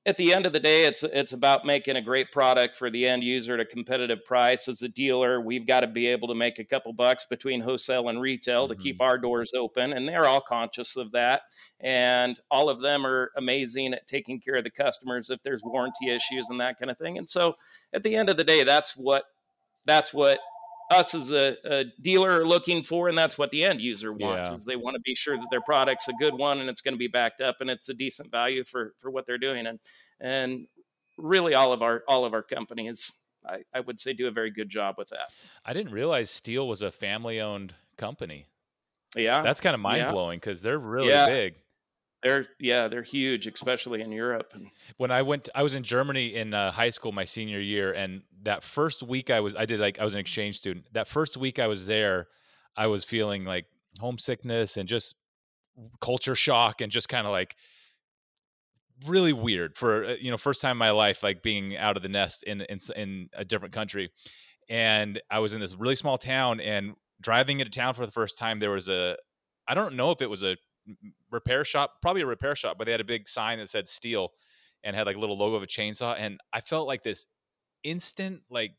at 0.05 0.17
the 0.17 0.33
end 0.33 0.47
of 0.47 0.53
the 0.53 0.59
day, 0.59 0.85
it's 0.85 1.03
it's 1.03 1.31
about 1.31 1.63
making 1.63 1.95
a 1.95 2.01
great 2.01 2.31
product 2.31 2.75
for 2.75 2.89
the 2.89 3.07
end 3.07 3.23
user 3.23 3.53
at 3.53 3.59
a 3.59 3.65
competitive 3.65 4.25
price. 4.25 4.67
As 4.67 4.81
a 4.81 4.87
dealer, 4.87 5.39
we've 5.39 5.67
got 5.67 5.81
to 5.81 5.87
be 5.87 6.07
able 6.07 6.27
to 6.29 6.33
make 6.33 6.57
a 6.57 6.63
couple 6.63 6.91
bucks 6.91 7.25
between 7.29 7.61
wholesale 7.61 8.09
and 8.09 8.19
retail 8.19 8.63
mm-hmm. 8.63 8.77
to 8.77 8.83
keep 8.83 8.95
mm-hmm. 8.97 9.09
our 9.09 9.17
doors 9.19 9.51
open, 9.55 9.93
and 9.93 10.07
they're 10.07 10.25
all 10.25 10.41
conscious 10.41 10.95
of 10.95 11.11
that. 11.11 11.43
And 11.79 12.39
all 12.49 12.67
of 12.67 12.81
them 12.81 13.05
are 13.05 13.31
amazing 13.37 13.93
at 13.93 14.07
taking 14.07 14.39
care 14.39 14.55
of 14.55 14.63
the 14.63 14.71
customers 14.71 15.29
if 15.29 15.43
there's 15.43 15.61
warranty 15.63 16.09
issues 16.09 16.49
and 16.49 16.59
that 16.59 16.79
kind 16.79 16.89
of 16.89 16.97
thing. 16.97 17.19
And 17.19 17.29
so, 17.29 17.55
at 17.93 18.01
the 18.01 18.15
end 18.15 18.29
of 18.29 18.37
the 18.37 18.43
day, 18.43 18.63
that's 18.63 18.97
what 18.97 19.25
that's 19.85 20.13
what 20.13 20.39
us 20.91 21.15
as 21.15 21.31
a, 21.31 21.55
a, 21.63 21.85
dealer 22.01 22.41
are 22.41 22.45
looking 22.45 22.83
for, 22.83 23.09
and 23.09 23.17
that's 23.17 23.37
what 23.37 23.51
the 23.51 23.63
end 23.63 23.81
user 23.81 24.11
wants. 24.11 24.49
Yeah. 24.49 24.55
Is 24.55 24.65
they 24.65 24.75
want 24.75 24.95
to 24.95 25.01
be 25.01 25.15
sure 25.15 25.37
that 25.37 25.47
their 25.51 25.61
product's 25.61 26.07
a 26.07 26.13
good 26.13 26.33
one 26.33 26.59
and 26.59 26.69
it's 26.69 26.81
going 26.81 26.93
to 26.93 26.99
be 26.99 27.07
backed 27.07 27.41
up 27.41 27.57
and 27.61 27.69
it's 27.69 27.89
a 27.89 27.93
decent 27.93 28.31
value 28.31 28.63
for 28.63 28.93
for 28.99 29.09
what 29.09 29.25
they're 29.25 29.37
doing. 29.37 29.65
And 29.65 29.79
and 30.19 30.67
really, 31.17 31.55
all 31.55 31.73
of 31.73 31.81
our 31.81 32.03
all 32.07 32.25
of 32.25 32.33
our 32.33 32.43
companies, 32.43 33.11
I, 33.45 33.59
I 33.73 33.79
would 33.79 33.99
say, 33.99 34.13
do 34.13 34.27
a 34.27 34.31
very 34.31 34.51
good 34.51 34.69
job 34.69 34.95
with 34.97 35.09
that. 35.09 35.31
I 35.65 35.73
didn't 35.73 35.93
realize 35.93 36.29
Stihl 36.29 36.67
was 36.67 36.81
a 36.81 36.91
family 36.91 37.39
owned 37.39 37.73
company. 37.97 38.47
Yeah, 39.15 39.41
that's 39.41 39.61
kind 39.61 39.73
of 39.73 39.81
mind 39.81 40.09
blowing 40.11 40.37
because 40.37 40.61
they're 40.61 40.79
really 40.79 41.09
yeah. 41.09 41.25
big. 41.25 41.55
They're 42.23 42.45
yeah, 42.59 42.87
they're 42.87 43.01
huge, 43.01 43.47
especially 43.47 44.01
in 44.01 44.11
Europe. 44.11 44.53
When 44.97 45.09
I 45.09 45.23
went, 45.23 45.49
I 45.55 45.63
was 45.63 45.73
in 45.73 45.83
Germany 45.83 46.35
in 46.35 46.53
uh, 46.53 46.71
high 46.71 46.91
school 46.91 47.11
my 47.11 47.25
senior 47.25 47.59
year, 47.59 47.93
and 47.93 48.21
that 48.43 48.63
first 48.63 49.01
week 49.01 49.31
I 49.31 49.39
was, 49.39 49.55
I 49.55 49.65
did 49.65 49.79
like 49.79 49.99
I 49.99 50.03
was 50.03 50.13
an 50.13 50.19
exchange 50.19 50.57
student. 50.59 50.85
That 50.93 51.07
first 51.07 51.35
week 51.35 51.57
I 51.57 51.65
was 51.65 51.87
there, 51.87 52.27
I 52.77 52.87
was 52.87 53.03
feeling 53.03 53.43
like 53.43 53.65
homesickness 53.99 54.77
and 54.77 54.87
just 54.87 55.15
culture 55.99 56.35
shock 56.35 56.81
and 56.81 56.91
just 56.91 57.09
kind 57.09 57.25
of 57.25 57.31
like 57.31 57.55
really 59.07 59.33
weird 59.33 59.77
for 59.77 60.05
uh, 60.05 60.15
you 60.19 60.29
know 60.29 60.37
first 60.37 60.61
time 60.61 60.71
in 60.71 60.77
my 60.77 60.91
life 60.91 61.23
like 61.23 61.41
being 61.41 61.75
out 61.77 61.97
of 61.97 62.03
the 62.03 62.09
nest 62.09 62.43
in 62.43 62.61
in 62.61 62.79
in 62.95 63.29
a 63.33 63.43
different 63.43 63.73
country 63.73 64.11
and 64.69 65.19
i 65.31 65.39
was 65.39 65.53
in 65.53 65.59
this 65.59 65.73
really 65.73 65.95
small 65.95 66.17
town 66.17 66.59
and 66.59 66.93
driving 67.19 67.59
into 67.59 67.71
town 67.71 67.93
for 67.93 68.05
the 68.05 68.11
first 68.11 68.37
time 68.37 68.59
there 68.59 68.69
was 68.69 68.89
a 68.89 69.17
i 69.67 69.73
don't 69.73 69.95
know 69.95 70.11
if 70.11 70.21
it 70.21 70.29
was 70.29 70.43
a 70.43 70.55
repair 71.31 71.65
shop, 71.65 71.93
probably 72.01 72.21
a 72.21 72.25
repair 72.25 72.55
shop, 72.55 72.77
but 72.77 72.85
they 72.85 72.91
had 72.91 73.01
a 73.01 73.05
big 73.05 73.27
sign 73.27 73.59
that 73.59 73.69
said 73.69 73.85
Stihl 73.85 74.29
and 74.83 74.95
had 74.95 75.05
like 75.05 75.15
a 75.15 75.19
little 75.19 75.37
logo 75.37 75.55
of 75.55 75.63
a 75.63 75.67
chainsaw. 75.67 76.15
And 76.17 76.39
I 76.53 76.61
felt 76.61 76.87
like 76.87 77.03
this 77.03 77.25
instant 77.83 78.41
like 78.49 78.73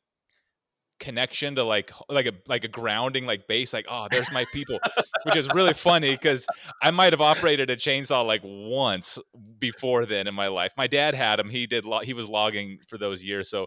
connection 1.03 1.57
to 1.57 1.64
like 1.64 1.90
like 2.09 2.26
a 2.26 2.32
like 2.46 2.62
a 2.62 2.68
grounding 2.68 3.26
like 3.26 3.48
base 3.48 3.72
like 3.72 3.86
oh 3.90 4.07
there's 4.12 4.30
my 4.30 4.44
people 4.53 4.78
which 5.24 5.34
is 5.34 5.48
really 5.53 5.72
funny 5.72 6.12
because 6.12 6.46
i 6.80 6.92
might 6.92 7.12
have 7.12 7.20
operated 7.20 7.70
a 7.70 7.76
chainsaw 7.76 8.24
like 8.24 8.40
once 8.44 9.18
before 9.59 10.07
then 10.07 10.28
in 10.28 10.34
my 10.34 10.46
life 10.46 10.72
my 10.76 10.86
dad 10.86 11.12
had 11.16 11.40
him 11.40 11.50
he 11.50 11.66
did 11.66 11.84
lo- 11.84 11.98
he 11.98 12.12
was 12.12 12.28
logging 12.28 12.78
for 12.86 12.98
those 12.98 13.24
years 13.24 13.50
so 13.50 13.66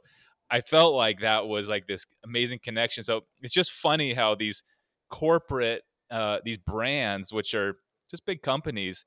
i 0.49 0.61
felt 0.61 0.95
like 0.95 1.19
that 1.19 1.45
was 1.45 1.67
like 1.67 1.85
this 1.87 2.05
amazing 2.23 2.57
connection 2.63 3.03
so 3.03 3.19
it's 3.41 3.53
just 3.53 3.73
funny 3.73 4.13
how 4.13 4.33
these 4.33 4.63
corporate 5.09 5.81
uh 6.11 6.39
these 6.45 6.57
brands 6.57 7.33
which 7.33 7.53
are 7.53 7.75
just 8.15 8.25
big 8.25 8.41
companies 8.41 9.05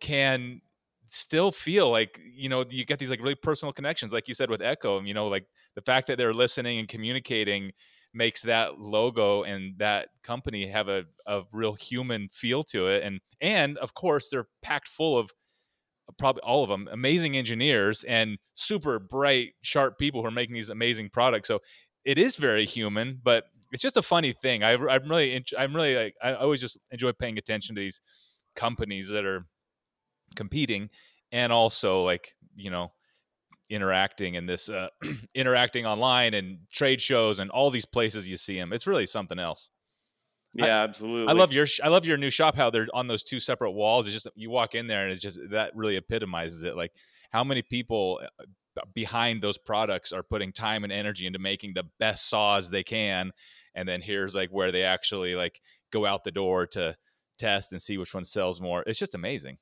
can 0.00 0.60
still 1.08 1.50
feel 1.50 1.90
like 1.90 2.20
you 2.34 2.48
know 2.48 2.64
you 2.68 2.84
get 2.84 2.98
these 2.98 3.10
like 3.10 3.20
really 3.20 3.34
personal 3.34 3.72
connections 3.72 4.12
like 4.12 4.28
you 4.28 4.34
said 4.34 4.50
with 4.50 4.60
echo 4.60 4.98
And 4.98 5.08
you 5.08 5.14
know 5.14 5.28
like 5.28 5.46
the 5.74 5.80
fact 5.80 6.06
that 6.08 6.18
they're 6.18 6.34
listening 6.34 6.78
and 6.78 6.88
communicating 6.88 7.72
makes 8.12 8.42
that 8.42 8.78
logo 8.78 9.42
and 9.42 9.78
that 9.78 10.08
company 10.22 10.66
have 10.66 10.88
a, 10.88 11.04
a 11.26 11.42
real 11.52 11.74
human 11.74 12.28
feel 12.32 12.62
to 12.64 12.88
it 12.88 13.02
and 13.04 13.20
and 13.40 13.78
of 13.78 13.94
course 13.94 14.28
they're 14.28 14.48
packed 14.60 14.88
full 14.88 15.16
of 15.16 15.30
uh, 16.08 16.12
probably 16.18 16.42
all 16.42 16.62
of 16.62 16.68
them 16.68 16.88
amazing 16.92 17.36
engineers 17.36 18.04
and 18.04 18.38
super 18.54 18.98
bright 18.98 19.52
sharp 19.62 19.98
people 19.98 20.20
who 20.20 20.28
are 20.28 20.32
making 20.32 20.54
these 20.54 20.68
amazing 20.68 21.08
products 21.10 21.48
so 21.48 21.60
it 22.04 22.18
is 22.18 22.36
very 22.36 22.66
human 22.66 23.18
but 23.22 23.44
it's 23.72 23.82
just 23.82 23.96
a 23.96 24.02
funny 24.02 24.32
thing. 24.32 24.62
I, 24.62 24.72
i'm 24.72 25.08
really 25.08 25.44
i'm 25.58 25.74
really 25.74 25.94
like 25.94 26.14
i 26.22 26.34
always 26.34 26.60
just 26.60 26.78
enjoy 26.90 27.12
paying 27.12 27.38
attention 27.38 27.74
to 27.74 27.80
these 27.80 28.00
companies 28.58 29.08
that 29.08 29.24
are 29.24 29.46
competing 30.34 30.90
and 31.30 31.52
also 31.52 32.02
like 32.02 32.34
you 32.56 32.70
know 32.70 32.90
interacting 33.70 34.34
in 34.34 34.46
this 34.46 34.68
uh, 34.68 34.88
interacting 35.34 35.86
online 35.86 36.34
and 36.34 36.58
trade 36.72 37.00
shows 37.00 37.38
and 37.38 37.50
all 37.52 37.70
these 37.70 37.86
places 37.86 38.26
you 38.26 38.36
see 38.36 38.56
them 38.56 38.72
it's 38.72 38.86
really 38.86 39.06
something 39.06 39.38
else. 39.38 39.70
Yeah 40.54 40.78
I, 40.78 40.84
absolutely 40.84 41.28
i 41.28 41.36
love 41.36 41.52
your 41.52 41.66
i 41.84 41.88
love 41.88 42.04
your 42.04 42.16
new 42.16 42.30
shop 42.30 42.56
how 42.56 42.70
they're 42.70 42.88
on 42.92 43.06
those 43.06 43.22
two 43.22 43.38
separate 43.38 43.72
walls. 43.72 44.06
It's 44.06 44.14
just 44.14 44.28
you 44.34 44.50
walk 44.50 44.74
in 44.74 44.88
there 44.88 45.04
and 45.04 45.12
it's 45.12 45.22
just 45.22 45.38
that 45.50 45.76
really 45.76 45.96
epitomizes 45.96 46.62
it. 46.62 46.74
Like 46.74 46.92
how 47.30 47.44
many 47.44 47.62
people 47.62 48.20
uh, 48.24 48.82
behind 48.94 49.40
those 49.40 49.58
products 49.58 50.10
are 50.12 50.22
putting 50.22 50.52
time 50.52 50.82
and 50.82 50.92
energy 50.92 51.26
into 51.26 51.38
making 51.38 51.74
the 51.74 51.84
best 52.00 52.28
saws 52.28 52.70
they 52.70 52.82
can 52.82 53.30
and 53.74 53.88
then 53.88 54.00
here's 54.00 54.34
like 54.34 54.50
where 54.50 54.72
they 54.72 54.82
actually 54.82 55.34
like 55.34 55.60
go 55.92 56.06
out 56.06 56.24
the 56.24 56.32
door 56.32 56.66
to 56.66 56.96
test 57.38 57.72
and 57.72 57.80
see 57.80 57.96
which 57.96 58.14
one 58.14 58.24
sells 58.24 58.60
more 58.60 58.82
it's 58.86 58.98
just 58.98 59.14
amazing 59.14 59.58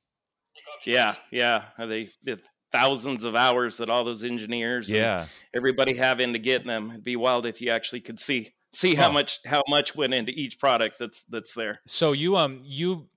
yeah, 0.84 1.16
yeah. 1.30 1.64
They, 1.78 2.08
they 2.22 2.36
thousands 2.72 3.24
of 3.24 3.36
hours 3.36 3.78
that 3.78 3.88
all 3.88 4.04
those 4.04 4.24
engineers, 4.24 4.90
yeah, 4.90 5.26
everybody 5.54 5.96
have 5.96 6.20
into 6.20 6.38
getting 6.38 6.68
them. 6.68 6.90
It'd 6.90 7.04
be 7.04 7.16
wild 7.16 7.46
if 7.46 7.60
you 7.60 7.70
actually 7.70 8.00
could 8.00 8.20
see 8.20 8.52
see 8.72 8.94
how 8.94 9.08
oh. 9.08 9.12
much 9.12 9.40
how 9.44 9.62
much 9.68 9.94
went 9.94 10.14
into 10.14 10.32
each 10.32 10.58
product 10.58 10.96
that's 10.98 11.24
that's 11.28 11.54
there. 11.54 11.80
So 11.86 12.12
you 12.12 12.36
um 12.36 12.60
you 12.64 13.08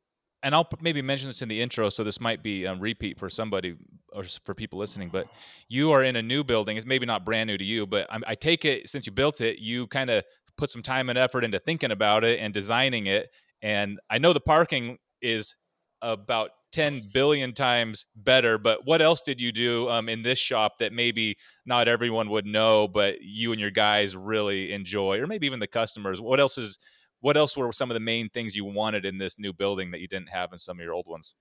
and 0.42 0.56
I'll 0.56 0.70
maybe 0.80 1.02
mention 1.02 1.28
this 1.28 1.42
in 1.42 1.50
the 1.50 1.62
intro, 1.62 1.90
so 1.90 2.04
this 2.04 2.22
might 2.22 2.42
be 2.42 2.66
a 2.66 2.74
repeat 2.74 3.20
for 3.20 3.30
somebody 3.30 3.76
or 4.14 4.24
for 4.24 4.54
people 4.54 4.80
listening. 4.80 5.10
But 5.10 5.28
you 5.68 5.92
are 5.92 6.04
in 6.04 6.16
a 6.16 6.22
new 6.22 6.44
building; 6.44 6.78
it's 6.78 6.86
maybe 6.86 7.06
not 7.06 7.26
brand 7.26 7.48
new 7.48 7.58
to 7.58 7.66
you, 7.66 7.86
but 7.86 8.12
I, 8.12 8.20
I 8.28 8.36
take 8.36 8.66
it 8.66 8.90
since 8.90 9.06
you 9.06 9.12
built 9.12 9.42
it, 9.42 9.60
you 9.60 9.88
kind 9.88 10.10
of 10.10 10.24
put 10.58 10.72
some 10.72 10.82
time 10.82 11.10
and 11.10 11.18
effort 11.18 11.44
into 11.44 11.60
thinking 11.60 11.92
about 11.92 12.24
it 12.24 12.40
and 12.40 12.54
designing 12.54 13.08
it. 13.08 13.32
And 13.62 14.00
I 14.10 14.18
know 14.18 14.34
the 14.34 14.40
parking 14.40 14.98
is 15.22 15.56
about 16.02 16.52
10 16.72 17.10
billion 17.14 17.54
times 17.54 18.06
better 18.16 18.58
but 18.58 18.86
what 18.86 19.02
else 19.02 19.22
did 19.22 19.42
you 19.42 19.52
do 19.52 19.90
um, 19.90 20.08
in 20.08 20.22
this 20.22 20.38
shop 20.38 20.78
that 20.78 20.94
maybe 20.94 21.36
not 21.66 21.88
everyone 21.88 22.30
would 22.30 22.46
know 22.46 22.88
but 22.88 23.22
you 23.22 23.52
and 23.52 23.60
your 23.60 23.72
guys 23.72 24.16
really 24.16 24.72
enjoy 24.72 25.20
or 25.20 25.28
maybe 25.28 25.48
even 25.48 25.60
the 25.60 25.68
customers? 25.68 26.22
What 26.22 26.40
else 26.40 26.58
is 26.58 26.78
what 27.22 27.36
else 27.36 27.58
were 27.58 27.74
some 27.74 27.90
of 27.90 27.96
the 27.96 28.00
main 28.00 28.30
things 28.30 28.56
you 28.56 28.64
wanted 28.66 29.04
in 29.04 29.18
this 29.18 29.38
new 29.38 29.52
building 29.52 29.92
that 29.92 30.00
you 30.00 30.08
didn't 30.08 30.30
have 30.30 30.54
in 30.54 30.60
some 30.60 30.80
of 30.80 30.84
your 30.84 30.94
old 30.94 31.08
ones? 31.08 31.34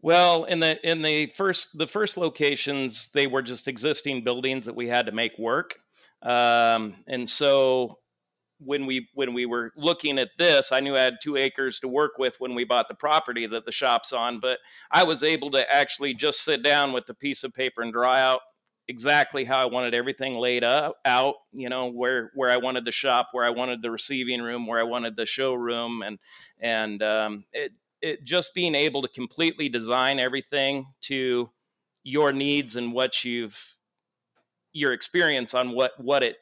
Well 0.00 0.44
in 0.44 0.60
the 0.60 0.78
in 0.88 1.02
the 1.02 1.26
first 1.26 1.76
the 1.76 1.86
first 1.86 2.16
locations 2.16 3.08
they 3.12 3.26
were 3.26 3.42
just 3.42 3.68
existing 3.68 4.24
buildings 4.24 4.66
that 4.66 4.74
we 4.74 4.88
had 4.88 5.06
to 5.06 5.12
make 5.12 5.38
work. 5.38 5.78
Um, 6.22 6.96
and 7.06 7.28
so 7.28 7.99
when 8.64 8.86
we 8.86 9.08
when 9.14 9.32
we 9.34 9.46
were 9.46 9.72
looking 9.76 10.18
at 10.18 10.30
this, 10.38 10.72
I 10.72 10.80
knew 10.80 10.96
I 10.96 11.00
had 11.00 11.18
two 11.22 11.36
acres 11.36 11.80
to 11.80 11.88
work 11.88 12.18
with 12.18 12.36
when 12.38 12.54
we 12.54 12.64
bought 12.64 12.88
the 12.88 12.94
property 12.94 13.46
that 13.46 13.64
the 13.64 13.72
shop's 13.72 14.12
on, 14.12 14.40
but 14.40 14.58
I 14.90 15.04
was 15.04 15.22
able 15.22 15.50
to 15.52 15.72
actually 15.72 16.14
just 16.14 16.42
sit 16.42 16.62
down 16.62 16.92
with 16.92 17.06
the 17.06 17.14
piece 17.14 17.42
of 17.44 17.54
paper 17.54 17.82
and 17.82 17.92
draw 17.92 18.12
out 18.12 18.40
exactly 18.88 19.44
how 19.44 19.58
I 19.58 19.66
wanted 19.66 19.94
everything 19.94 20.34
laid 20.34 20.64
up, 20.64 20.96
out, 21.04 21.36
you 21.52 21.68
know, 21.68 21.90
where 21.90 22.32
where 22.34 22.50
I 22.50 22.56
wanted 22.58 22.84
the 22.84 22.92
shop, 22.92 23.28
where 23.32 23.44
I 23.44 23.50
wanted 23.50 23.82
the 23.82 23.90
receiving 23.90 24.42
room, 24.42 24.66
where 24.66 24.80
I 24.80 24.84
wanted 24.84 25.16
the 25.16 25.26
showroom, 25.26 26.02
and 26.02 26.18
and 26.58 27.02
um, 27.02 27.44
it 27.52 27.72
it 28.02 28.24
just 28.24 28.54
being 28.54 28.74
able 28.74 29.02
to 29.02 29.08
completely 29.08 29.68
design 29.68 30.18
everything 30.18 30.86
to 31.02 31.50
your 32.02 32.32
needs 32.32 32.76
and 32.76 32.92
what 32.92 33.24
you've 33.24 33.76
your 34.72 34.92
experience 34.92 35.54
on 35.54 35.72
what 35.72 35.92
what 35.98 36.22
it 36.22 36.36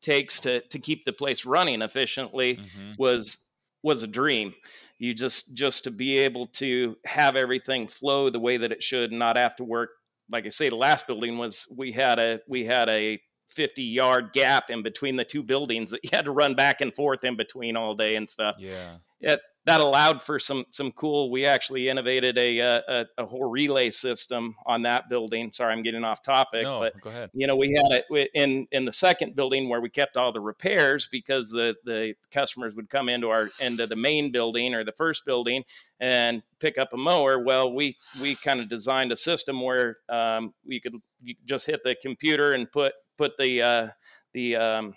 takes 0.00 0.38
to 0.40 0.60
to 0.60 0.78
keep 0.78 1.04
the 1.04 1.12
place 1.12 1.44
running 1.44 1.82
efficiently 1.82 2.56
mm-hmm. 2.56 2.92
was 2.98 3.38
was 3.82 4.02
a 4.02 4.06
dream. 4.06 4.54
You 4.98 5.14
just 5.14 5.54
just 5.54 5.84
to 5.84 5.90
be 5.90 6.18
able 6.18 6.46
to 6.48 6.96
have 7.04 7.36
everything 7.36 7.88
flow 7.88 8.30
the 8.30 8.40
way 8.40 8.56
that 8.56 8.72
it 8.72 8.82
should 8.82 9.10
and 9.10 9.18
not 9.18 9.36
have 9.36 9.56
to 9.56 9.64
work. 9.64 9.90
Like 10.30 10.46
i 10.46 10.48
say 10.48 10.68
the 10.68 10.76
last 10.76 11.06
building 11.06 11.38
was 11.38 11.66
we 11.76 11.92
had 11.92 12.18
a 12.18 12.40
we 12.46 12.64
had 12.64 12.88
a 12.88 13.20
50 13.48 13.82
yard 13.82 14.32
gap 14.32 14.70
in 14.70 14.82
between 14.82 15.16
the 15.16 15.24
two 15.24 15.42
buildings 15.42 15.90
that 15.90 16.04
you 16.04 16.10
had 16.12 16.24
to 16.24 16.30
run 16.30 16.54
back 16.54 16.80
and 16.80 16.94
forth 16.94 17.24
in 17.24 17.36
between 17.36 17.76
all 17.76 17.94
day 17.94 18.16
and 18.16 18.28
stuff. 18.30 18.56
Yeah. 18.58 18.96
It 19.20 19.40
that 19.66 19.80
allowed 19.80 20.22
for 20.22 20.38
some 20.38 20.64
some 20.70 20.90
cool. 20.92 21.30
We 21.30 21.44
actually 21.44 21.88
innovated 21.88 22.38
a, 22.38 22.60
uh, 22.60 22.80
a, 22.88 23.22
a 23.22 23.26
whole 23.26 23.44
relay 23.44 23.90
system 23.90 24.56
on 24.64 24.82
that 24.82 25.10
building. 25.10 25.52
Sorry, 25.52 25.72
I'm 25.72 25.82
getting 25.82 26.02
off 26.02 26.22
topic, 26.22 26.62
no, 26.62 26.80
but 26.80 26.98
go 27.00 27.10
ahead. 27.10 27.30
You 27.34 27.46
know, 27.46 27.56
we 27.56 27.68
had 27.68 28.02
it 28.08 28.30
in 28.34 28.66
in 28.72 28.86
the 28.86 28.92
second 28.92 29.36
building 29.36 29.68
where 29.68 29.80
we 29.80 29.90
kept 29.90 30.16
all 30.16 30.32
the 30.32 30.40
repairs 30.40 31.08
because 31.12 31.50
the 31.50 31.74
the 31.84 32.14
customers 32.30 32.74
would 32.74 32.88
come 32.88 33.10
into 33.10 33.28
our 33.28 33.48
into 33.60 33.86
the 33.86 33.96
main 33.96 34.32
building 34.32 34.74
or 34.74 34.82
the 34.82 34.92
first 34.92 35.26
building 35.26 35.64
and 36.00 36.42
pick 36.58 36.78
up 36.78 36.92
a 36.94 36.96
mower. 36.96 37.38
Well, 37.38 37.72
we 37.72 37.96
we 38.20 38.36
kind 38.36 38.60
of 38.60 38.70
designed 38.70 39.12
a 39.12 39.16
system 39.16 39.60
where 39.60 39.98
um, 40.08 40.54
we 40.66 40.80
could 40.80 40.94
you 41.22 41.34
just 41.44 41.66
hit 41.66 41.84
the 41.84 41.96
computer 42.00 42.52
and 42.52 42.70
put 42.70 42.94
put 43.18 43.32
the 43.38 43.60
uh, 43.60 43.88
the 44.32 44.56
um, 44.56 44.94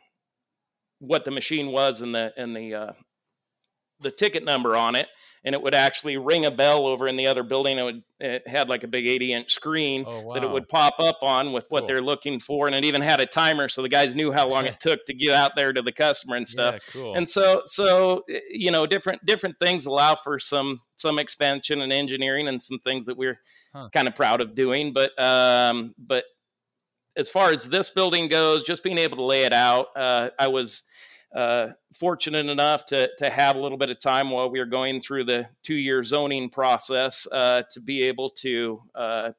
what 1.00 1.26
the 1.26 1.32
machine 1.32 1.68
was 1.68 2.02
and 2.02 2.16
the 2.16 2.34
and 2.38 2.56
the 2.56 2.74
uh, 2.74 2.94
the 4.04 4.12
ticket 4.12 4.44
number 4.44 4.76
on 4.76 4.96
it 4.96 5.08
and 5.46 5.54
it 5.54 5.62
would 5.62 5.76
actually 5.76 6.18
ring 6.18 6.46
a 6.46 6.52
bell 6.52 6.88
over 6.88 7.08
in 7.08 7.18
the 7.18 7.28
other 7.28 7.44
building 7.44 7.78
it 7.78 7.84
would 7.84 8.04
it 8.20 8.48
had 8.48 8.70
like 8.70 8.84
a 8.84 8.88
big 8.88 9.08
80 9.08 9.34
inch 9.34 9.54
screen 9.54 10.04
oh, 10.08 10.22
wow. 10.22 10.34
that 10.34 10.44
it 10.44 10.50
would 10.50 10.70
pop 10.70 10.96
up 11.00 11.20
on 11.22 11.52
with 11.52 11.66
what 11.70 11.80
cool. 11.80 11.88
they're 11.88 12.02
looking 12.02 12.40
for 12.40 12.68
and 12.68 12.76
it 12.76 12.86
even 12.86 13.02
had 13.02 13.20
a 13.20 13.26
timer 13.26 13.68
so 13.68 13.82
the 13.82 13.90
guys 13.90 14.16
knew 14.16 14.32
how 14.32 14.48
long 14.48 14.66
it 14.66 14.80
took 14.80 15.06
to 15.06 15.14
get 15.14 15.34
out 15.34 15.52
there 15.56 15.74
to 15.74 15.82
the 15.82 15.92
customer 15.92 16.36
and 16.36 16.48
stuff 16.48 16.76
yeah, 16.76 17.02
cool. 17.02 17.16
and 17.16 17.28
so 17.28 17.62
so 17.66 18.24
you 18.50 18.72
know 18.72 18.86
different 18.86 19.24
different 19.26 19.56
things 19.60 19.86
allow 19.86 20.16
for 20.16 20.40
some 20.40 20.82
some 20.96 21.20
expansion 21.20 21.82
and 21.82 21.92
engineering 21.92 22.48
and 22.48 22.62
some 22.62 22.80
things 22.80 23.06
that 23.06 23.18
we're 23.18 23.40
huh. 23.74 23.90
kind 23.92 24.08
of 24.08 24.16
proud 24.16 24.42
of 24.42 24.56
doing 24.56 24.94
but 24.94 25.12
um 25.22 25.94
but 25.98 26.26
as 27.16 27.30
far 27.30 27.52
as 27.52 27.66
this 27.66 27.92
building 27.92 28.28
goes 28.28 28.64
just 28.64 28.84
being 28.84 28.98
able 28.98 29.18
to 29.18 29.24
lay 29.24 29.44
it 29.44 29.54
out 29.54 29.88
uh, 29.96 30.30
i 30.40 30.48
was 30.48 30.84
uh, 31.34 31.70
fortunate 31.98 32.48
enough 32.48 32.86
to 32.88 33.10
to 33.18 33.30
have 33.30 33.56
a 33.56 33.60
little 33.60 33.78
bit 33.78 33.90
of 33.90 34.00
time 34.00 34.30
while 34.30 34.50
we 34.50 34.60
were 34.60 34.66
going 34.66 35.02
through 35.02 35.26
the 35.26 35.48
two 35.64 35.76
year 35.76 36.04
zoning 36.04 36.50
process 36.50 37.28
uh, 37.32 37.64
to 37.72 37.80
be 37.80 38.04
able 38.04 38.30
to 38.30 38.82
uh, 38.94 39.32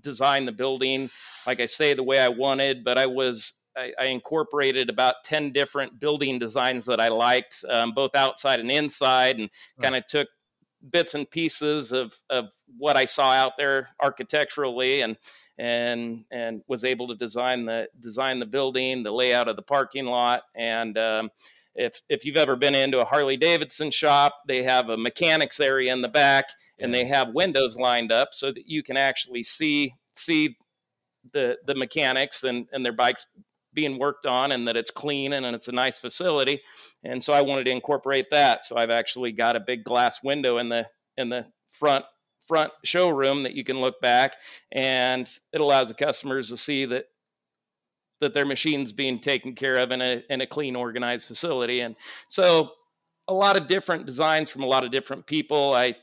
design 0.00 0.44
the 0.44 0.52
building, 0.52 1.10
like 1.46 1.60
I 1.60 1.66
say, 1.66 1.94
the 1.94 2.02
way 2.02 2.18
I 2.18 2.28
wanted. 2.28 2.84
But 2.84 2.98
I 2.98 3.06
was 3.06 3.54
I, 3.76 3.92
I 3.98 4.06
incorporated 4.06 4.90
about 4.90 5.16
ten 5.24 5.52
different 5.52 6.00
building 6.00 6.38
designs 6.38 6.84
that 6.86 7.00
I 7.00 7.08
liked, 7.08 7.64
um, 7.68 7.92
both 7.92 8.14
outside 8.14 8.60
and 8.60 8.70
inside, 8.70 9.38
and 9.38 9.50
kind 9.80 9.94
of 9.96 10.06
took 10.06 10.28
bits 10.88 11.14
and 11.14 11.30
pieces 11.30 11.92
of 11.92 12.14
of 12.30 12.46
what 12.78 12.96
I 12.96 13.04
saw 13.04 13.32
out 13.32 13.52
there 13.58 13.88
architecturally 14.00 15.02
and 15.02 15.16
and 15.58 16.24
and 16.30 16.62
was 16.68 16.84
able 16.84 17.08
to 17.08 17.14
design 17.14 17.66
the 17.66 17.88
design 18.00 18.40
the 18.40 18.46
building, 18.46 19.02
the 19.02 19.12
layout 19.12 19.48
of 19.48 19.56
the 19.56 19.62
parking 19.62 20.06
lot, 20.06 20.42
and 20.54 20.96
um, 20.96 21.30
if 21.74 22.00
if 22.08 22.24
you've 22.24 22.36
ever 22.36 22.56
been 22.56 22.74
into 22.74 23.00
a 23.00 23.04
Harley 23.04 23.36
Davidson 23.36 23.90
shop, 23.90 24.34
they 24.48 24.62
have 24.62 24.88
a 24.88 24.96
mechanics 24.96 25.60
area 25.60 25.92
in 25.92 26.02
the 26.02 26.08
back, 26.08 26.46
and 26.78 26.94
they 26.94 27.04
have 27.04 27.34
windows 27.34 27.76
lined 27.76 28.12
up 28.12 28.28
so 28.32 28.50
that 28.52 28.66
you 28.66 28.82
can 28.82 28.96
actually 28.96 29.42
see 29.42 29.94
see 30.14 30.56
the 31.32 31.56
the 31.66 31.74
mechanics 31.74 32.42
and 32.42 32.66
and 32.72 32.84
their 32.84 32.92
bikes 32.92 33.26
being 33.80 33.98
worked 33.98 34.26
on 34.26 34.52
and 34.52 34.68
that 34.68 34.76
it's 34.76 34.90
clean 34.90 35.32
and, 35.32 35.46
and 35.46 35.56
it's 35.56 35.68
a 35.68 35.72
nice 35.72 35.98
facility. 35.98 36.60
And 37.02 37.24
so 37.24 37.32
i 37.32 37.40
wanted 37.40 37.64
to 37.64 37.70
incorporate 37.70 38.28
that. 38.30 38.66
So 38.66 38.76
i've 38.76 38.90
actually 38.90 39.32
got 39.32 39.56
a 39.56 39.60
big 39.60 39.84
glass 39.84 40.22
window 40.22 40.58
in 40.58 40.68
the 40.68 40.84
in 41.16 41.30
the 41.30 41.46
front 41.70 42.04
front 42.46 42.72
showroom 42.84 43.44
that 43.44 43.54
you 43.54 43.64
can 43.64 43.80
look 43.80 43.98
back 44.02 44.34
and 44.72 45.30
it 45.52 45.60
allows 45.60 45.88
the 45.88 45.94
customers 45.94 46.50
to 46.50 46.56
see 46.56 46.84
that 46.84 47.06
that 48.20 48.34
their 48.34 48.44
machine's 48.44 48.92
being 48.92 49.18
taken 49.18 49.54
care 49.54 49.76
of 49.76 49.92
in 49.92 50.02
a 50.02 50.22
in 50.28 50.42
a 50.42 50.46
clean 50.46 50.76
organized 50.76 51.26
facility. 51.26 51.80
And 51.80 51.96
so 52.28 52.72
a 53.28 53.32
lot 53.32 53.56
of 53.56 53.66
different 53.66 54.04
designs 54.04 54.50
from 54.50 54.62
a 54.62 54.66
lot 54.66 54.84
of 54.84 54.90
different 54.90 55.24
people 55.24 55.72
i 55.72 55.94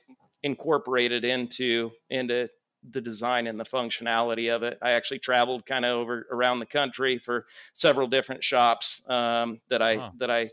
incorporated 0.41 1.23
into 1.25 1.91
into 2.09 2.47
the 2.91 3.01
design 3.01 3.47
and 3.47 3.59
the 3.59 3.65
functionality 3.65 4.53
of 4.53 4.63
it. 4.63 4.77
I 4.81 4.91
actually 4.91 5.19
traveled 5.19 5.65
kind 5.65 5.85
of 5.85 5.91
over 5.97 6.27
around 6.31 6.59
the 6.59 6.65
country 6.65 7.17
for 7.17 7.45
several 7.73 8.07
different 8.07 8.43
shops 8.43 9.01
um, 9.09 9.59
that 9.69 9.81
I 9.81 9.95
huh. 9.95 10.11
that 10.17 10.31
I 10.31 10.49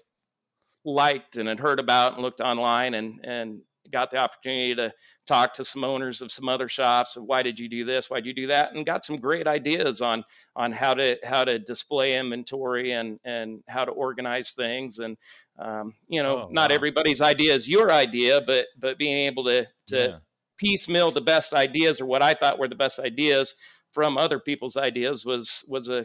liked 0.84 1.36
and 1.36 1.48
had 1.48 1.60
heard 1.60 1.80
about 1.80 2.14
and 2.14 2.22
looked 2.22 2.40
online 2.40 2.94
and 2.94 3.20
and 3.24 3.60
got 3.90 4.10
the 4.10 4.18
opportunity 4.18 4.74
to 4.74 4.92
talk 5.26 5.54
to 5.54 5.64
some 5.64 5.84
owners 5.84 6.20
of 6.20 6.30
some 6.30 6.48
other 6.48 6.68
shops 6.68 7.16
of 7.16 7.24
why 7.24 7.42
did 7.42 7.58
you 7.58 7.68
do 7.68 7.84
this 7.84 8.10
why 8.10 8.18
did 8.18 8.26
you 8.26 8.34
do 8.34 8.46
that 8.46 8.74
and 8.74 8.86
got 8.86 9.04
some 9.04 9.16
great 9.16 9.46
ideas 9.46 10.00
on 10.00 10.24
on 10.56 10.72
how 10.72 10.94
to 10.94 11.18
how 11.22 11.44
to 11.44 11.58
display 11.58 12.16
inventory 12.16 12.92
and 12.92 13.18
and 13.24 13.62
how 13.68 13.84
to 13.84 13.92
organize 13.92 14.50
things 14.50 14.98
and 14.98 15.16
um, 15.58 15.94
you 16.08 16.22
know 16.22 16.44
oh, 16.44 16.48
not 16.50 16.70
wow. 16.70 16.74
everybody's 16.74 17.20
idea 17.20 17.54
is 17.54 17.68
your 17.68 17.90
idea 17.90 18.40
but 18.46 18.66
but 18.78 18.98
being 18.98 19.18
able 19.18 19.44
to 19.44 19.66
to 19.86 19.96
yeah. 19.96 20.16
Piecemeal 20.58 21.10
the 21.10 21.20
best 21.20 21.52
ideas 21.52 22.00
or 22.00 22.06
what 22.06 22.22
i 22.22 22.34
thought 22.34 22.58
were 22.58 22.68
the 22.68 22.74
best 22.74 22.98
ideas 22.98 23.54
from 23.92 24.16
other 24.16 24.38
people's 24.38 24.76
ideas 24.76 25.24
was 25.24 25.64
was 25.68 25.88
a 25.88 26.04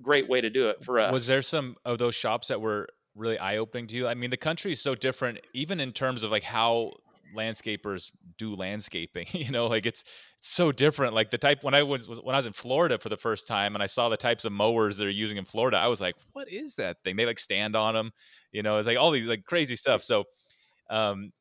great 0.00 0.28
way 0.28 0.40
to 0.40 0.50
do 0.50 0.68
it 0.68 0.84
for 0.84 0.98
us 1.00 1.12
was 1.12 1.26
there 1.26 1.42
some 1.42 1.76
of 1.84 1.98
those 1.98 2.14
shops 2.14 2.48
that 2.48 2.60
were 2.60 2.88
really 3.18 3.38
eye 3.38 3.56
opening 3.58 3.88
to 3.88 3.94
you? 3.94 4.06
I 4.06 4.14
mean, 4.14 4.30
the 4.30 4.36
country 4.36 4.72
is 4.72 4.80
so 4.80 4.94
different, 4.94 5.38
even 5.52 5.80
in 5.80 5.92
terms 5.92 6.22
of 6.22 6.30
like 6.30 6.44
how 6.44 6.92
landscapers 7.36 8.10
do 8.38 8.54
landscaping. 8.54 9.26
you 9.32 9.50
know, 9.50 9.66
like 9.66 9.84
it's 9.84 10.04
it's 10.38 10.50
so 10.50 10.72
different. 10.72 11.14
Like 11.14 11.30
the 11.30 11.38
type 11.38 11.62
when 11.62 11.74
I 11.74 11.82
was 11.82 12.08
when 12.08 12.34
I 12.34 12.38
was 12.38 12.46
in 12.46 12.52
Florida 12.52 12.98
for 12.98 13.08
the 13.08 13.16
first 13.16 13.46
time 13.46 13.74
and 13.74 13.82
I 13.82 13.86
saw 13.86 14.08
the 14.08 14.16
types 14.16 14.44
of 14.44 14.52
mowers 14.52 14.96
they're 14.96 15.10
using 15.10 15.36
in 15.36 15.44
Florida, 15.44 15.76
I 15.76 15.88
was 15.88 16.00
like, 16.00 16.14
what 16.32 16.48
is 16.50 16.76
that 16.76 16.98
thing? 17.04 17.16
They 17.16 17.26
like 17.26 17.38
stand 17.38 17.76
on 17.76 17.94
them. 17.94 18.12
You 18.52 18.62
know, 18.62 18.78
it's 18.78 18.86
like 18.86 18.98
all 18.98 19.10
these 19.10 19.26
like 19.26 19.44
crazy 19.44 19.76
stuff. 19.76 20.02
So, 20.02 20.24
um, 20.88 21.32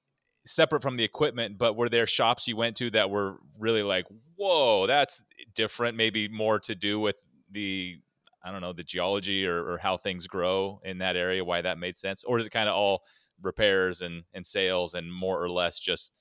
separate 0.47 0.81
from 0.81 0.97
the 0.97 1.03
equipment, 1.03 1.57
but 1.57 1.75
were 1.75 1.89
there 1.89 2.07
shops 2.07 2.47
you 2.47 2.55
went 2.55 2.75
to 2.77 2.89
that 2.91 3.09
were 3.09 3.37
really 3.57 3.83
like, 3.83 4.05
whoa, 4.35 4.87
that's 4.87 5.21
different? 5.53 5.97
Maybe 5.97 6.27
more 6.27 6.59
to 6.61 6.75
do 6.75 6.99
with 6.99 7.15
the 7.51 7.97
I 8.43 8.51
don't 8.51 8.61
know 8.61 8.73
the 8.73 8.83
geology 8.83 9.45
or, 9.45 9.73
or 9.73 9.77
how 9.77 9.97
things 9.97 10.25
grow 10.25 10.79
in 10.85 10.99
that 10.99 11.17
area, 11.17 11.43
why 11.43 11.61
that 11.61 11.77
made 11.77 11.97
sense, 11.97 12.23
or 12.23 12.39
is 12.39 12.45
it 12.45 12.51
kind 12.51 12.69
of 12.69 12.75
all 12.75 13.03
repairs 13.41 14.01
and 14.01 14.23
and 14.33 14.45
sales 14.45 14.93
and 14.93 15.11
more 15.13 15.41
or 15.41 15.49
less 15.49 15.79
just 15.79 16.13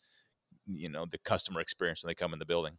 you 0.66 0.89
know 0.89 1.07
the 1.11 1.18
customer 1.18 1.61
experience 1.61 2.03
when 2.03 2.11
they 2.11 2.14
come 2.14 2.33
in 2.33 2.39
the 2.39 2.47
building? 2.47 2.79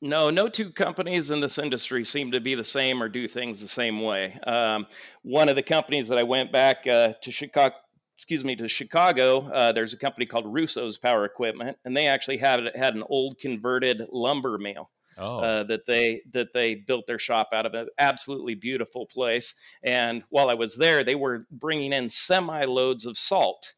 No, 0.00 0.28
no 0.28 0.48
two 0.48 0.70
companies 0.70 1.30
in 1.30 1.40
this 1.40 1.56
industry 1.56 2.04
seem 2.04 2.32
to 2.32 2.40
be 2.40 2.54
the 2.54 2.64
same 2.64 3.02
or 3.02 3.08
do 3.08 3.26
things 3.26 3.62
the 3.62 3.68
same 3.68 4.02
way. 4.02 4.38
Um, 4.46 4.86
one 5.22 5.48
of 5.48 5.56
the 5.56 5.62
companies 5.62 6.08
that 6.08 6.18
I 6.18 6.22
went 6.22 6.52
back 6.52 6.86
uh, 6.86 7.14
to 7.22 7.32
Chicago, 7.32 7.74
excuse 8.16 8.44
me, 8.44 8.56
to 8.56 8.68
Chicago, 8.68 9.50
uh, 9.50 9.72
there's 9.72 9.92
a 9.92 9.96
company 9.96 10.26
called 10.26 10.46
Russo's 10.46 10.98
Power 10.98 11.24
Equipment, 11.24 11.76
and 11.84 11.96
they 11.96 12.06
actually 12.06 12.38
had 12.38 12.70
had 12.74 12.94
an 12.94 13.04
old 13.08 13.38
converted 13.38 14.02
lumber 14.12 14.58
mill 14.58 14.90
oh. 15.18 15.40
uh, 15.40 15.62
that 15.64 15.86
they 15.86 16.22
that 16.32 16.52
they 16.52 16.74
built 16.74 17.06
their 17.06 17.18
shop 17.18 17.50
out 17.52 17.66
of 17.66 17.74
an 17.74 17.88
absolutely 17.98 18.54
beautiful 18.54 19.06
place. 19.06 19.54
And 19.82 20.22
while 20.30 20.48
I 20.48 20.54
was 20.54 20.76
there, 20.76 21.02
they 21.02 21.14
were 21.14 21.46
bringing 21.50 21.92
in 21.92 22.08
semi 22.08 22.64
loads 22.64 23.06
of 23.06 23.18
salt. 23.18 23.74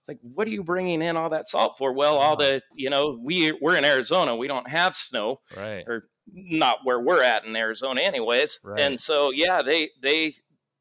It's 0.00 0.08
like, 0.08 0.18
what 0.22 0.46
are 0.46 0.50
you 0.50 0.64
bringing 0.64 1.02
in 1.02 1.16
all 1.16 1.30
that 1.30 1.48
salt 1.48 1.76
for? 1.78 1.92
Well, 1.92 2.16
all 2.16 2.36
the 2.36 2.62
you 2.74 2.90
know 2.90 3.18
we 3.22 3.52
we're 3.60 3.76
in 3.76 3.84
Arizona, 3.84 4.36
we 4.36 4.48
don't 4.48 4.68
have 4.68 4.94
snow, 4.94 5.40
right? 5.56 5.84
Or 5.86 6.02
not 6.32 6.78
where 6.84 7.00
we're 7.00 7.22
at 7.22 7.44
in 7.44 7.56
Arizona, 7.56 8.02
anyways. 8.02 8.60
Right. 8.62 8.80
And 8.80 9.00
so 9.00 9.30
yeah, 9.32 9.62
they 9.62 9.90
they 10.02 10.34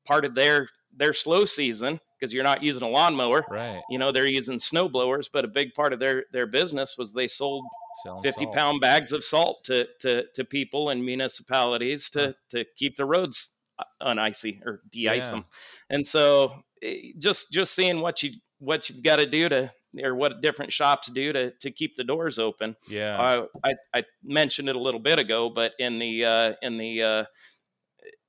parted 0.06 0.36
their 0.36 0.68
their 0.95 1.14
slow 1.14 1.45
season 1.45 2.00
because 2.20 2.34
you're 2.34 2.43
not 2.43 2.63
using 2.63 2.84
a 2.84 2.88
lawnmower. 2.88 3.45
Right. 3.49 3.82
You 3.89 3.97
know, 3.97 4.11
they're 4.11 4.28
using 4.28 4.59
snow 4.59 4.89
blowers, 4.89 5.30
but 5.32 5.45
a 5.45 5.47
big 5.47 5.74
part 5.74 5.93
of 5.93 5.99
their 5.99 6.26
their 6.32 6.47
business 6.47 6.95
was 6.97 7.13
they 7.13 7.28
sold 7.28 7.65
Selling 8.03 8.24
50 8.24 8.45
salt. 8.45 8.55
pound 8.55 8.82
bags 8.82 9.11
of 9.11 9.24
salt 9.24 9.63
to 9.65 9.88
to 10.01 10.26
to 10.36 10.43
people 10.43 10.89
and 10.89 11.05
municipalities 11.05 12.09
to 12.11 12.28
huh. 12.28 12.34
to 12.51 12.65
keep 12.76 12.97
the 12.97 13.05
roads 13.05 13.55
uh, 13.80 14.13
unicy 14.13 14.65
or 14.65 14.82
de-ice 14.89 15.26
yeah. 15.26 15.32
them. 15.32 15.45
And 15.89 16.05
so 16.05 16.63
eh, 16.82 17.11
just 17.17 17.51
just 17.51 17.74
seeing 17.74 18.01
what 18.01 18.24
you 18.24 18.32
what 18.59 18.89
you've 18.89 19.03
got 19.03 19.17
to 19.17 19.26
do 19.26 19.49
to 19.49 19.72
or 20.03 20.13
what 20.13 20.41
different 20.41 20.72
shops 20.72 21.09
do 21.09 21.34
to 21.34 21.51
to 21.51 21.72
keep 21.72 21.95
the 21.95 22.03
doors 22.03 22.39
open. 22.39 22.76
Yeah. 22.88 23.20
Uh, 23.20 23.45
I 23.63 23.72
I 23.93 24.03
mentioned 24.24 24.70
it 24.70 24.76
a 24.76 24.80
little 24.80 24.99
bit 24.99 25.20
ago, 25.20 25.49
but 25.49 25.74
in 25.80 25.99
the 25.99 26.26
uh, 26.26 26.53
in 26.61 26.78
the 26.78 27.03
uh, 27.03 27.24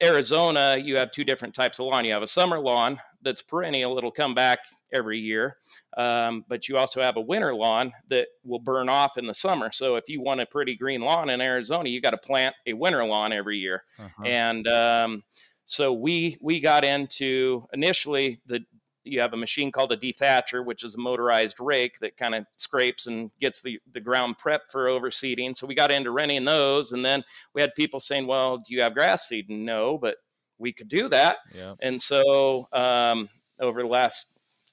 Arizona, 0.03 0.77
you 0.83 0.97
have 0.97 1.13
two 1.13 1.25
different 1.25 1.55
types 1.55 1.79
of 1.79 1.87
lawn. 1.87 2.05
You 2.05 2.13
have 2.13 2.23
a 2.23 2.29
summer 2.29 2.59
lawn 2.59 3.01
that's 3.23 3.43
perennial; 3.43 3.97
it'll 3.99 4.11
come 4.11 4.35
back 4.35 4.61
every 4.93 5.19
year. 5.19 5.57
Um, 5.97 6.45
but 6.49 6.69
you 6.69 6.77
also 6.77 7.03
have 7.03 7.17
a 7.17 7.21
winter 7.21 7.55
lawn 7.55 7.93
that 8.09 8.29
will 8.45 8.59
burn 8.59 8.89
off 8.89 9.19
in 9.19 9.27
the 9.27 9.35
summer. 9.35 9.71
So 9.73 9.97
if 9.97 10.09
you 10.09 10.21
want 10.21 10.41
a 10.41 10.47
pretty 10.47 10.77
green 10.77 11.01
lawn 11.01 11.31
in 11.31 11.41
Arizona, 11.41 11.89
you 11.89 12.01
got 12.01 12.11
to 12.11 12.19
plant 12.19 12.55
a 12.67 12.73
winter 12.73 13.05
lawn 13.05 13.33
every 13.33 13.59
year. 13.59 13.85
Uh-huh. 13.99 14.25
And 14.25 14.67
um, 14.69 15.23
so 15.65 15.93
we 15.93 16.39
we 16.41 16.61
got 16.61 16.85
into 16.85 17.67
initially 17.73 18.41
the 18.47 18.61
you 19.05 19.21
have 19.21 19.33
a 19.33 19.37
machine 19.37 19.73
called 19.73 19.93
a 19.93 19.97
dethatcher, 19.97 20.65
which 20.65 20.85
is 20.85 20.95
a 20.95 20.99
motorized 20.99 21.57
rake 21.59 21.99
that 22.01 22.17
kind 22.17 22.35
of 22.35 22.45
scrapes 22.57 23.07
and 23.07 23.31
gets 23.41 23.61
the, 23.61 23.81
the 23.93 24.01
ground 24.01 24.39
prep 24.39 24.63
for 24.71 24.87
overseeding. 24.87 25.57
So 25.57 25.67
we 25.67 25.75
got 25.75 25.91
into 25.91 26.11
renting 26.11 26.45
those. 26.45 26.93
And 26.93 27.05
then 27.05 27.25
we 27.55 27.61
had 27.61 27.75
people 27.75 28.01
saying, 28.01 28.27
well, 28.27 28.59
do 28.59 28.75
you 28.75 28.83
have 28.83 28.95
grass 28.95 29.29
seed? 29.29 29.49
No, 29.49 29.97
but 29.97 30.17
we 30.59 30.73
could 30.73 30.89
do 30.89 31.09
that. 31.09 31.39
Yeah. 31.55 31.75
And 31.83 32.01
so 32.01 32.69
um, 32.73 33.29
over 33.59 33.83
the 33.83 33.89
last, 33.89 34.27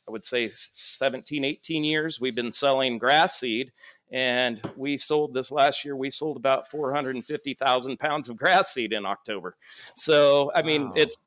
I 0.07 0.11
would 0.11 0.25
say 0.25 0.49
17, 0.49 1.45
18 1.45 1.84
years, 1.84 2.19
we've 2.19 2.36
been 2.36 2.51
selling 2.51 2.97
grass 2.97 3.39
seed. 3.39 3.71
And 4.09 4.61
we 4.78 4.97
sold 4.97 5.34
this 5.34 5.51
last 5.51 5.84
year, 5.84 5.95
we 5.95 6.09
sold 6.09 6.38
about 6.38 6.69
450,000 6.69 7.97
pounds 7.99 8.30
of 8.30 8.38
grass 8.38 8.73
seed 8.73 8.93
in 8.93 9.05
October. 9.05 9.55
So, 9.95 10.49
I 10.55 10.61
mean, 10.61 10.88
wow. 10.88 10.93
it's, 10.95 11.17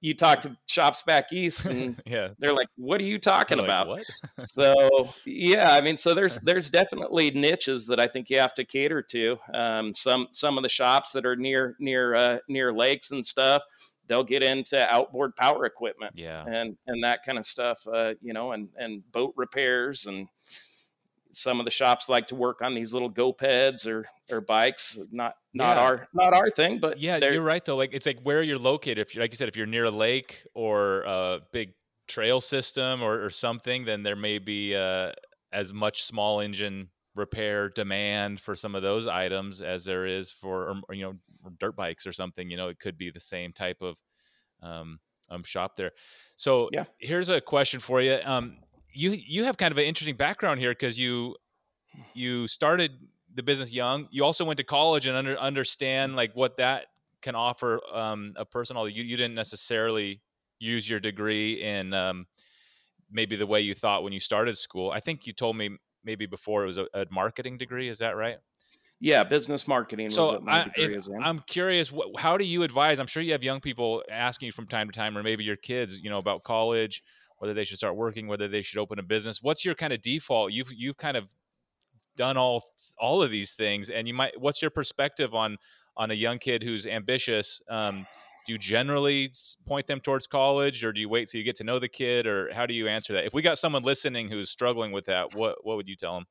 you 0.00 0.14
talk 0.14 0.40
to 0.40 0.56
shops 0.66 1.02
back 1.02 1.32
east 1.32 1.66
and 1.66 2.00
yeah. 2.06 2.28
they're 2.38 2.54
like 2.54 2.68
what 2.76 3.00
are 3.00 3.04
you 3.04 3.18
talking 3.18 3.58
like, 3.58 3.66
about? 3.66 4.00
So 4.40 5.10
yeah 5.26 5.72
i 5.72 5.80
mean 5.80 5.96
so 5.96 6.14
there's 6.14 6.38
there's 6.40 6.70
definitely 6.70 7.30
niches 7.32 7.86
that 7.86 8.00
i 8.00 8.06
think 8.06 8.30
you 8.30 8.38
have 8.38 8.54
to 8.54 8.64
cater 8.64 9.02
to. 9.02 9.38
Um, 9.54 9.94
some 9.94 10.28
some 10.32 10.56
of 10.56 10.62
the 10.62 10.68
shops 10.68 11.12
that 11.12 11.26
are 11.26 11.36
near 11.36 11.76
near 11.78 12.14
uh, 12.14 12.38
near 12.48 12.72
lakes 12.72 13.10
and 13.10 13.24
stuff 13.24 13.62
they'll 14.06 14.24
get 14.24 14.42
into 14.42 14.92
outboard 14.92 15.36
power 15.36 15.64
equipment 15.66 16.12
yeah. 16.16 16.44
and 16.46 16.76
and 16.86 17.04
that 17.04 17.24
kind 17.24 17.38
of 17.38 17.46
stuff 17.46 17.86
uh, 17.86 18.14
you 18.20 18.32
know 18.32 18.52
and 18.52 18.68
and 18.76 19.02
boat 19.12 19.32
repairs 19.36 20.06
and 20.06 20.26
some 21.32 21.60
of 21.60 21.64
the 21.64 21.70
shops 21.70 22.08
like 22.08 22.28
to 22.28 22.34
work 22.34 22.62
on 22.62 22.74
these 22.74 22.92
little 22.92 23.08
go-peds 23.08 23.86
or 23.86 24.06
or 24.30 24.40
bikes 24.40 24.98
not 25.12 25.34
not 25.54 25.76
yeah. 25.76 25.82
our 25.82 26.08
not 26.14 26.34
our 26.34 26.50
thing 26.50 26.78
but 26.78 26.98
yeah 26.98 27.18
you're 27.18 27.42
right 27.42 27.64
though 27.64 27.76
like 27.76 27.92
it's 27.92 28.06
like 28.06 28.20
where 28.22 28.42
you're 28.42 28.58
located 28.58 28.98
if 28.98 29.14
you 29.14 29.20
like 29.20 29.30
you 29.30 29.36
said 29.36 29.48
if 29.48 29.56
you're 29.56 29.66
near 29.66 29.84
a 29.84 29.90
lake 29.90 30.42
or 30.54 31.02
a 31.02 31.40
big 31.52 31.72
trail 32.08 32.40
system 32.40 33.02
or, 33.02 33.24
or 33.24 33.30
something 33.30 33.84
then 33.84 34.02
there 34.02 34.16
may 34.16 34.38
be 34.38 34.74
uh, 34.74 35.12
as 35.52 35.72
much 35.72 36.02
small 36.04 36.40
engine 36.40 36.88
repair 37.14 37.68
demand 37.68 38.40
for 38.40 38.54
some 38.54 38.74
of 38.74 38.82
those 38.82 39.06
items 39.06 39.60
as 39.60 39.84
there 39.84 40.06
is 40.06 40.30
for 40.30 40.76
or, 40.88 40.94
you 40.94 41.04
know 41.04 41.50
dirt 41.58 41.76
bikes 41.76 42.06
or 42.06 42.12
something 42.12 42.50
you 42.50 42.56
know 42.56 42.68
it 42.68 42.78
could 42.78 42.98
be 42.98 43.10
the 43.10 43.20
same 43.20 43.52
type 43.52 43.80
of 43.80 43.96
um, 44.62 44.98
um 45.28 45.42
shop 45.42 45.76
there 45.76 45.92
so 46.36 46.68
yeah. 46.72 46.84
here's 46.98 47.28
a 47.28 47.40
question 47.40 47.80
for 47.80 48.00
you 48.00 48.18
um 48.24 48.56
you 48.92 49.10
you 49.10 49.44
have 49.44 49.56
kind 49.56 49.72
of 49.72 49.78
an 49.78 49.84
interesting 49.84 50.16
background 50.16 50.60
here 50.60 50.72
because 50.72 50.98
you 50.98 51.36
you 52.14 52.46
started 52.48 52.92
the 53.34 53.42
business 53.42 53.72
young. 53.72 54.08
You 54.10 54.24
also 54.24 54.44
went 54.44 54.58
to 54.58 54.64
college 54.64 55.06
and 55.06 55.16
under, 55.16 55.38
understand 55.38 56.16
like 56.16 56.34
what 56.34 56.56
that 56.56 56.86
can 57.22 57.34
offer 57.34 57.80
um, 57.92 58.32
a 58.36 58.44
person. 58.44 58.76
Although 58.76 58.88
you, 58.88 59.02
you 59.02 59.16
didn't 59.16 59.34
necessarily 59.34 60.20
use 60.58 60.88
your 60.88 61.00
degree 61.00 61.62
in 61.62 61.94
um, 61.94 62.26
maybe 63.10 63.36
the 63.36 63.46
way 63.46 63.60
you 63.60 63.74
thought 63.74 64.02
when 64.02 64.12
you 64.12 64.20
started 64.20 64.56
school. 64.58 64.90
I 64.90 65.00
think 65.00 65.26
you 65.26 65.32
told 65.32 65.56
me 65.56 65.70
maybe 66.04 66.26
before 66.26 66.64
it 66.64 66.66
was 66.66 66.78
a, 66.78 66.86
a 66.94 67.06
marketing 67.10 67.58
degree. 67.58 67.88
Is 67.88 67.98
that 67.98 68.16
right? 68.16 68.38
Yeah, 69.02 69.24
business 69.24 69.66
marketing. 69.66 70.10
So 70.10 70.42
I, 70.46 70.70
am 71.22 71.38
curious, 71.46 71.90
how 72.18 72.36
do 72.36 72.44
you 72.44 72.64
advise? 72.64 72.98
I'm 72.98 73.06
sure 73.06 73.22
you 73.22 73.32
have 73.32 73.42
young 73.42 73.60
people 73.60 74.02
asking 74.10 74.46
you 74.46 74.52
from 74.52 74.66
time 74.66 74.90
to 74.90 74.92
time, 74.92 75.16
or 75.16 75.22
maybe 75.22 75.42
your 75.42 75.56
kids, 75.56 75.98
you 75.98 76.10
know, 76.10 76.18
about 76.18 76.44
college 76.44 77.02
whether 77.40 77.54
they 77.54 77.64
should 77.64 77.78
start 77.78 77.96
working, 77.96 78.28
whether 78.28 78.48
they 78.48 78.60
should 78.60 78.78
open 78.78 78.98
a 78.98 79.02
business. 79.02 79.42
What's 79.42 79.64
your 79.64 79.74
kind 79.74 79.94
of 79.94 80.02
default? 80.02 80.52
You've 80.52 80.70
you've 80.72 80.98
kind 80.98 81.16
of 81.16 81.24
done 82.16 82.36
all 82.36 82.62
all 82.98 83.22
of 83.22 83.30
these 83.30 83.52
things, 83.52 83.88
and 83.88 84.06
you 84.06 84.12
might. 84.12 84.38
What's 84.38 84.60
your 84.60 84.70
perspective 84.70 85.34
on 85.34 85.56
on 85.96 86.10
a 86.10 86.14
young 86.14 86.38
kid 86.38 86.62
who's 86.62 86.86
ambitious? 86.86 87.62
Um, 87.68 88.06
do 88.46 88.52
you 88.52 88.58
generally 88.58 89.32
point 89.66 89.86
them 89.86 90.00
towards 90.00 90.26
college, 90.26 90.84
or 90.84 90.92
do 90.92 91.00
you 91.00 91.08
wait 91.08 91.30
till 91.30 91.38
you 91.38 91.44
get 91.44 91.56
to 91.56 91.64
know 91.64 91.78
the 91.78 91.88
kid, 91.88 92.26
or 92.26 92.52
how 92.52 92.66
do 92.66 92.74
you 92.74 92.88
answer 92.88 93.14
that? 93.14 93.24
If 93.24 93.32
we 93.32 93.40
got 93.40 93.58
someone 93.58 93.82
listening 93.82 94.28
who's 94.28 94.50
struggling 94.50 94.92
with 94.92 95.06
that, 95.06 95.34
what 95.34 95.64
what 95.64 95.76
would 95.76 95.88
you 95.88 95.96
tell 95.96 96.14
them? 96.14 96.26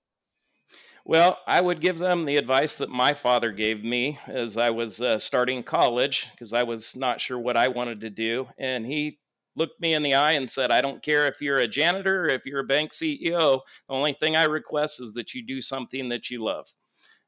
Well, 1.05 1.39
I 1.47 1.59
would 1.59 1.81
give 1.81 1.97
them 1.97 2.23
the 2.23 2.37
advice 2.37 2.75
that 2.75 2.89
my 2.89 3.15
father 3.15 3.51
gave 3.51 3.83
me 3.83 4.19
as 4.27 4.57
I 4.57 4.69
was 4.69 5.01
uh, 5.01 5.17
starting 5.17 5.63
college 5.63 6.27
because 6.31 6.53
I 6.53 6.61
was 6.61 6.95
not 6.95 7.19
sure 7.19 7.39
what 7.39 7.57
I 7.57 7.69
wanted 7.69 8.01
to 8.01 8.11
do. 8.11 8.47
And 8.59 8.85
he 8.85 9.17
looked 9.59 9.79
me 9.79 9.93
in 9.93 10.01
the 10.01 10.15
eye 10.15 10.31
and 10.31 10.49
said, 10.49 10.71
I 10.71 10.81
don't 10.81 11.03
care 11.03 11.27
if 11.27 11.41
you're 11.41 11.57
a 11.57 11.67
janitor 11.67 12.23
or 12.23 12.29
if 12.29 12.45
you're 12.45 12.61
a 12.61 12.63
bank 12.63 12.91
CEO. 12.91 13.61
The 13.87 13.93
only 13.93 14.13
thing 14.13 14.35
I 14.35 14.45
request 14.45 14.99
is 14.99 15.13
that 15.13 15.35
you 15.35 15.45
do 15.45 15.61
something 15.61 16.09
that 16.09 16.31
you 16.31 16.43
love. 16.43 16.71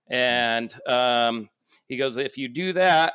And 0.10 0.74
um, 0.88 1.50
he 1.88 1.98
goes, 1.98 2.18
if 2.18 2.38
you 2.38 2.48
do 2.48 2.74
that, 2.74 3.14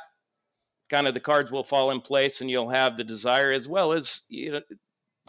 kind 0.89 1.07
of 1.07 1.13
the 1.13 1.19
cards 1.19 1.51
will 1.51 1.63
fall 1.63 1.91
in 1.91 1.99
place 1.99 2.39
and 2.39 2.49
you'll 2.49 2.69
have 2.69 2.95
the 2.95 3.03
desire 3.03 3.51
as 3.51 3.67
well 3.67 3.91
as, 3.91 4.21
you 4.29 4.53
know, 4.53 4.61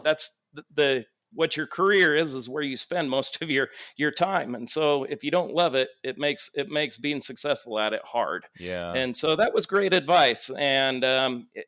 that's 0.03 0.37
the, 0.53 0.63
the 0.75 1.03
what 1.33 1.55
your 1.55 1.67
career 1.67 2.15
is 2.15 2.33
is 2.33 2.49
where 2.49 2.63
you 2.63 2.75
spend 2.75 3.09
most 3.09 3.41
of 3.41 3.49
your 3.49 3.69
your 3.97 4.11
time 4.11 4.55
and 4.55 4.67
so 4.67 5.03
if 5.03 5.23
you 5.23 5.29
don't 5.29 5.53
love 5.53 5.75
it 5.75 5.89
it 6.03 6.17
makes 6.17 6.49
it 6.55 6.69
makes 6.69 6.97
being 6.97 7.21
successful 7.21 7.77
at 7.77 7.93
it 7.93 8.01
hard 8.03 8.47
yeah 8.59 8.93
and 8.93 9.15
so 9.15 9.35
that 9.35 9.53
was 9.53 9.67
great 9.67 9.93
advice 9.93 10.49
and 10.57 11.05
um, 11.05 11.47
it, 11.53 11.65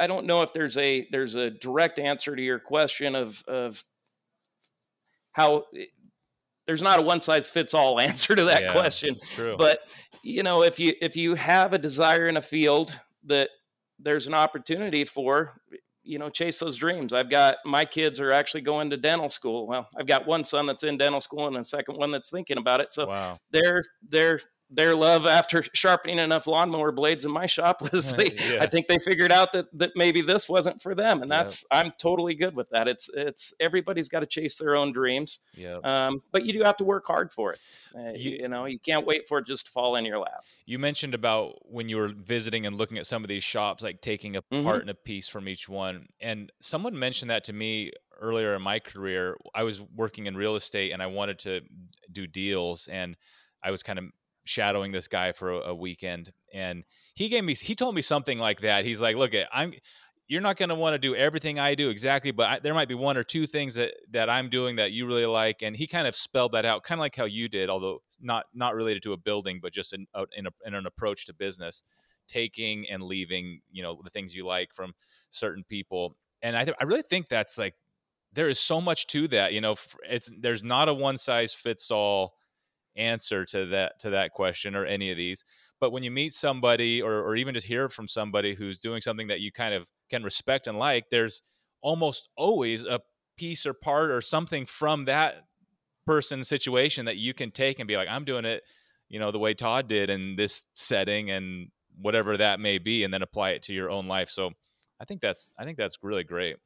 i 0.00 0.06
don't 0.06 0.26
know 0.26 0.42
if 0.42 0.52
there's 0.52 0.76
a 0.76 1.06
there's 1.10 1.34
a 1.34 1.50
direct 1.50 1.98
answer 1.98 2.34
to 2.36 2.42
your 2.42 2.58
question 2.58 3.14
of 3.14 3.42
of 3.48 3.82
how 5.32 5.64
there's 6.66 6.82
not 6.82 6.98
a 6.98 7.02
one 7.02 7.20
size 7.20 7.48
fits 7.48 7.74
all 7.74 8.00
answer 8.00 8.34
to 8.34 8.44
that 8.44 8.62
yeah, 8.62 8.72
question 8.72 9.16
true. 9.30 9.56
but 9.58 9.80
you 10.22 10.42
know 10.42 10.62
if 10.62 10.78
you 10.78 10.94
if 11.00 11.16
you 11.16 11.34
have 11.34 11.72
a 11.72 11.78
desire 11.78 12.26
in 12.26 12.36
a 12.36 12.42
field 12.42 12.94
that 13.24 13.50
there's 13.98 14.26
an 14.26 14.34
opportunity 14.34 15.04
for 15.04 15.60
you 16.02 16.18
know 16.18 16.30
chase 16.30 16.58
those 16.58 16.76
dreams 16.76 17.12
i've 17.12 17.30
got 17.30 17.56
my 17.64 17.84
kids 17.84 18.20
are 18.20 18.30
actually 18.30 18.60
going 18.60 18.90
to 18.90 18.96
dental 18.96 19.28
school 19.28 19.66
well 19.66 19.88
i've 19.98 20.06
got 20.06 20.26
one 20.26 20.44
son 20.44 20.66
that's 20.66 20.84
in 20.84 20.96
dental 20.96 21.20
school 21.20 21.46
and 21.46 21.56
a 21.56 21.64
second 21.64 21.96
one 21.96 22.10
that's 22.10 22.30
thinking 22.30 22.58
about 22.58 22.80
it 22.80 22.92
so 22.92 23.06
wow. 23.06 23.36
they're 23.50 23.82
they're 24.08 24.40
their 24.68 24.96
love 24.96 25.26
after 25.26 25.62
sharpening 25.74 26.18
enough 26.18 26.46
lawnmower 26.46 26.90
blades 26.90 27.24
in 27.24 27.30
my 27.30 27.46
shop 27.46 27.80
was 27.92 28.12
they, 28.14 28.32
Yeah. 28.32 28.62
I 28.62 28.66
think 28.66 28.88
they 28.88 28.98
figured 28.98 29.30
out 29.30 29.52
that 29.52 29.66
that 29.78 29.92
maybe 29.94 30.22
this 30.22 30.48
wasn't 30.48 30.82
for 30.82 30.94
them, 30.94 31.22
and 31.22 31.30
that's 31.30 31.64
I'm 31.70 31.92
totally 31.98 32.34
good 32.34 32.56
with 32.56 32.68
that. 32.70 32.88
It's 32.88 33.08
it's 33.14 33.54
everybody's 33.60 34.08
got 34.08 34.20
to 34.20 34.26
chase 34.26 34.56
their 34.56 34.74
own 34.76 34.92
dreams, 34.92 35.38
yeah 35.54 35.78
um, 35.84 36.22
but 36.32 36.44
you 36.44 36.52
do 36.52 36.62
have 36.64 36.76
to 36.78 36.84
work 36.84 37.06
hard 37.06 37.32
for 37.32 37.52
it. 37.52 37.60
Uh, 37.94 38.10
you, 38.14 38.32
You- 38.32 38.48
know, 38.48 38.64
you 38.64 38.78
can't 38.78 39.06
wait 39.06 39.26
for 39.28 39.38
it 39.38 39.46
just 39.46 39.66
to 39.66 39.72
fall 39.72 39.96
in 39.96 40.04
your 40.04 40.18
lap. 40.18 40.44
You 40.66 40.78
mentioned 40.78 41.14
about 41.14 41.54
when 41.70 41.88
you 41.88 41.96
were 41.96 42.08
visiting 42.08 42.66
and 42.66 42.76
looking 42.76 42.98
at 42.98 43.06
some 43.06 43.22
of 43.24 43.28
these 43.28 43.44
shops, 43.44 43.82
like 43.84 44.00
taking 44.00 44.36
a 44.36 44.42
Mhm. 44.42 44.64
part 44.64 44.80
and 44.80 44.90
a 44.90 44.94
piece 44.94 45.28
from 45.28 45.48
each 45.48 45.68
one. 45.68 46.08
And 46.20 46.50
someone 46.60 46.98
mentioned 46.98 47.30
that 47.30 47.44
to 47.44 47.52
me 47.52 47.92
earlier 48.20 48.54
in 48.54 48.62
my 48.62 48.78
career. 48.80 49.36
I 49.54 49.62
was 49.62 49.80
working 49.80 50.26
in 50.26 50.36
real 50.36 50.56
estate 50.56 50.90
and 50.92 51.02
I 51.02 51.06
wanted 51.06 51.38
to 51.40 51.60
do 52.10 52.26
deals, 52.26 52.88
and 52.88 53.16
I 53.62 53.70
was 53.70 53.82
kind 53.82 53.98
of 53.98 54.06
shadowing 54.46 54.92
this 54.92 55.08
guy 55.08 55.32
for 55.32 55.52
a, 55.52 55.58
a 55.68 55.74
weekend. 55.74 56.32
And 56.54 56.84
he 57.14 57.28
gave 57.28 57.44
me, 57.44 57.54
he 57.54 57.74
told 57.74 57.94
me 57.94 58.02
something 58.02 58.38
like 58.38 58.60
that. 58.62 58.84
He's 58.84 59.00
like, 59.00 59.16
"Look, 59.16 59.32
I'm." 59.52 59.74
You're 60.28 60.40
not 60.40 60.56
going 60.56 60.70
to 60.70 60.74
want 60.74 60.94
to 60.94 60.98
do 60.98 61.14
everything 61.14 61.60
I 61.60 61.76
do 61.76 61.88
exactly, 61.88 62.32
but 62.32 62.48
I, 62.48 62.58
there 62.58 62.74
might 62.74 62.88
be 62.88 62.96
one 62.96 63.16
or 63.16 63.22
two 63.22 63.46
things 63.46 63.76
that, 63.76 63.92
that 64.10 64.28
I'm 64.28 64.50
doing 64.50 64.74
that 64.74 64.90
you 64.90 65.06
really 65.06 65.24
like, 65.24 65.62
and 65.62 65.76
he 65.76 65.86
kind 65.86 66.08
of 66.08 66.16
spelled 66.16 66.50
that 66.50 66.64
out, 66.64 66.82
kind 66.82 66.98
of 66.98 67.02
like 67.02 67.14
how 67.14 67.26
you 67.26 67.48
did, 67.48 67.70
although 67.70 68.02
not 68.20 68.46
not 68.52 68.74
related 68.74 69.04
to 69.04 69.12
a 69.12 69.16
building, 69.16 69.60
but 69.62 69.72
just 69.72 69.92
in, 69.92 70.08
a- 70.14 70.26
in, 70.36 70.48
a, 70.48 70.50
in 70.64 70.74
an 70.74 70.84
approach 70.84 71.26
to 71.26 71.32
business, 71.32 71.84
taking 72.26 72.88
and 72.90 73.04
leaving, 73.04 73.60
you 73.70 73.84
know, 73.84 74.00
the 74.02 74.10
things 74.10 74.34
you 74.34 74.44
like 74.44 74.74
from 74.74 74.94
certain 75.30 75.62
people. 75.62 76.16
And 76.42 76.56
I, 76.56 76.64
th- 76.64 76.76
I 76.80 76.84
really 76.84 77.04
think 77.08 77.28
that's 77.28 77.56
like 77.56 77.74
there 78.32 78.48
is 78.48 78.58
so 78.58 78.80
much 78.80 79.06
to 79.08 79.28
that. 79.28 79.52
You 79.52 79.60
know, 79.60 79.76
it's 80.10 80.28
there's 80.40 80.64
not 80.64 80.88
a 80.88 80.94
one 80.94 81.18
size 81.18 81.54
fits 81.54 81.92
all 81.92 82.34
answer 82.96 83.44
to 83.46 83.66
that 83.66 83.98
to 84.00 84.10
that 84.10 84.32
question 84.32 84.74
or 84.74 84.84
any 84.84 85.10
of 85.10 85.16
these. 85.16 85.44
But 85.80 85.90
when 85.90 86.02
you 86.02 86.10
meet 86.10 86.32
somebody 86.32 87.02
or 87.02 87.20
or 87.20 87.36
even 87.36 87.54
just 87.54 87.66
hear 87.66 87.88
from 87.88 88.08
somebody 88.08 88.54
who's 88.54 88.78
doing 88.78 89.00
something 89.00 89.28
that 89.28 89.40
you 89.40 89.52
kind 89.52 89.74
of 89.74 89.86
can 90.10 90.22
respect 90.22 90.66
and 90.66 90.78
like, 90.78 91.10
there's 91.10 91.42
almost 91.82 92.28
always 92.36 92.84
a 92.84 93.00
piece 93.36 93.66
or 93.66 93.74
part 93.74 94.10
or 94.10 94.20
something 94.20 94.66
from 94.66 95.04
that 95.06 95.44
person's 96.06 96.48
situation 96.48 97.06
that 97.06 97.16
you 97.16 97.34
can 97.34 97.50
take 97.50 97.78
and 97.78 97.88
be 97.88 97.96
like, 97.96 98.08
I'm 98.08 98.24
doing 98.24 98.44
it, 98.44 98.62
you 99.08 99.18
know, 99.18 99.30
the 99.30 99.38
way 99.38 99.54
Todd 99.54 99.88
did 99.88 100.08
in 100.10 100.36
this 100.36 100.64
setting 100.76 101.30
and 101.30 101.70
whatever 102.00 102.36
that 102.36 102.60
may 102.60 102.78
be, 102.78 103.04
and 103.04 103.12
then 103.12 103.22
apply 103.22 103.50
it 103.50 103.62
to 103.64 103.72
your 103.72 103.90
own 103.90 104.06
life. 104.06 104.30
So 104.30 104.52
I 105.00 105.04
think 105.04 105.20
that's 105.20 105.54
I 105.58 105.64
think 105.64 105.76
that's 105.78 105.98
really 106.02 106.24
great. 106.24 106.56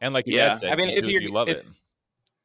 And 0.00 0.14
like 0.14 0.26
you 0.26 0.34
Yeah, 0.34 0.54
said, 0.54 0.72
I 0.72 0.76
mean, 0.76 0.90
you, 0.90 0.96
if 1.08 1.20
you 1.20 1.32
love 1.32 1.48
if- 1.48 1.58
it. 1.58 1.66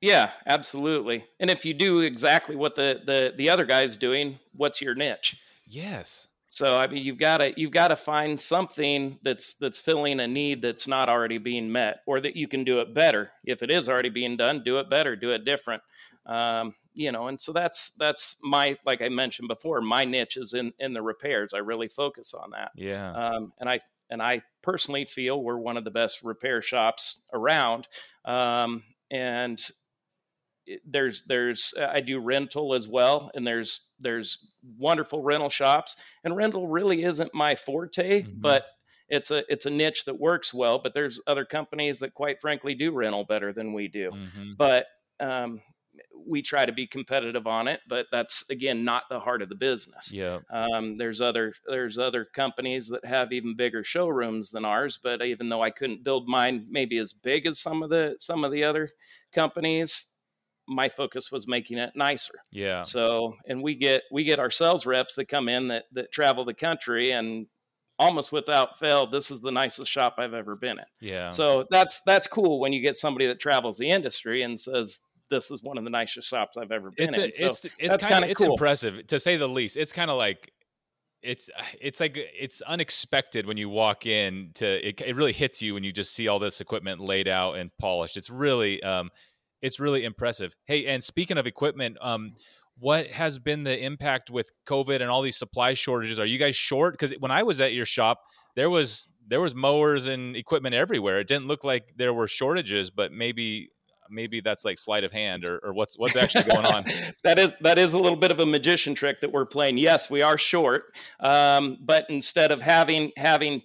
Yeah, 0.04 0.32
absolutely. 0.46 1.24
And 1.40 1.50
if 1.50 1.64
you 1.64 1.74
do 1.74 2.02
exactly 2.02 2.58
what 2.58 2.76
the 2.76 3.02
the 3.06 3.34
the 3.38 3.50
other 3.50 3.64
guy's 3.64 3.96
doing, 3.96 4.38
what's 4.52 4.82
your 4.82 4.96
niche? 4.96 5.38
Yes. 5.66 6.28
So 6.50 6.76
I 6.76 6.88
mean, 6.88 7.04
you've 7.06 7.18
got 7.18 7.38
to 7.38 7.54
you've 7.60 7.72
got 7.72 7.88
to 7.88 7.96
find 7.96 8.40
something 8.40 9.18
that's 9.24 9.54
that's 9.54 9.80
filling 9.80 10.20
a 10.20 10.28
need 10.28 10.62
that's 10.62 10.88
not 10.90 11.08
already 11.08 11.38
being 11.38 11.72
met, 11.72 12.02
or 12.06 12.20
that 12.20 12.36
you 12.36 12.50
can 12.50 12.66
do 12.66 12.82
it 12.82 12.94
better. 12.94 13.32
If 13.46 13.64
it 13.64 13.72
is 13.72 13.88
already 13.88 14.10
being 14.10 14.36
done, 14.36 14.62
do 14.66 14.78
it 14.80 14.90
better, 14.90 15.16
do 15.16 15.32
it 15.32 15.46
different. 15.46 15.82
Um, 16.26 16.76
you 16.94 17.14
know, 17.14 17.28
and 17.28 17.40
so 17.40 17.54
that's 17.54 17.92
that's 17.92 18.36
my 18.44 18.78
like 18.86 19.02
I 19.02 19.08
mentioned 19.08 19.48
before, 19.48 19.80
my 19.80 20.04
niche 20.04 20.36
is 20.36 20.54
in 20.54 20.74
in 20.80 20.92
the 20.94 21.02
repairs. 21.02 21.54
I 21.54 21.60
really 21.60 21.88
focus 21.88 22.34
on 22.34 22.52
that, 22.52 22.72
Yeah. 22.76 23.12
um, 23.14 23.54
and 23.58 23.70
I 23.70 23.80
and 24.10 24.22
I 24.22 24.42
personally 24.62 25.06
feel 25.06 25.42
we're 25.42 25.58
one 25.58 25.78
of 25.78 25.86
the 25.86 25.92
best 25.92 26.24
repair 26.24 26.62
shops 26.62 27.24
around. 27.32 27.88
Um, 28.26 28.84
and 29.10 29.60
there's 30.86 31.24
there's 31.26 31.74
I 31.78 32.02
do 32.02 32.20
rental 32.20 32.74
as 32.74 32.88
well, 32.88 33.32
and 33.34 33.46
there's 33.46 33.90
there's 34.00 34.38
wonderful 34.78 35.22
rental 35.22 35.50
shops, 35.50 35.96
and 36.24 36.36
rental 36.36 36.68
really 36.68 37.04
isn't 37.04 37.34
my 37.34 37.56
forte, 37.56 38.24
Mhm. 38.24 38.42
but 38.42 38.66
it's 39.10 39.32
a 39.32 39.44
it's 39.52 39.66
a 39.66 39.70
niche 39.70 40.06
that 40.06 40.20
works 40.20 40.54
well. 40.54 40.80
But 40.80 40.94
there's 40.94 41.20
other 41.28 41.46
companies 41.46 42.00
that, 42.00 42.14
quite 42.14 42.40
frankly, 42.42 42.76
do 42.76 42.92
rental 42.92 43.26
better 43.26 43.52
than 43.54 43.74
we 43.74 43.88
do. 43.88 44.12
Mhm. 44.12 44.58
But 44.58 44.88
um, 45.20 45.62
we 46.26 46.42
try 46.42 46.66
to 46.66 46.72
be 46.72 46.88
competitive 46.88 47.46
on 47.46 47.68
it, 47.68 47.82
but 47.88 48.08
that's 48.12 48.50
again 48.50 48.84
not 48.84 49.04
the 49.10 49.20
heart 49.20 49.42
of 49.42 49.50
the 49.50 49.56
business. 49.56 50.12
Yeah. 50.12 50.40
Um, 50.50 50.96
there's 50.96 51.20
other 51.22 51.54
there's 51.68 51.98
other 51.98 52.26
companies 52.26 52.88
that 52.88 53.06
have 53.06 53.32
even 53.34 53.56
bigger 53.56 53.84
showrooms 53.84 54.50
than 54.50 54.66
ours, 54.66 54.98
but 55.02 55.22
even 55.22 55.50
though 55.50 55.62
I 55.62 55.70
couldn't 55.70 56.04
build 56.04 56.28
mine 56.28 56.66
maybe 56.70 56.98
as 56.98 57.14
big 57.14 57.46
as 57.46 57.60
some 57.60 57.84
of 57.84 57.90
the 57.90 58.16
some 58.20 58.44
of 58.46 58.52
the 58.52 58.64
other 58.64 58.90
companies, 59.34 60.06
my 60.68 60.90
focus 60.90 61.32
was 61.32 61.48
making 61.48 61.78
it 61.78 61.92
nicer. 61.96 62.34
Yeah. 62.52 62.82
So, 62.82 63.36
and 63.48 63.62
we 63.62 63.76
get 63.76 64.04
we 64.12 64.24
get 64.24 64.40
our 64.40 64.52
sales 64.52 64.86
reps 64.86 65.16
that 65.16 65.26
come 65.26 65.50
in 65.50 65.68
that 65.70 65.86
that 65.94 66.12
travel 66.12 66.46
the 66.46 66.54
country 66.54 67.12
and 67.12 67.48
almost 68.00 68.32
without 68.32 68.80
fail, 68.80 69.08
this 69.08 69.32
is 69.32 69.42
the 69.42 69.52
nicest 69.52 69.92
shop 69.92 70.16
I've 70.18 70.34
ever 70.34 70.56
been 70.56 70.80
in. 70.80 70.86
Yeah. 71.00 71.30
So 71.30 71.66
that's 71.70 72.02
that's 72.06 72.28
cool 72.28 72.60
when 72.60 72.74
you 72.74 72.82
get 72.82 72.96
somebody 72.96 73.28
that 73.28 73.40
travels 73.40 73.78
the 73.78 73.90
industry 73.90 74.44
and 74.44 74.60
says 74.60 75.00
this 75.30 75.52
is 75.52 75.64
one 75.64 75.78
of 75.78 75.84
the 75.84 75.90
nicest 75.90 76.28
shops 76.28 76.58
I've 76.58 76.72
ever 76.72 76.92
been 76.92 77.08
it's 77.10 77.18
in. 77.18 77.34
So 77.34 77.46
it's 77.48 77.66
it's 77.80 78.06
kind 78.06 78.24
of 78.24 78.32
it's 78.32 78.40
cool. 78.40 78.52
impressive 78.52 79.08
to 79.08 79.20
say 79.20 79.38
the 79.38 79.48
least. 79.48 79.78
It's 79.78 79.94
kind 79.94 80.12
of 80.12 80.18
like 80.18 80.52
it's 81.22 81.50
it's 81.80 82.00
like 82.00 82.18
it's 82.18 82.62
unexpected 82.62 83.46
when 83.46 83.58
you 83.58 83.70
walk 83.70 84.06
in 84.06 84.52
to 84.56 84.88
it, 84.88 85.00
it 85.02 85.16
really 85.16 85.32
hits 85.32 85.62
you 85.62 85.74
when 85.74 85.84
you 85.84 85.92
just 85.92 86.14
see 86.14 86.28
all 86.28 86.40
this 86.40 86.62
equipment 86.62 87.00
laid 87.00 87.28
out 87.28 87.56
and 87.58 87.72
polished. 87.80 88.18
It's 88.18 88.30
really 88.30 88.82
um 88.84 89.10
it's 89.64 89.80
really 89.80 90.04
impressive. 90.04 90.56
Hey, 90.66 90.86
and 90.86 91.04
speaking 91.04 91.40
of 91.40 91.48
equipment, 91.48 91.98
um 92.02 92.34
what 92.80 93.08
has 93.08 93.38
been 93.40 93.64
the 93.64 93.84
impact 93.84 94.30
with 94.30 94.52
COVID 94.66 95.02
and 95.02 95.10
all 95.10 95.22
these 95.22 95.38
supply 95.38 95.74
shortages? 95.74 96.20
Are 96.20 96.26
you 96.26 96.38
guys 96.38 96.56
short? 96.56 96.94
Because 96.94 97.12
when 97.20 97.32
I 97.32 97.44
was 97.44 97.60
at 97.60 97.74
your 97.74 97.86
shop, 97.86 98.22
there 98.56 98.70
was 98.70 99.08
there 99.28 99.42
was 99.42 99.56
mowers 99.56 100.08
and 100.08 100.36
equipment 100.36 100.76
everywhere. 100.76 101.20
It 101.20 101.28
didn't 101.28 101.48
look 101.48 101.64
like 101.64 101.94
there 101.98 102.14
were 102.14 102.28
shortages, 102.28 102.90
but 102.90 103.12
maybe 103.12 103.70
maybe 104.10 104.42
that's 104.42 104.66
like 104.66 104.78
sleight 104.78 105.04
of 105.04 105.12
hand 105.12 105.46
or, 105.46 105.60
or 105.60 105.74
what's 105.74 105.98
what's 105.98 106.16
actually 106.16 106.46
going 106.46 106.66
on. 106.66 106.86
that 107.24 107.40
is 107.40 107.54
that 107.62 107.78
is 107.78 107.94
a 107.94 108.00
little 108.00 108.18
bit 108.18 108.32
of 108.32 108.40
a 108.40 108.46
magician 108.46 108.96
trick 108.96 109.22
that 109.22 109.32
we're 109.32 109.46
playing. 109.46 109.78
Yes, 109.78 110.10
we 110.10 110.22
are 110.22 110.38
short, 110.38 110.94
um, 111.20 111.78
but 111.82 112.06
instead 112.10 112.52
of 112.52 112.62
having 112.62 113.12
having 113.18 113.62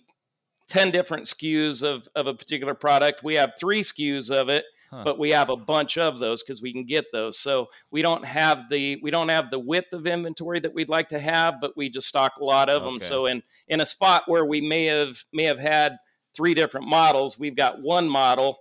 ten 0.69 0.91
different 0.91 1.27
SKUs 1.27 1.83
of 1.83 2.09
of 2.15 2.27
a 2.27 2.35
particular 2.35 2.75
product, 2.75 3.25
we 3.25 3.35
have 3.35 3.53
three 3.59 3.83
SKUs 3.83 4.31
of 4.31 4.49
it. 4.49 4.65
Huh. 4.91 5.03
But 5.05 5.19
we 5.19 5.31
have 5.33 5.51
a 5.51 5.57
bunch 5.57 5.99
of 5.99 6.19
those 6.19 6.43
because 6.43 6.63
we 6.63 6.73
can 6.73 6.85
get 6.87 7.05
those. 7.13 7.39
So 7.39 7.67
we 7.91 8.01
don't 8.01 8.25
have 8.25 8.71
the 8.71 8.99
we 9.03 9.11
don't 9.11 9.29
have 9.29 9.51
the 9.51 9.59
width 9.59 9.93
of 9.93 10.07
inventory 10.07 10.61
that 10.61 10.73
we'd 10.73 10.89
like 10.89 11.11
to 11.11 11.21
have, 11.21 11.57
but 11.61 11.77
we 11.77 11.91
just 11.91 12.09
stock 12.09 12.33
a 12.41 12.45
lot 12.45 12.69
of 12.71 12.83
them. 12.85 13.01
So 13.03 13.27
in 13.27 13.43
in 13.69 13.81
a 13.83 13.87
spot 13.87 14.23
where 14.27 14.45
we 14.47 14.61
may 14.63 14.87
have 14.87 15.23
may 15.33 15.45
have 15.45 15.59
had 15.59 15.97
three 16.35 16.55
different 16.55 16.89
models, 16.89 17.39
we've 17.39 17.57
got 17.57 17.83
one 17.83 18.09
model 18.09 18.59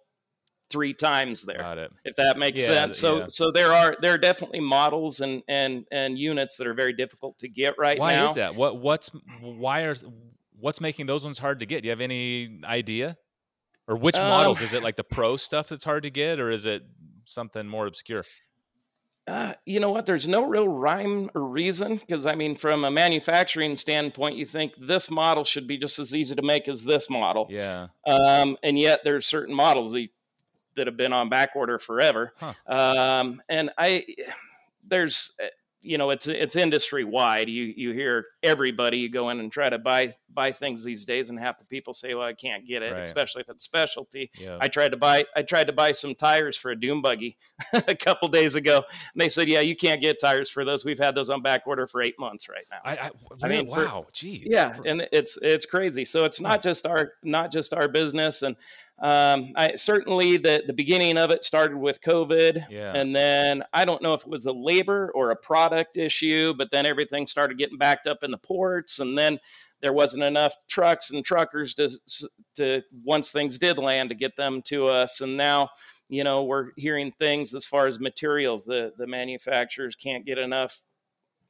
three 0.70 0.94
times 0.94 1.44
there 1.44 1.60
Got 1.60 1.78
it. 1.78 1.92
if 2.04 2.18
that 2.18 2.38
makes 2.38 2.60
Yeah, 2.60 2.66
sense. 2.66 2.98
So 2.98 3.20
yeah. 3.20 3.26
so 3.30 3.52
there 3.52 3.72
are 3.72 3.96
there 4.02 4.14
are 4.14 4.18
definitely 4.18 4.60
models 4.60 5.22
and 5.22 5.42
and 5.48 5.86
and 5.94 6.20
units 6.20 6.58
that 6.58 6.68
are 6.68 6.74
very 6.74 6.92
difficult 6.92 7.38
to 7.40 7.48
get 7.48 7.76
right 7.78 7.98
Why 7.98 8.16
now. 8.16 8.26
is 8.26 8.36
that? 8.36 8.54
What 8.56 8.80
what's 8.82 9.10
why 9.40 9.84
are 9.84 9.96
what's 10.60 10.82
making 10.82 11.06
those 11.06 11.24
ones 11.24 11.40
hard 11.40 11.62
to 11.62 11.66
get? 11.66 11.84
Do 11.84 11.88
you 11.88 11.92
have 11.92 12.02
any 12.02 12.60
idea? 12.66 13.18
Or 13.88 13.96
which 13.96 14.18
Um, 14.18 14.30
models 14.30 14.62
is 14.62 14.74
it 14.74 14.84
like 14.84 14.98
the 14.98 15.04
pro 15.04 15.38
stuff 15.38 15.70
that's 15.70 15.86
hard 15.86 16.04
to 16.04 16.10
get 16.10 16.40
or 16.40 16.52
is 16.52 16.66
it 16.66 16.84
something 17.26 17.68
more 17.68 17.88
obscure? 17.88 18.26
Uh, 19.28 19.54
you 19.66 19.80
know 19.82 19.92
what? 19.92 20.06
There's 20.06 20.28
no 20.28 20.46
real 20.46 20.68
rhyme 20.70 21.30
or 21.36 21.42
reason 21.42 21.98
because 21.98 22.26
I 22.26 22.36
mean, 22.36 22.56
from 22.56 22.86
a 22.86 22.92
manufacturing 22.92 23.76
standpoint, 23.76 24.38
you 24.38 24.46
think 24.46 24.74
this 24.80 25.12
model 25.12 25.44
should 25.44 25.68
be 25.68 25.78
just 25.78 26.00
as 26.00 26.16
easy 26.16 26.34
to 26.36 26.42
make 26.42 26.70
as 26.70 26.84
this 26.84 27.10
model. 27.10 27.48
Yeah. 27.50 27.88
Um, 28.06 28.58
and 28.64 28.80
yet 28.80 29.02
there's 29.04 29.26
certain 29.26 29.54
models 29.54 29.92
that, 29.92 30.88
have 30.88 30.96
been 30.96 31.12
on 31.12 31.28
back 31.28 31.56
order 31.56 31.80
forever. 31.80 32.34
Huh. 32.38 32.54
Um, 32.68 33.42
and 33.50 33.72
I, 33.78 34.06
there's 34.88 35.32
you 35.82 35.98
know 35.98 36.10
it's 36.10 36.28
it's 36.28 36.56
industry 36.56 37.04
wide. 37.04 37.50
You 37.50 37.74
you 37.76 37.94
hear 37.94 38.26
everybody 38.44 38.98
you 38.98 39.10
go 39.10 39.30
in 39.30 39.40
and 39.40 39.52
try 39.52 39.70
to 39.70 39.78
buy 39.78 40.14
buy 40.34 40.52
things 40.52 40.84
these 40.84 41.06
days, 41.06 41.30
and 41.30 41.40
half 41.40 41.60
the 41.60 41.66
people 41.66 41.94
say, 41.94 42.14
"Well, 42.14 42.26
I 42.26 42.34
can't 42.34 42.68
get 42.68 42.82
it," 42.82 42.92
right. 42.92 43.04
especially 43.04 43.42
if 43.42 43.50
it's 43.50 43.64
specialty. 43.64 44.32
Yeah. 44.40 44.58
I 44.60 44.68
tried 44.68 44.90
to 44.90 44.98
buy 44.98 45.26
I 45.36 45.44
tried 45.44 45.68
to 45.68 45.74
buy 45.74 45.92
some 45.92 46.16
tires 46.16 46.58
for 46.58 46.72
a 46.72 46.80
dune 46.80 47.02
buggy 47.02 47.38
a 47.74 47.96
couple 47.96 48.28
days 48.28 48.56
ago, 48.56 48.78
and 48.78 49.22
they 49.22 49.30
said, 49.30 49.48
"Yeah, 49.48 49.62
you 49.62 49.76
can't 49.76 50.02
get 50.02 50.20
tires 50.20 50.50
for 50.50 50.66
those. 50.66 50.84
We've 50.84 51.00
had 51.00 51.16
those 51.16 51.30
on 51.30 51.42
back 51.42 51.64
order 51.68 51.88
for 51.88 52.02
eight 52.02 52.20
months 52.20 52.50
right 52.50 52.66
now." 52.72 52.80
I, 52.84 52.98
I, 52.98 53.12
I 53.44 53.48
mean, 53.48 53.68
wow, 53.68 54.08
gee, 54.14 54.44
yeah, 54.46 54.78
and 54.86 55.08
it's 55.12 55.38
it's 55.42 55.66
crazy. 55.66 56.06
So 56.06 56.26
it's 56.26 56.42
not 56.42 56.64
just 56.64 56.88
our 56.88 57.14
not 57.24 57.52
just 57.52 57.74
our 57.74 57.88
business, 57.88 58.42
and 58.42 58.56
um, 59.00 59.54
I 59.56 59.76
certainly 59.76 60.38
the 60.38 60.64
the 60.66 60.74
beginning 60.74 61.18
of 61.18 61.30
it 61.30 61.44
started 61.44 61.78
with 61.78 62.02
COVID, 62.02 62.66
yeah. 62.70 62.94
and 62.96 63.16
then 63.16 63.64
I 63.72 63.86
don't 63.86 64.02
know 64.02 64.14
if 64.14 64.22
it 64.22 64.30
was 64.30 64.48
a 64.48 64.52
labor 64.52 65.12
or 65.14 65.30
a 65.30 65.36
product 65.36 65.98
issue, 65.98 66.56
but 66.58 66.70
then 66.72 66.88
everything 66.88 67.28
started 67.28 67.60
getting 67.60 67.78
backed 67.78 68.08
up 68.08 68.24
in 68.24 68.32
the 68.32 68.40
ports, 68.40 69.00
and 69.00 69.16
then 69.16 69.40
there 69.82 69.94
wasn't 69.94 70.24
enough 70.24 70.56
trucks 70.68 71.12
and 71.12 71.24
truckers 71.24 71.76
to 71.76 71.90
to 72.56 72.82
once 73.04 73.30
things 73.30 73.60
did 73.60 73.78
land 73.78 74.10
to 74.10 74.16
get 74.16 74.36
them 74.36 74.64
to 74.64 74.88
us, 74.88 75.22
and 75.22 75.38
now 75.38 75.70
you 76.10 76.24
know 76.24 76.44
we're 76.44 76.72
hearing 76.76 77.12
things 77.20 77.54
as 77.54 77.68
far 77.68 77.86
as 77.86 78.00
materials 78.00 78.66
the 78.66 78.94
the 78.98 79.06
manufacturers 79.06 79.96
can't 79.96 80.26
get 80.26 80.40
enough 80.40 80.80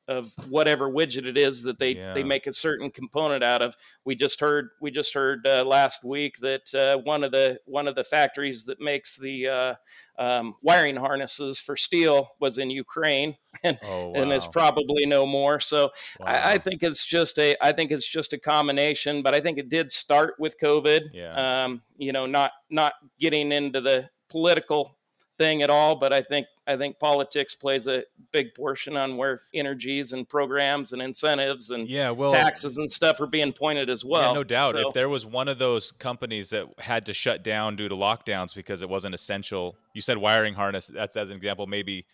of 0.07 0.31
whatever 0.47 0.89
widget 0.89 1.25
it 1.25 1.37
is 1.37 1.63
that 1.63 1.79
they 1.79 1.91
yeah. 1.91 2.13
they 2.13 2.23
make 2.23 2.47
a 2.47 2.53
certain 2.53 2.89
component 2.89 3.43
out 3.43 3.61
of. 3.61 3.75
We 4.05 4.15
just 4.15 4.39
heard 4.39 4.69
we 4.79 4.91
just 4.91 5.13
heard 5.13 5.45
uh, 5.45 5.63
last 5.65 6.03
week 6.03 6.39
that 6.39 6.73
uh, 6.73 6.97
one 6.99 7.23
of 7.23 7.31
the 7.31 7.59
one 7.65 7.87
of 7.87 7.95
the 7.95 8.03
factories 8.03 8.63
that 8.65 8.79
makes 8.79 9.17
the 9.17 9.47
uh, 9.47 9.75
um, 10.17 10.55
wiring 10.61 10.95
harnesses 10.95 11.59
for 11.59 11.75
Stihl 11.75 12.27
was 12.39 12.57
in 12.57 12.69
Ukraine, 12.69 13.35
and 13.63 13.77
oh, 13.83 14.09
wow. 14.09 14.21
and 14.21 14.31
it's 14.31 14.47
probably 14.47 15.05
no 15.05 15.25
more. 15.25 15.59
So 15.59 15.91
wow. 16.19 16.27
I, 16.27 16.53
I, 16.53 16.57
think 16.57 16.83
it's 16.83 17.05
just 17.05 17.37
a 17.39 17.55
I 17.61 17.71
think 17.71 17.91
it's 17.91 18.07
just 18.07 18.33
a 18.33 18.39
combination. 18.39 19.21
But 19.21 19.33
I 19.33 19.41
think 19.41 19.57
it 19.57 19.69
did 19.69 19.91
start 19.91 20.35
with 20.39 20.59
COVID. 20.59 21.09
Yeah. 21.13 21.65
Um, 21.65 21.81
you 21.97 22.13
know, 22.13 22.25
not 22.25 22.51
not 22.69 22.93
getting 23.19 23.51
into 23.51 23.81
the 23.81 24.09
political 24.29 24.97
thing 25.37 25.61
at 25.61 25.69
all, 25.69 25.95
but 25.95 26.13
I 26.13 26.21
think 26.21 26.47
I 26.67 26.75
think 26.75 26.99
politics 26.99 27.55
plays 27.55 27.87
a 27.87 28.03
big 28.33 28.53
portion 28.53 28.97
on 28.97 29.15
where 29.15 29.43
energies 29.53 30.11
and 30.11 30.27
programs 30.27 30.91
and 30.91 31.01
incentives 31.01 31.71
and 31.71 31.87
yeah, 31.87 32.11
well, 32.11 32.31
taxes 32.31 32.77
and 32.77 32.91
stuff 32.91 33.21
are 33.21 33.27
being 33.27 33.53
pointed 33.53 33.89
as 33.89 34.03
well. 34.03 34.31
Yeah, 34.31 34.33
no 34.33 34.43
doubt. 34.43 34.71
So, 34.71 34.89
if 34.89 34.93
there 34.93 35.07
was 35.07 35.25
one 35.25 35.47
of 35.47 35.59
those 35.59 35.93
companies 35.93 36.49
that 36.49 36.67
had 36.77 37.05
to 37.05 37.13
shut 37.13 37.43
down 37.43 37.77
due 37.77 37.87
to 37.87 37.95
lockdowns 37.95 38.53
because 38.53 38.81
it 38.81 38.89
wasn't 38.89 39.15
essential, 39.15 39.77
you 39.93 40.01
said 40.01 40.17
wiring 40.17 40.53
harness. 40.53 40.87
That's 40.87 41.15
as 41.15 41.29
an 41.29 41.37
example. 41.37 41.67
Maybe 41.67 42.05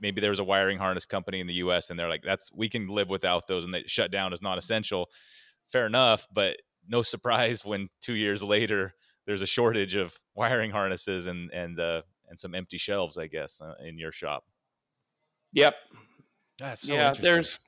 maybe 0.00 0.20
there 0.20 0.30
was 0.30 0.38
a 0.38 0.44
wiring 0.44 0.76
harness 0.76 1.06
company 1.06 1.40
in 1.40 1.46
the 1.46 1.54
U.S. 1.54 1.88
and 1.88 1.98
they're 1.98 2.10
like, 2.10 2.22
that's 2.22 2.50
we 2.52 2.68
can 2.68 2.88
live 2.88 3.08
without 3.08 3.46
those, 3.46 3.64
and 3.64 3.72
they 3.72 3.84
shut 3.86 4.10
down 4.10 4.34
is 4.34 4.42
not 4.42 4.58
essential. 4.58 5.08
Fair 5.72 5.86
enough, 5.86 6.28
but 6.30 6.58
no 6.86 7.00
surprise 7.14 7.64
when 7.64 7.88
two 8.02 8.14
years 8.14 8.42
later 8.42 8.94
there's 9.26 9.40
a 9.40 9.46
shortage 9.46 9.94
of 9.94 10.14
wiring 10.34 10.70
harnesses 10.70 11.26
and 11.26 11.50
and 11.52 11.80
uh, 11.80 12.02
and 12.34 12.40
some 12.40 12.54
empty 12.54 12.78
shelves, 12.78 13.16
I 13.16 13.28
guess, 13.28 13.60
uh, 13.60 13.74
in 13.86 13.96
your 13.96 14.10
shop. 14.10 14.44
Yep. 15.52 15.76
That's 16.58 16.82
so 16.82 16.94
yeah. 16.94 17.12
There's 17.12 17.60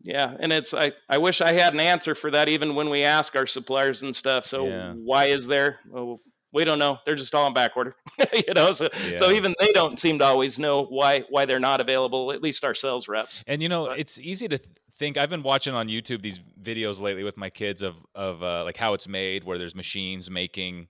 yeah, 0.00 0.36
and 0.38 0.52
it's 0.52 0.72
I 0.72 0.92
I 1.08 1.18
wish 1.18 1.40
I 1.40 1.52
had 1.52 1.74
an 1.74 1.80
answer 1.80 2.14
for 2.14 2.30
that 2.30 2.48
even 2.48 2.76
when 2.76 2.88
we 2.88 3.02
ask 3.02 3.34
our 3.34 3.46
suppliers 3.46 4.02
and 4.04 4.14
stuff. 4.14 4.44
So 4.44 4.68
yeah. 4.68 4.92
why 4.92 5.26
is 5.26 5.48
there? 5.48 5.80
Well, 5.88 6.20
we 6.52 6.64
don't 6.64 6.78
know. 6.78 6.98
They're 7.04 7.16
just 7.16 7.34
all 7.34 7.48
in 7.48 7.54
back 7.54 7.76
order, 7.76 7.96
you 8.32 8.54
know. 8.54 8.70
So 8.70 8.88
yeah. 9.10 9.18
so 9.18 9.32
even 9.32 9.56
they 9.58 9.72
don't 9.72 9.98
seem 9.98 10.20
to 10.20 10.24
always 10.24 10.56
know 10.56 10.84
why 10.84 11.24
why 11.28 11.44
they're 11.44 11.60
not 11.60 11.80
available. 11.80 12.30
At 12.30 12.42
least 12.42 12.64
our 12.64 12.74
sales 12.74 13.08
reps. 13.08 13.42
And 13.48 13.60
you 13.60 13.68
know, 13.68 13.88
but, 13.88 13.98
it's 13.98 14.18
easy 14.18 14.46
to. 14.48 14.60
think 14.98 15.16
I've 15.16 15.30
been 15.30 15.42
watching 15.42 15.74
on 15.74 15.88
YouTube 15.88 16.22
these 16.22 16.38
videos 16.62 17.00
lately 17.00 17.24
with 17.24 17.36
my 17.36 17.50
kids 17.50 17.82
of 17.82 17.96
of 18.14 18.40
uh, 18.42 18.62
like 18.62 18.76
how 18.76 18.92
it's 18.94 19.08
made, 19.08 19.42
where 19.42 19.58
there's 19.58 19.74
machines 19.74 20.30
making 20.30 20.86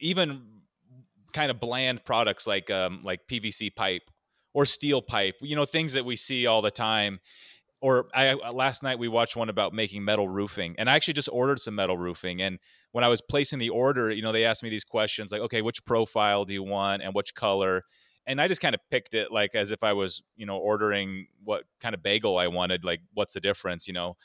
even 0.00 0.57
kind 1.38 1.52
of 1.52 1.60
bland 1.60 2.04
products 2.04 2.48
like 2.48 2.68
um, 2.68 3.00
like 3.04 3.20
PVC 3.30 3.72
pipe 3.74 4.02
or 4.54 4.66
steel 4.66 5.00
pipe, 5.00 5.36
you 5.40 5.54
know, 5.54 5.64
things 5.64 5.92
that 5.92 6.04
we 6.04 6.16
see 6.16 6.46
all 6.46 6.62
the 6.62 6.70
time. 6.70 7.20
Or 7.80 8.08
I 8.12 8.30
uh, 8.30 8.52
last 8.52 8.82
night 8.82 8.98
we 8.98 9.06
watched 9.06 9.36
one 9.36 9.48
about 9.48 9.72
making 9.72 10.04
metal 10.04 10.28
roofing, 10.28 10.74
and 10.78 10.90
I 10.90 10.96
actually 10.96 11.14
just 11.14 11.28
ordered 11.30 11.60
some 11.60 11.76
metal 11.76 11.96
roofing. 11.96 12.42
And 12.42 12.58
when 12.90 13.04
I 13.04 13.08
was 13.08 13.20
placing 13.20 13.60
the 13.60 13.68
order, 13.68 14.10
you 14.10 14.20
know, 14.20 14.32
they 14.32 14.44
asked 14.44 14.64
me 14.64 14.68
these 14.68 14.82
questions 14.82 15.30
like, 15.30 15.40
okay, 15.42 15.62
which 15.62 15.84
profile 15.84 16.44
do 16.44 16.52
you 16.52 16.64
want 16.64 17.02
and 17.02 17.14
which 17.14 17.32
color? 17.36 17.84
And 18.26 18.40
I 18.40 18.48
just 18.48 18.60
kind 18.60 18.74
of 18.74 18.80
picked 18.90 19.14
it 19.14 19.30
like 19.30 19.54
as 19.54 19.70
if 19.70 19.84
I 19.84 19.92
was, 19.92 20.24
you 20.36 20.44
know, 20.44 20.56
ordering 20.56 21.28
what 21.44 21.62
kind 21.80 21.94
of 21.94 22.02
bagel 22.02 22.36
I 22.36 22.48
wanted, 22.48 22.84
like 22.84 23.00
what's 23.14 23.34
the 23.34 23.40
difference, 23.40 23.86
you 23.86 23.94
know? 23.94 24.16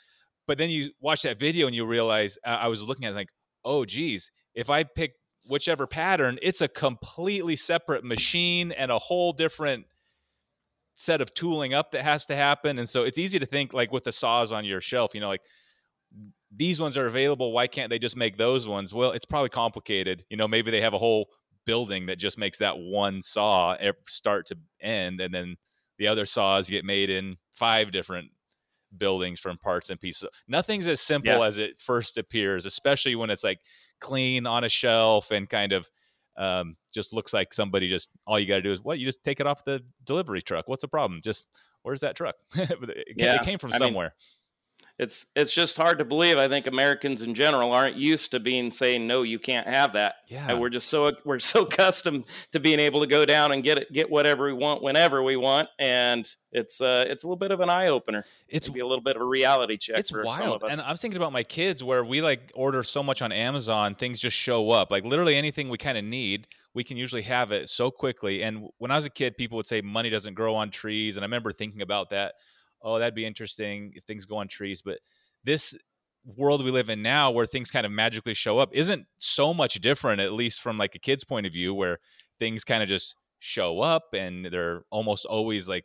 But 0.48 0.58
then 0.58 0.68
you 0.68 0.90
watch 1.00 1.22
that 1.22 1.38
video 1.38 1.68
and 1.68 1.76
you 1.76 1.86
realize 1.86 2.36
uh, 2.44 2.58
I 2.60 2.66
was 2.66 2.82
looking 2.82 3.04
at 3.04 3.12
it 3.12 3.16
like, 3.16 3.30
oh, 3.64 3.84
geez, 3.84 4.32
if 4.54 4.68
I 4.68 4.82
pick 4.82 5.12
whichever 5.46 5.86
pattern, 5.86 6.38
it's 6.42 6.60
a 6.60 6.68
completely 6.68 7.56
separate 7.56 8.04
machine 8.04 8.72
and 8.72 8.90
a 8.90 8.98
whole 8.98 9.32
different 9.32 9.86
set 10.94 11.20
of 11.20 11.34
tooling 11.34 11.74
up 11.74 11.90
that 11.92 12.02
has 12.02 12.24
to 12.26 12.36
happen. 12.36 12.78
And 12.78 12.88
so 12.88 13.02
it's 13.02 13.18
easy 13.18 13.38
to 13.38 13.46
think 13.46 13.72
like 13.72 13.92
with 13.92 14.04
the 14.04 14.12
saws 14.12 14.52
on 14.52 14.64
your 14.64 14.80
shelf, 14.80 15.14
you 15.14 15.20
know, 15.20 15.28
like 15.28 15.42
these 16.54 16.80
ones 16.80 16.96
are 16.96 17.06
available. 17.06 17.52
Why 17.52 17.66
can't 17.66 17.90
they 17.90 17.98
just 17.98 18.16
make 18.16 18.38
those 18.38 18.68
ones? 18.68 18.94
Well, 18.94 19.10
it's 19.10 19.24
probably 19.24 19.48
complicated. 19.48 20.24
You 20.30 20.36
know, 20.36 20.48
maybe 20.48 20.70
they 20.70 20.80
have 20.80 20.94
a 20.94 20.98
whole 20.98 21.28
building 21.66 22.06
that 22.06 22.18
just 22.18 22.38
makes 22.38 22.58
that 22.58 22.78
one 22.78 23.22
saw 23.22 23.76
start 24.06 24.46
to 24.46 24.56
end. 24.80 25.20
And 25.20 25.34
then 25.34 25.56
the 25.98 26.08
other 26.08 26.26
saws 26.26 26.70
get 26.70 26.84
made 26.84 27.10
in 27.10 27.36
five 27.52 27.90
different 27.90 28.30
buildings 28.96 29.40
from 29.40 29.58
parts 29.58 29.90
and 29.90 30.00
pieces. 30.00 30.28
Nothing's 30.46 30.86
as 30.86 31.00
simple 31.00 31.32
yeah. 31.32 31.46
as 31.46 31.58
it 31.58 31.80
first 31.80 32.16
appears, 32.18 32.66
especially 32.66 33.16
when 33.16 33.30
it's 33.30 33.44
like 33.44 33.58
clean 34.00 34.46
on 34.46 34.64
a 34.64 34.68
shelf 34.68 35.30
and 35.30 35.48
kind 35.48 35.72
of 35.72 35.88
um, 36.36 36.76
just 36.92 37.12
looks 37.12 37.32
like 37.32 37.52
somebody 37.52 37.88
just 37.88 38.08
all 38.26 38.38
you 38.38 38.46
got 38.46 38.56
to 38.56 38.62
do 38.62 38.72
is 38.72 38.82
what 38.82 38.98
you 38.98 39.06
just 39.06 39.22
take 39.22 39.40
it 39.40 39.46
off 39.46 39.64
the 39.64 39.82
delivery 40.04 40.42
truck. 40.42 40.68
What's 40.68 40.82
the 40.82 40.88
problem? 40.88 41.20
Just 41.22 41.46
where's 41.82 42.00
that 42.00 42.16
truck? 42.16 42.34
it, 42.54 43.14
yeah, 43.16 43.36
it 43.36 43.42
came 43.42 43.58
from 43.58 43.72
I 43.72 43.78
somewhere. 43.78 44.06
Mean, 44.06 44.12
it's 44.96 45.26
it's 45.34 45.52
just 45.52 45.76
hard 45.76 45.98
to 45.98 46.04
believe. 46.04 46.38
I 46.38 46.46
think 46.48 46.68
Americans 46.68 47.22
in 47.22 47.34
general 47.34 47.72
aren't 47.72 47.96
used 47.96 48.30
to 48.30 48.38
being 48.38 48.70
saying 48.70 49.08
no, 49.08 49.22
you 49.22 49.40
can't 49.40 49.66
have 49.66 49.94
that. 49.94 50.16
Yeah, 50.28 50.46
and 50.48 50.60
we're 50.60 50.68
just 50.68 50.88
so 50.88 51.10
we're 51.24 51.40
so 51.40 51.62
accustomed 51.66 52.24
to 52.52 52.60
being 52.60 52.78
able 52.78 53.00
to 53.00 53.08
go 53.08 53.24
down 53.24 53.50
and 53.50 53.64
get 53.64 53.78
it, 53.78 53.92
get 53.92 54.08
whatever 54.08 54.46
we 54.46 54.52
want 54.52 54.82
whenever 54.82 55.22
we 55.24 55.36
want, 55.36 55.68
and 55.80 56.32
it's 56.52 56.80
uh 56.80 57.04
it's 57.08 57.24
a 57.24 57.26
little 57.26 57.36
bit 57.36 57.50
of 57.50 57.58
an 57.58 57.68
eye 57.68 57.88
opener. 57.88 58.24
It's 58.48 58.68
be 58.68 58.80
a 58.80 58.86
little 58.86 59.02
bit 59.02 59.16
of 59.16 59.22
a 59.22 59.26
reality 59.26 59.78
check. 59.78 59.98
It's 59.98 60.12
wild, 60.12 60.62
and 60.62 60.80
I 60.80 60.92
was 60.92 61.00
thinking 61.00 61.16
about 61.16 61.32
my 61.32 61.42
kids 61.42 61.82
where 61.82 62.04
we 62.04 62.22
like 62.22 62.52
order 62.54 62.84
so 62.84 63.02
much 63.02 63.20
on 63.20 63.32
Amazon, 63.32 63.96
things 63.96 64.20
just 64.20 64.36
show 64.36 64.70
up. 64.70 64.92
Like 64.92 65.04
literally 65.04 65.34
anything 65.34 65.68
we 65.68 65.78
kind 65.78 65.98
of 65.98 66.04
need, 66.04 66.46
we 66.72 66.84
can 66.84 66.96
usually 66.96 67.22
have 67.22 67.50
it 67.50 67.68
so 67.68 67.90
quickly. 67.90 68.44
And 68.44 68.68
when 68.78 68.92
I 68.92 68.96
was 68.96 69.06
a 69.06 69.10
kid, 69.10 69.36
people 69.36 69.56
would 69.56 69.66
say 69.66 69.80
money 69.80 70.08
doesn't 70.08 70.34
grow 70.34 70.54
on 70.54 70.70
trees, 70.70 71.16
and 71.16 71.24
I 71.24 71.26
remember 71.26 71.50
thinking 71.50 71.82
about 71.82 72.10
that 72.10 72.34
oh, 72.84 72.98
that'd 72.98 73.14
be 73.14 73.26
interesting 73.26 73.92
if 73.96 74.04
things 74.04 74.26
go 74.26 74.36
on 74.36 74.46
trees. 74.46 74.82
But 74.82 74.98
this 75.42 75.74
world 76.24 76.64
we 76.64 76.70
live 76.70 76.88
in 76.88 77.02
now 77.02 77.30
where 77.30 77.46
things 77.46 77.70
kind 77.70 77.84
of 77.84 77.92
magically 77.92 78.34
show 78.34 78.58
up 78.58 78.70
isn't 78.72 79.06
so 79.18 79.52
much 79.52 79.74
different, 79.80 80.20
at 80.20 80.32
least 80.32 80.60
from 80.60 80.78
like 80.78 80.94
a 80.94 80.98
kid's 80.98 81.24
point 81.24 81.46
of 81.46 81.52
view, 81.52 81.74
where 81.74 81.98
things 82.38 82.62
kind 82.64 82.82
of 82.82 82.88
just 82.88 83.16
show 83.38 83.80
up 83.80 84.14
and 84.14 84.46
they're 84.46 84.84
almost 84.90 85.24
always 85.24 85.68
like 85.68 85.84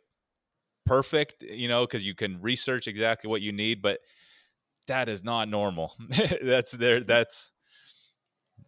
perfect, 0.86 1.42
you 1.42 1.68
know, 1.68 1.86
because 1.86 2.06
you 2.06 2.14
can 2.14 2.40
research 2.40 2.86
exactly 2.86 3.28
what 3.28 3.42
you 3.42 3.52
need. 3.52 3.82
But 3.82 4.00
that 4.86 5.08
is 5.08 5.24
not 5.24 5.48
normal. 5.48 5.94
that's 6.42 6.72
there. 6.72 7.02
That's 7.02 7.52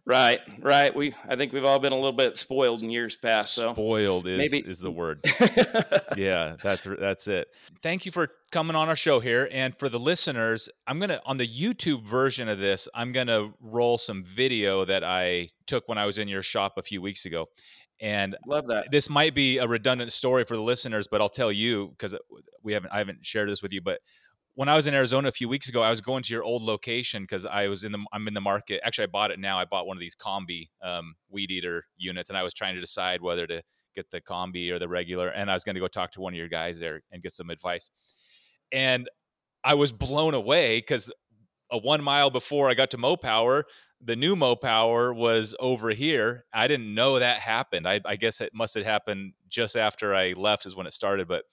Right, 0.05 0.39
right. 0.59 0.93
We 0.93 1.13
I 1.27 1.35
think 1.35 1.53
we've 1.53 1.65
all 1.65 1.79
been 1.79 1.93
a 1.93 1.95
little 1.95 2.11
bit 2.11 2.35
spoiled 2.37 2.81
in 2.83 2.89
years 2.89 3.15
past. 3.15 3.53
So 3.53 3.73
spoiled 3.73 4.27
is 4.27 4.37
maybe. 4.37 4.59
is 4.59 4.79
the 4.79 4.91
word. 4.91 5.19
yeah, 6.17 6.55
that's 6.61 6.85
that's 6.99 7.27
it. 7.27 7.47
Thank 7.81 8.05
you 8.05 8.11
for 8.11 8.29
coming 8.51 8.75
on 8.75 8.89
our 8.89 8.95
show 8.95 9.19
here, 9.19 9.47
and 9.51 9.75
for 9.77 9.89
the 9.89 9.99
listeners, 9.99 10.69
I'm 10.87 10.99
gonna 10.99 11.21
on 11.25 11.37
the 11.37 11.47
YouTube 11.47 12.03
version 12.05 12.49
of 12.49 12.59
this, 12.59 12.87
I'm 12.93 13.11
gonna 13.11 13.53
roll 13.61 13.97
some 13.97 14.23
video 14.23 14.85
that 14.85 15.03
I 15.03 15.49
took 15.67 15.87
when 15.87 15.97
I 15.97 16.05
was 16.05 16.17
in 16.17 16.27
your 16.27 16.43
shop 16.43 16.73
a 16.77 16.83
few 16.83 17.01
weeks 17.01 17.25
ago. 17.25 17.47
And 18.01 18.35
love 18.45 18.67
that. 18.67 18.91
This 18.91 19.09
might 19.09 19.33
be 19.33 19.59
a 19.59 19.67
redundant 19.67 20.11
story 20.11 20.43
for 20.43 20.57
the 20.57 20.61
listeners, 20.61 21.07
but 21.09 21.21
I'll 21.21 21.29
tell 21.29 21.51
you 21.51 21.89
because 21.89 22.15
we 22.61 22.73
haven't 22.73 22.91
I 22.91 22.97
haven't 22.97 23.25
shared 23.25 23.49
this 23.49 23.61
with 23.61 23.71
you, 23.71 23.81
but 23.81 23.99
when 24.55 24.69
I 24.69 24.75
was 24.75 24.85
in 24.85 24.93
Arizona 24.93 25.29
a 25.29 25.31
few 25.31 25.49
weeks 25.49 25.67
ago, 25.67 25.81
I 25.81 25.89
was 25.89 26.01
going 26.01 26.23
to 26.23 26.33
your 26.33 26.43
old 26.43 26.61
location 26.61 27.23
because 27.23 27.45
I 27.45 27.67
was 27.67 27.83
in 27.83 27.91
the 27.91 27.99
I'm 28.11 28.27
in 28.27 28.33
the 28.33 28.41
market. 28.41 28.81
Actually, 28.83 29.05
I 29.05 29.07
bought 29.07 29.31
it 29.31 29.39
now. 29.39 29.59
I 29.59 29.65
bought 29.65 29.87
one 29.87 29.97
of 29.97 30.01
these 30.01 30.15
combi 30.15 30.69
um, 30.83 31.15
weed 31.29 31.51
eater 31.51 31.85
units, 31.97 32.29
and 32.29 32.37
I 32.37 32.43
was 32.43 32.53
trying 32.53 32.75
to 32.75 32.81
decide 32.81 33.21
whether 33.21 33.47
to 33.47 33.61
get 33.95 34.09
the 34.11 34.21
combi 34.21 34.71
or 34.71 34.79
the 34.79 34.87
regular, 34.87 35.29
and 35.29 35.49
I 35.49 35.53
was 35.53 35.63
going 35.63 35.75
to 35.75 35.81
go 35.81 35.87
talk 35.87 36.11
to 36.13 36.21
one 36.21 36.33
of 36.33 36.37
your 36.37 36.49
guys 36.49 36.79
there 36.79 37.01
and 37.11 37.23
get 37.23 37.33
some 37.33 37.49
advice. 37.49 37.89
And 38.71 39.09
I 39.63 39.75
was 39.75 39.91
blown 39.91 40.33
away 40.33 40.79
because 40.79 41.11
a 41.71 41.77
one 41.77 42.03
mile 42.03 42.29
before 42.29 42.69
I 42.69 42.75
got 42.75 42.91
to 42.91 42.97
Mopower, 42.97 43.63
the 44.01 44.15
new 44.15 44.35
Mopower 44.35 45.15
was 45.15 45.55
over 45.59 45.89
here. 45.91 46.45
I 46.53 46.67
didn't 46.67 46.93
know 46.93 47.19
that 47.19 47.39
happened. 47.39 47.87
I, 47.87 48.01
I 48.05 48.17
guess 48.17 48.41
it 48.41 48.53
must 48.53 48.75
have 48.75 48.83
happened 48.83 49.33
just 49.47 49.75
after 49.75 50.13
I 50.13 50.33
left 50.33 50.65
is 50.65 50.75
when 50.75 50.87
it 50.87 50.93
started. 50.93 51.27
But 51.27 51.45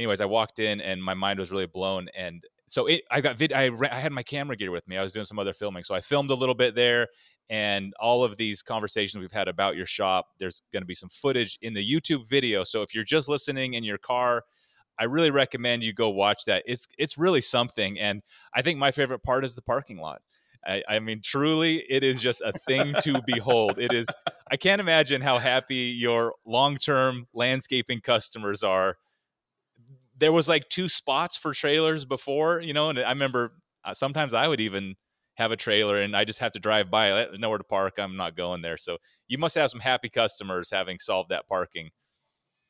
anyways, 0.00 0.22
I 0.22 0.24
walked 0.24 0.58
in 0.58 0.80
and 0.80 1.04
my 1.04 1.12
mind 1.12 1.38
was 1.38 1.50
really 1.50 1.66
blown. 1.66 2.08
And 2.16 2.42
so 2.64 2.86
it, 2.86 3.02
I 3.10 3.20
got 3.20 3.36
vid. 3.36 3.52
I, 3.52 3.70
I 3.90 4.00
had 4.00 4.12
my 4.12 4.22
camera 4.22 4.56
gear 4.56 4.70
with 4.70 4.88
me. 4.88 4.96
I 4.96 5.02
was 5.02 5.12
doing 5.12 5.26
some 5.26 5.38
other 5.38 5.52
filming, 5.52 5.84
so 5.84 5.94
I 5.94 6.00
filmed 6.00 6.30
a 6.30 6.34
little 6.34 6.54
bit 6.54 6.74
there. 6.74 7.08
And 7.50 7.92
all 8.00 8.24
of 8.24 8.36
these 8.38 8.62
conversations 8.62 9.20
we've 9.20 9.30
had 9.30 9.48
about 9.48 9.76
your 9.76 9.84
shop, 9.84 10.28
there's 10.38 10.62
going 10.72 10.82
to 10.82 10.86
be 10.86 10.94
some 10.94 11.10
footage 11.10 11.58
in 11.60 11.74
the 11.74 11.84
YouTube 11.84 12.28
video. 12.28 12.64
So 12.64 12.80
if 12.80 12.94
you're 12.94 13.04
just 13.04 13.28
listening 13.28 13.74
in 13.74 13.84
your 13.84 13.98
car, 13.98 14.44
I 14.98 15.04
really 15.04 15.32
recommend 15.32 15.82
you 15.82 15.92
go 15.92 16.08
watch 16.08 16.44
that. 16.46 16.62
It's 16.64 16.86
it's 16.96 17.18
really 17.18 17.42
something. 17.42 17.98
And 17.98 18.22
I 18.54 18.62
think 18.62 18.78
my 18.78 18.90
favorite 18.90 19.22
part 19.22 19.44
is 19.44 19.54
the 19.54 19.62
parking 19.62 19.98
lot. 19.98 20.22
I, 20.64 20.82
I 20.88 20.98
mean, 21.00 21.20
truly, 21.22 21.84
it 21.90 22.02
is 22.04 22.22
just 22.22 22.40
a 22.40 22.52
thing 22.66 22.94
to 23.02 23.20
behold. 23.26 23.78
It 23.78 23.92
is. 23.92 24.06
I 24.50 24.56
can't 24.56 24.80
imagine 24.80 25.20
how 25.20 25.38
happy 25.38 25.94
your 25.98 26.34
long-term 26.46 27.26
landscaping 27.34 28.00
customers 28.00 28.62
are. 28.62 28.96
There 30.20 30.32
was 30.32 30.48
like 30.48 30.68
two 30.68 30.88
spots 30.88 31.36
for 31.36 31.52
trailers 31.54 32.04
before, 32.04 32.60
you 32.60 32.72
know, 32.72 32.90
and 32.90 32.98
I 32.98 33.10
remember 33.10 33.54
uh, 33.84 33.94
sometimes 33.94 34.34
I 34.34 34.46
would 34.48 34.60
even 34.60 34.96
have 35.36 35.52
a 35.52 35.56
trailer 35.56 36.00
and 36.00 36.14
I 36.16 36.24
just 36.24 36.38
have 36.40 36.52
to 36.52 36.58
drive 36.60 36.90
by. 36.90 37.26
Know 37.32 37.56
to 37.56 37.64
park. 37.64 37.94
I'm 37.98 38.16
not 38.16 38.36
going 38.36 38.62
there. 38.62 38.76
So 38.76 38.98
you 39.28 39.38
must 39.38 39.54
have 39.56 39.70
some 39.70 39.80
happy 39.80 40.10
customers 40.10 40.70
having 40.70 40.98
solved 40.98 41.30
that 41.30 41.48
parking 41.48 41.90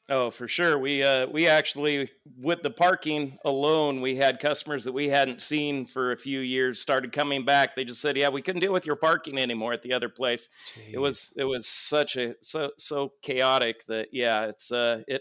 Oh, 0.09 0.33
for 0.33 0.49
sure. 0.49 0.77
We 0.77 1.05
uh, 1.05 1.29
we 1.29 1.47
actually 1.47 2.11
with 2.37 2.63
the 2.63 2.71
parking 2.71 3.39
alone, 3.45 4.01
we 4.01 4.17
had 4.17 4.41
customers 4.41 4.83
that 4.83 4.93
we 4.93 5.09
hadn't 5.09 5.41
seen 5.41 5.87
for 5.87 6.11
a 6.11 6.17
few 6.17 6.41
years 6.41 6.81
started 6.81 7.13
coming 7.13 7.45
back. 7.45 7.77
They 7.77 7.85
just 7.85 8.01
said, 8.01 8.17
"Yeah, 8.17 8.29
we 8.29 8.43
couldn't 8.43 8.61
deal 8.61 8.73
with 8.73 8.87
your 8.87 8.97
parking 8.97 9.39
anymore 9.39 9.73
at 9.73 9.83
the 9.83 9.93
other 9.93 10.09
place." 10.09 10.49
Jeez. 10.65 10.93
It 10.93 10.99
was 10.99 11.33
it 11.37 11.45
was 11.45 11.69
such 11.69 12.17
a 12.17 12.35
so 12.43 12.73
so 12.77 13.13
chaotic 13.23 13.87
that 13.87 14.09
yeah, 14.11 14.47
it's 14.47 14.73
uh 14.73 15.05
it 15.07 15.21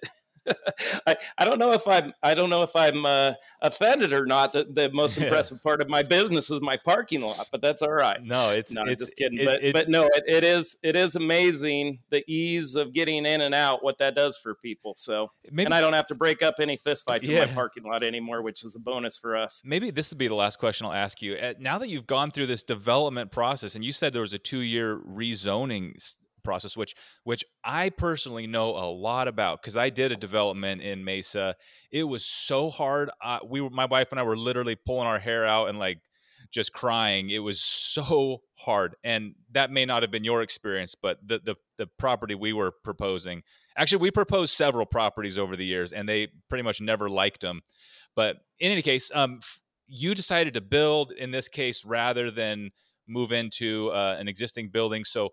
I, 1.08 1.16
I 1.38 1.46
don't 1.46 1.60
know 1.60 1.72
if 1.72 1.88
I'm 1.88 2.14
I 2.24 2.34
don't 2.34 2.50
know 2.50 2.64
if 2.64 2.76
I'm 2.76 3.06
uh, 3.06 3.34
offended 3.62 4.14
or 4.14 4.26
not. 4.26 4.54
That 4.54 4.74
the 4.76 4.90
most 4.92 5.18
impressive 5.20 5.62
part 5.64 5.82
of 5.82 5.90
my 5.90 6.04
business 6.04 6.50
is 6.50 6.62
my 6.62 6.78
parking 6.78 7.22
lot, 7.22 7.48
but 7.52 7.62
that's 7.62 7.82
all 7.82 7.92
right. 7.92 8.22
No, 8.24 8.52
it's 8.52 8.72
no, 8.72 8.84
it's, 8.86 9.02
just 9.02 9.16
kidding. 9.16 9.40
It, 9.40 9.46
but 9.46 9.64
it, 9.64 9.74
but 9.74 9.90
no, 9.90 10.06
it, 10.06 10.24
it 10.28 10.44
is 10.44 10.76
it 10.84 10.96
is 10.96 11.16
amazing 11.16 12.00
the 12.10 12.24
ease 12.32 12.76
of 12.76 12.94
getting 12.94 13.26
in 13.26 13.42
and 13.42 13.54
out. 13.54 13.84
What 13.84 13.98
that 14.00 14.16
does 14.16 14.38
for 14.38 14.56
people. 14.56 14.94
So 14.98 15.32
maybe, 15.52 15.66
and 15.66 15.74
I 15.74 15.82
don't 15.82 15.94
have 15.94 16.08
to 16.08 16.16
break 16.16 16.42
up 16.42 16.56
any 16.60 16.78
fistfights 16.78 17.28
yeah. 17.28 17.44
in 17.44 17.50
my 17.50 17.54
parking 17.54 17.84
lot 17.84 18.04
anymore, 18.04 18.42
which 18.42 18.64
is 18.64 18.76
a 18.76 18.80
bonus 18.80 19.18
for 19.18 19.36
us. 19.36 19.62
Maybe 19.66 19.92
this 19.92 20.12
would 20.12 20.18
be 20.18 20.28
the 20.28 20.36
last 20.36 20.60
question 20.60 20.86
I'll 20.88 20.94
ask 20.94 21.22
you. 21.22 21.38
Now 21.60 21.78
that 21.78 21.90
you've 21.90 22.08
gone 22.08 22.32
through 22.32 22.48
this 22.48 22.64
development 22.64 23.32
process, 23.32 23.76
and 23.76 23.84
you 23.84 23.94
said 23.94 24.14
there 24.14 24.22
was 24.22 24.34
a 24.34 24.40
two 24.40 24.60
year 24.60 24.98
rezoning 24.98 26.00
process, 26.40 26.76
which 26.76 26.96
which 27.24 27.44
I 27.64 27.90
personally 27.90 28.48
know 28.48 28.72
a 28.72 28.90
lot 28.92 29.28
about 29.28 29.62
because 29.62 29.78
I 29.78 29.90
did 29.90 30.12
a 30.12 30.16
development 30.16 30.82
in 30.82 31.04
Mesa. 31.04 31.56
It 31.92 32.04
was 32.04 32.26
so 32.26 32.70
hard. 32.70 33.10
Uh, 33.24 33.40
we 33.48 33.62
were 33.62 33.70
my 33.70 33.86
wife 33.86 34.08
and 34.12 34.20
I 34.20 34.24
were 34.24 34.38
literally 34.38 34.76
pulling 34.76 35.08
our 35.08 35.20
hair 35.20 35.46
out 35.46 35.70
and 35.70 35.80
like 35.80 36.00
just 36.52 36.74
crying. 36.74 37.30
It 37.30 37.40
was 37.40 37.62
so 37.62 38.42
hard, 38.56 38.96
and 39.04 39.36
that 39.52 39.72
may 39.72 39.86
not 39.86 40.04
have 40.04 40.12
been 40.12 40.24
your 40.24 40.42
experience, 40.42 40.96
but 41.00 41.20
the 41.26 41.40
the 41.44 41.56
the 41.78 41.88
property 41.98 42.36
we 42.36 42.54
were 42.54 42.72
proposing. 42.84 43.44
Actually, 43.78 44.00
we 44.00 44.12
proposed 44.12 44.54
several 44.54 44.86
properties 44.86 45.38
over 45.38 45.56
the 45.56 45.66
years, 45.66 45.94
and 45.94 46.08
they 46.08 46.28
pretty 46.50 46.64
much 46.64 46.82
never 46.82 47.10
liked 47.10 47.42
them. 47.42 47.62
But 48.16 48.38
in 48.60 48.72
any 48.72 48.82
case, 48.82 49.10
um, 49.14 49.40
you 49.88 50.14
decided 50.14 50.54
to 50.54 50.62
build 50.62 51.12
in 51.12 51.32
this 51.32 51.48
case 51.48 51.86
rather 51.86 52.30
than 52.32 52.72
move 53.08 53.32
into 53.32 53.90
uh, 53.90 54.18
an 54.20 54.28
existing 54.28 54.70
building. 54.70 55.04
So 55.04 55.30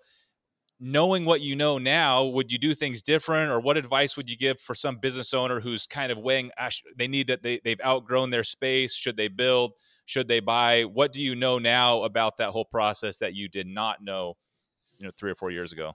knowing 0.79 1.25
what 1.25 1.41
you 1.41 1.57
know 1.57 1.79
now, 1.79 2.25
would 2.25 2.53
you 2.53 2.59
do 2.59 2.75
things 2.75 3.03
different, 3.03 3.51
or 3.51 3.61
what 3.61 3.77
advice 3.77 4.17
would 4.17 4.29
you 4.29 4.37
give 4.37 4.61
for 4.61 4.75
some 4.75 4.99
business 4.99 5.33
owner 5.33 5.61
who's 5.61 5.87
kind 5.87 6.13
of 6.13 6.19
weighing? 6.19 6.51
They 6.97 7.09
need 7.09 7.29
that 7.29 7.43
they 7.43 7.61
they've 7.65 7.81
outgrown 7.85 8.31
their 8.31 8.45
space. 8.45 8.95
Should 8.95 9.17
they 9.17 9.29
build? 9.29 9.73
Should 10.05 10.29
they 10.29 10.41
buy? 10.41 10.85
What 10.85 11.13
do 11.13 11.21
you 11.21 11.35
know 11.35 11.59
now 11.59 12.03
about 12.03 12.37
that 12.37 12.51
whole 12.51 12.65
process 12.65 13.17
that 13.19 13.35
you 13.35 13.49
did 13.49 13.67
not 13.67 14.03
know, 14.03 14.37
you 14.99 15.07
know, 15.07 15.13
three 15.17 15.31
or 15.31 15.35
four 15.35 15.51
years 15.51 15.73
ago? 15.73 15.95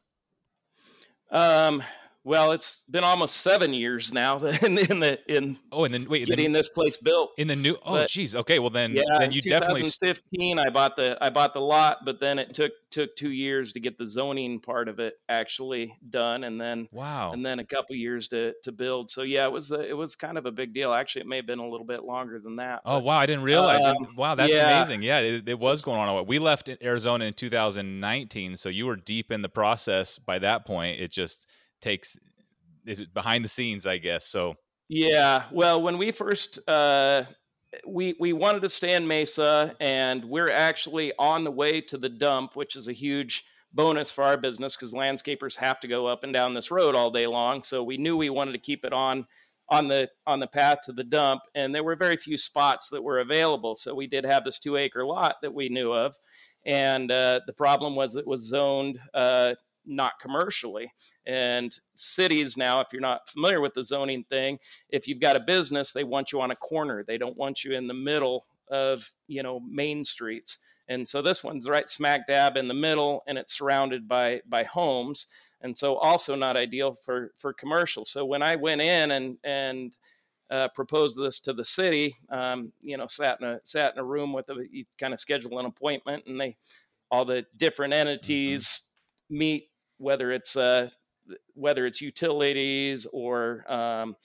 Um, 1.31 1.81
well, 2.23 2.51
it's 2.51 2.83
been 2.89 3.03
almost 3.03 3.37
seven 3.37 3.73
years 3.73 4.13
now 4.13 4.37
in, 4.61 4.77
in 4.77 4.99
the 4.99 5.19
in 5.27 5.57
oh, 5.71 5.85
and 5.85 5.93
then 5.93 6.07
wait, 6.07 6.27
getting 6.27 6.51
this 6.51 6.69
place 6.69 6.97
built 6.97 7.31
in 7.37 7.47
the 7.47 7.55
new. 7.55 7.75
Oh, 7.83 8.05
geez. 8.05 8.35
Okay, 8.35 8.59
well 8.59 8.69
then, 8.69 8.93
yeah, 8.93 9.03
then 9.19 9.31
you 9.31 9.41
2015, 9.41 10.57
definitely. 10.57 10.57
I 10.59 10.69
bought 10.69 10.95
the 10.95 11.17
I 11.19 11.29
bought 11.29 11.53
the 11.53 11.61
lot, 11.61 11.99
but 12.05 12.19
then 12.19 12.37
it 12.37 12.53
took 12.53 12.71
took 12.91 13.15
two 13.15 13.31
years 13.31 13.71
to 13.71 13.79
get 13.79 13.97
the 13.97 14.07
zoning 14.07 14.59
part 14.59 14.87
of 14.87 14.99
it 14.99 15.15
actually 15.29 15.97
done, 16.09 16.43
and 16.43 16.61
then 16.61 16.87
wow, 16.91 17.31
and 17.31 17.43
then 17.43 17.59
a 17.59 17.65
couple 17.65 17.95
years 17.95 18.27
to 18.29 18.53
to 18.63 18.71
build. 18.71 19.09
So 19.09 19.23
yeah, 19.23 19.45
it 19.45 19.51
was 19.51 19.71
a, 19.71 19.81
it 19.81 19.97
was 19.97 20.15
kind 20.15 20.37
of 20.37 20.45
a 20.45 20.51
big 20.51 20.73
deal. 20.73 20.93
Actually, 20.93 21.21
it 21.21 21.27
may 21.27 21.37
have 21.37 21.47
been 21.47 21.59
a 21.59 21.67
little 21.67 21.87
bit 21.87 22.03
longer 22.03 22.39
than 22.39 22.57
that. 22.57 22.81
Oh 22.85 22.99
wow, 22.99 23.17
I 23.17 23.25
didn't 23.25 23.43
realize. 23.43 23.83
Um, 23.83 24.15
wow, 24.15 24.35
that's 24.35 24.53
yeah. 24.53 24.79
amazing. 24.79 25.01
Yeah, 25.01 25.19
it, 25.19 25.49
it 25.49 25.59
was 25.59 25.83
going 25.83 25.97
on. 25.97 26.25
We 26.27 26.37
left 26.37 26.69
Arizona 26.83 27.25
in 27.25 27.33
2019, 27.33 28.57
so 28.57 28.69
you 28.69 28.85
were 28.85 28.95
deep 28.95 29.31
in 29.31 29.41
the 29.41 29.49
process 29.49 30.19
by 30.19 30.37
that 30.39 30.67
point. 30.67 30.99
It 30.99 31.11
just 31.11 31.47
takes 31.81 32.17
is 32.85 33.01
behind 33.07 33.45
the 33.45 33.49
scenes, 33.49 33.85
I 33.85 33.97
guess. 33.97 34.25
So 34.27 34.55
yeah, 34.89 35.45
well, 35.51 35.81
when 35.81 35.97
we 35.97 36.11
first 36.11 36.59
uh, 36.67 37.23
we 37.87 38.15
we 38.19 38.33
wanted 38.33 38.61
to 38.63 38.69
stay 38.69 38.95
in 38.95 39.07
Mesa, 39.07 39.75
and 39.79 40.25
we're 40.25 40.51
actually 40.51 41.13
on 41.17 41.43
the 41.43 41.51
way 41.51 41.81
to 41.81 41.97
the 41.97 42.09
dump, 42.09 42.55
which 42.55 42.75
is 42.75 42.87
a 42.87 42.93
huge 42.93 43.45
bonus 43.73 44.11
for 44.11 44.23
our 44.23 44.37
business 44.37 44.75
because 44.75 44.93
landscapers 44.93 45.55
have 45.55 45.79
to 45.79 45.87
go 45.87 46.07
up 46.07 46.23
and 46.23 46.33
down 46.33 46.53
this 46.53 46.71
road 46.71 46.95
all 46.95 47.09
day 47.09 47.25
long. 47.25 47.63
So 47.63 47.83
we 47.83 47.97
knew 47.97 48.17
we 48.17 48.29
wanted 48.29 48.51
to 48.51 48.57
keep 48.57 48.83
it 48.83 48.93
on 48.93 49.25
on 49.69 49.87
the 49.87 50.09
on 50.27 50.39
the 50.39 50.47
path 50.47 50.79
to 50.85 50.91
the 50.91 51.03
dump, 51.03 51.43
and 51.55 51.73
there 51.73 51.83
were 51.83 51.95
very 51.95 52.17
few 52.17 52.37
spots 52.37 52.89
that 52.89 53.01
were 53.01 53.19
available. 53.19 53.75
So 53.75 53.95
we 53.95 54.07
did 54.07 54.25
have 54.25 54.43
this 54.43 54.59
two 54.59 54.75
acre 54.75 55.05
lot 55.05 55.37
that 55.41 55.53
we 55.53 55.69
knew 55.69 55.93
of, 55.93 56.17
and 56.65 57.09
uh, 57.09 57.39
the 57.47 57.53
problem 57.53 57.95
was 57.95 58.15
it 58.15 58.27
was 58.27 58.41
zoned 58.41 58.99
uh, 59.13 59.55
not 59.91 60.19
commercially. 60.19 60.91
And 61.27 61.77
cities 61.93 62.57
now, 62.57 62.79
if 62.79 62.87
you're 62.91 63.01
not 63.01 63.29
familiar 63.29 63.61
with 63.61 63.73
the 63.73 63.83
zoning 63.83 64.23
thing, 64.23 64.57
if 64.89 65.07
you've 65.07 65.19
got 65.19 65.35
a 65.35 65.41
business, 65.41 65.91
they 65.91 66.03
want 66.03 66.31
you 66.31 66.41
on 66.41 66.51
a 66.51 66.55
corner. 66.55 67.03
They 67.03 67.17
don't 67.17 67.37
want 67.37 67.63
you 67.63 67.73
in 67.73 67.87
the 67.87 67.93
middle 67.93 68.47
of, 68.69 69.11
you 69.27 69.43
know, 69.43 69.59
main 69.59 70.03
streets. 70.03 70.59
And 70.87 71.07
so 71.07 71.21
this 71.21 71.43
one's 71.43 71.69
right 71.69 71.89
smack 71.89 72.27
dab 72.27 72.57
in 72.57 72.67
the 72.67 72.73
middle 72.73 73.23
and 73.27 73.37
it's 73.37 73.57
surrounded 73.57 74.07
by 74.07 74.41
by 74.49 74.63
homes. 74.63 75.27
And 75.61 75.77
so 75.77 75.95
also 75.95 76.35
not 76.35 76.57
ideal 76.57 76.91
for 76.91 77.31
for 77.37 77.53
commercial. 77.53 78.05
So 78.05 78.25
when 78.25 78.41
I 78.41 78.55
went 78.55 78.81
in 78.81 79.11
and 79.11 79.37
and 79.43 79.97
uh, 80.49 80.67
proposed 80.69 81.17
this 81.17 81.39
to 81.39 81.53
the 81.53 81.63
city, 81.63 82.17
um, 82.29 82.73
you 82.81 82.97
know, 82.97 83.07
sat 83.07 83.39
in 83.39 83.47
a 83.47 83.59
sat 83.63 83.93
in 83.93 83.99
a 83.99 84.03
room 84.03 84.33
with 84.33 84.49
a 84.49 84.65
you 84.69 84.85
kind 84.99 85.13
of 85.13 85.19
schedule 85.19 85.59
an 85.59 85.65
appointment 85.65 86.25
and 86.27 86.39
they 86.39 86.57
all 87.09 87.25
the 87.25 87.45
different 87.57 87.93
mm-hmm. 87.93 88.07
entities 88.07 88.65
mm-hmm. 88.65 89.37
meet 89.37 89.70
whether 90.01 90.31
it's 90.31 90.55
uh, 90.55 90.89
whether 91.53 91.85
it's 91.85 92.01
utilities 92.01 93.05
or 93.13 93.71
um, 93.71 94.15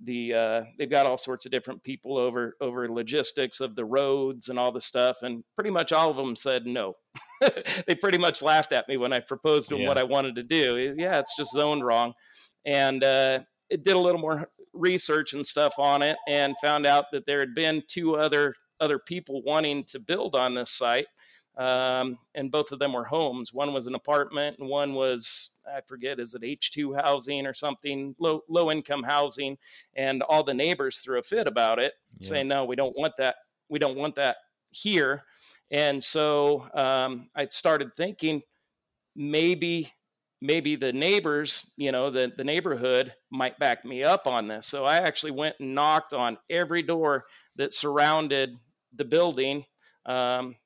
the 0.00 0.34
uh, 0.34 0.62
they've 0.78 0.90
got 0.90 1.06
all 1.06 1.18
sorts 1.18 1.44
of 1.46 1.52
different 1.52 1.82
people 1.82 2.18
over 2.18 2.56
over 2.60 2.88
logistics 2.88 3.60
of 3.60 3.74
the 3.74 3.84
roads 3.84 4.48
and 4.48 4.58
all 4.58 4.72
the 4.72 4.80
stuff, 4.80 5.18
and 5.22 5.44
pretty 5.54 5.70
much 5.70 5.92
all 5.92 6.10
of 6.10 6.16
them 6.16 6.36
said 6.36 6.66
no. 6.66 6.94
they 7.86 7.94
pretty 7.94 8.18
much 8.18 8.42
laughed 8.42 8.72
at 8.72 8.88
me 8.88 8.96
when 8.96 9.12
I 9.12 9.20
proposed 9.20 9.68
to 9.68 9.74
them 9.74 9.82
yeah. 9.82 9.88
what 9.88 9.98
I 9.98 10.04
wanted 10.04 10.36
to 10.36 10.42
do. 10.42 10.94
Yeah, 10.96 11.18
it's 11.18 11.36
just 11.36 11.52
zoned 11.52 11.84
wrong, 11.84 12.12
and 12.64 13.02
uh, 13.02 13.40
it 13.70 13.84
did 13.84 13.96
a 13.96 14.00
little 14.00 14.20
more 14.20 14.48
research 14.72 15.32
and 15.32 15.46
stuff 15.46 15.74
on 15.78 16.02
it, 16.02 16.16
and 16.28 16.54
found 16.62 16.86
out 16.86 17.06
that 17.12 17.26
there 17.26 17.40
had 17.40 17.54
been 17.54 17.82
two 17.88 18.16
other 18.16 18.54
other 18.80 18.98
people 18.98 19.42
wanting 19.44 19.84
to 19.84 20.00
build 20.00 20.34
on 20.34 20.54
this 20.54 20.70
site 20.70 21.06
um, 21.56 22.18
and 22.34 22.50
both 22.50 22.72
of 22.72 22.78
them 22.78 22.94
were 22.94 23.04
homes. 23.04 23.52
One 23.52 23.72
was 23.72 23.86
an 23.86 23.94
apartment, 23.94 24.58
and 24.58 24.68
one 24.68 24.94
was 24.94 25.50
I 25.66 25.80
forget 25.82 26.18
is 26.18 26.34
it 26.34 26.44
H 26.44 26.70
two 26.70 26.94
housing 26.94 27.46
or 27.46 27.54
something 27.54 28.14
low 28.18 28.42
low 28.48 28.70
income 28.70 29.02
housing. 29.02 29.58
And 29.94 30.22
all 30.22 30.42
the 30.42 30.54
neighbors 30.54 30.98
threw 30.98 31.18
a 31.18 31.22
fit 31.22 31.46
about 31.46 31.78
it, 31.78 31.92
yeah. 32.18 32.28
saying 32.28 32.48
no, 32.48 32.64
we 32.64 32.76
don't 32.76 32.96
want 32.96 33.14
that. 33.18 33.36
We 33.68 33.78
don't 33.78 33.96
want 33.96 34.16
that 34.16 34.36
here. 34.70 35.24
And 35.70 36.02
so 36.02 36.68
um, 36.74 37.28
I 37.34 37.46
started 37.46 37.96
thinking 37.96 38.42
maybe 39.14 39.92
maybe 40.40 40.74
the 40.74 40.92
neighbors, 40.92 41.70
you 41.76 41.92
know, 41.92 42.10
the, 42.10 42.32
the 42.36 42.42
neighborhood 42.42 43.14
might 43.30 43.58
back 43.60 43.84
me 43.84 44.02
up 44.02 44.26
on 44.26 44.48
this. 44.48 44.66
So 44.66 44.84
I 44.84 44.96
actually 44.96 45.30
went 45.30 45.54
and 45.60 45.74
knocked 45.74 46.12
on 46.12 46.36
every 46.50 46.82
door 46.82 47.26
that 47.56 47.72
surrounded 47.72 48.56
the 48.92 49.04
building 49.04 49.64
um, 50.04 50.56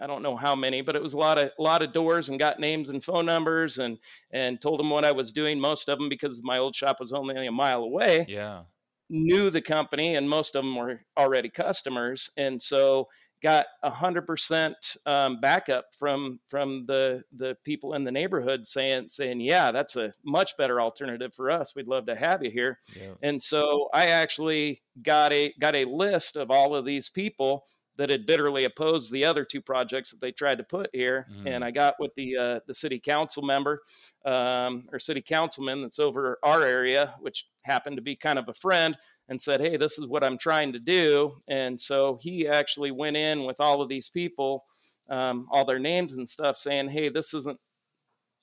I 0.00 0.06
don't 0.06 0.22
know 0.22 0.36
how 0.36 0.56
many, 0.56 0.82
but 0.82 0.96
it 0.96 1.02
was 1.02 1.14
a 1.14 1.18
lot 1.18 1.38
of 1.38 1.50
a 1.58 1.62
lot 1.62 1.82
of 1.82 1.92
doors 1.92 2.28
and 2.28 2.38
got 2.38 2.58
names 2.58 2.88
and 2.88 3.02
phone 3.02 3.26
numbers 3.26 3.78
and 3.78 3.98
and 4.32 4.60
told 4.60 4.80
them 4.80 4.90
what 4.90 5.04
I 5.04 5.12
was 5.12 5.32
doing. 5.32 5.60
Most 5.60 5.88
of 5.88 5.98
them 5.98 6.08
because 6.08 6.42
my 6.42 6.58
old 6.58 6.74
shop 6.74 6.98
was 7.00 7.12
only 7.12 7.46
a 7.46 7.52
mile 7.52 7.82
away. 7.82 8.24
Yeah, 8.28 8.62
knew 9.08 9.50
the 9.50 9.62
company, 9.62 10.16
and 10.16 10.28
most 10.28 10.56
of 10.56 10.64
them 10.64 10.74
were 10.74 11.00
already 11.16 11.48
customers, 11.48 12.30
and 12.36 12.60
so 12.60 13.08
got 13.42 13.66
a 13.82 13.90
hundred 13.90 14.26
percent 14.26 14.96
um, 15.06 15.40
backup 15.40 15.86
from 15.98 16.40
from 16.48 16.84
the 16.86 17.22
the 17.36 17.56
people 17.64 17.94
in 17.94 18.04
the 18.04 18.12
neighborhood 18.12 18.66
saying 18.66 19.08
saying 19.08 19.40
yeah 19.40 19.70
that's 19.70 19.96
a 19.96 20.12
much 20.24 20.56
better 20.56 20.80
alternative 20.80 21.32
for 21.34 21.50
us 21.50 21.74
we'd 21.74 21.88
love 21.88 22.06
to 22.06 22.14
have 22.14 22.42
you 22.42 22.50
here 22.50 22.78
yeah. 22.94 23.12
and 23.22 23.40
so 23.40 23.88
i 23.94 24.06
actually 24.06 24.82
got 25.02 25.32
a 25.32 25.54
got 25.58 25.74
a 25.74 25.84
list 25.86 26.36
of 26.36 26.50
all 26.50 26.74
of 26.74 26.84
these 26.84 27.08
people 27.08 27.64
that 28.00 28.08
had 28.08 28.24
bitterly 28.24 28.64
opposed 28.64 29.12
the 29.12 29.26
other 29.26 29.44
two 29.44 29.60
projects 29.60 30.10
that 30.10 30.22
they 30.22 30.32
tried 30.32 30.56
to 30.56 30.64
put 30.64 30.88
here. 30.94 31.26
Mm. 31.30 31.46
And 31.46 31.64
I 31.64 31.70
got 31.70 31.96
with 32.00 32.14
the 32.14 32.34
uh, 32.34 32.60
the 32.66 32.72
city 32.72 32.98
council 32.98 33.42
member 33.42 33.82
um, 34.24 34.88
or 34.90 34.98
city 34.98 35.20
councilman 35.20 35.82
that's 35.82 35.98
over 35.98 36.38
our 36.42 36.62
area, 36.62 37.14
which 37.20 37.46
happened 37.60 37.96
to 37.96 38.02
be 38.02 38.16
kind 38.16 38.38
of 38.38 38.48
a 38.48 38.54
friend, 38.54 38.96
and 39.28 39.40
said, 39.40 39.60
"Hey, 39.60 39.76
this 39.76 39.98
is 39.98 40.06
what 40.06 40.24
I'm 40.24 40.38
trying 40.38 40.72
to 40.72 40.78
do." 40.78 41.42
And 41.46 41.78
so 41.78 42.18
he 42.22 42.48
actually 42.48 42.90
went 42.90 43.18
in 43.18 43.44
with 43.44 43.60
all 43.60 43.82
of 43.82 43.90
these 43.90 44.08
people, 44.08 44.64
um, 45.10 45.46
all 45.52 45.66
their 45.66 45.78
names 45.78 46.14
and 46.14 46.26
stuff, 46.26 46.56
saying, 46.56 46.88
"Hey, 46.88 47.10
this 47.10 47.34
isn't." 47.34 47.60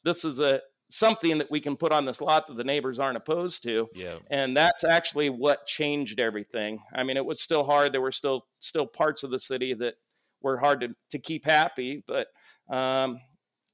This 0.03 0.23
is 0.23 0.39
a 0.39 0.61
something 0.89 1.37
that 1.37 1.51
we 1.51 1.59
can 1.59 1.75
put 1.75 1.91
on 1.91 2.05
this 2.05 2.21
lot 2.21 2.47
that 2.47 2.57
the 2.57 2.63
neighbors 2.63 2.99
aren't 2.99 3.17
opposed 3.17 3.63
to. 3.63 3.87
Yeah. 3.93 4.17
And 4.29 4.55
that's 4.55 4.83
actually 4.83 5.29
what 5.29 5.65
changed 5.67 6.19
everything. 6.19 6.79
I 6.95 7.03
mean, 7.03 7.17
it 7.17 7.25
was 7.25 7.41
still 7.41 7.63
hard. 7.63 7.93
There 7.93 8.01
were 8.01 8.11
still 8.11 8.45
still 8.59 8.85
parts 8.85 9.23
of 9.23 9.29
the 9.29 9.39
city 9.39 9.73
that 9.75 9.95
were 10.41 10.57
hard 10.57 10.81
to, 10.81 10.89
to 11.11 11.19
keep 11.19 11.45
happy, 11.45 12.03
but 12.07 12.27
um, 12.73 13.19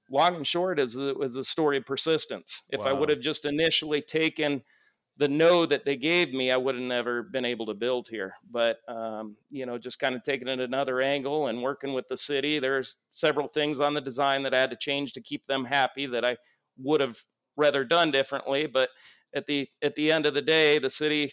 long 0.10 0.36
and 0.36 0.48
short 0.48 0.80
is 0.80 0.96
it 0.96 1.18
was 1.18 1.36
a 1.36 1.44
story 1.44 1.78
of 1.78 1.86
persistence. 1.86 2.64
If 2.70 2.82
wow. 2.82 2.88
I 2.88 2.94
would 2.94 3.10
have 3.10 3.20
just 3.20 3.46
initially 3.46 4.02
taken 4.02 4.64
the 5.18 5.28
no 5.28 5.68
that 5.68 5.86
they 5.86 5.96
gave 5.96 6.34
me, 6.34 6.52
I 6.52 6.58
would 6.58 6.74
have 6.74 6.84
never 6.84 7.22
been 7.22 7.46
able 7.46 7.68
to 7.68 7.76
build 7.76 8.08
here. 8.10 8.34
But 8.50 8.78
um, 8.88 9.36
you 9.50 9.66
know, 9.66 9.78
just 9.78 10.00
kind 10.00 10.16
of 10.16 10.24
taking 10.24 10.48
it 10.48 10.60
another 10.60 11.02
angle 11.02 11.48
and 11.48 11.62
working 11.62 11.94
with 11.94 12.08
the 12.08 12.18
city. 12.18 12.60
There's 12.60 12.98
several 13.10 13.48
things 13.48 13.80
on 13.80 13.94
the 13.94 14.02
design 14.02 14.42
that 14.44 14.56
I 14.56 14.60
had 14.60 14.72
to 14.72 14.76
change 14.76 15.14
to 15.14 15.22
keep 15.22 15.46
them 15.46 15.66
happy 15.66 16.08
that 16.08 16.26
I 16.26 16.38
would 16.78 17.02
have 17.02 17.18
rather 17.58 17.84
done 17.84 18.12
differently. 18.12 18.66
But 18.68 18.90
at 19.36 19.46
the 19.48 19.68
at 19.82 19.96
the 19.96 20.12
end 20.12 20.26
of 20.26 20.34
the 20.34 20.42
day, 20.42 20.80
the 20.80 20.90
city 20.90 21.32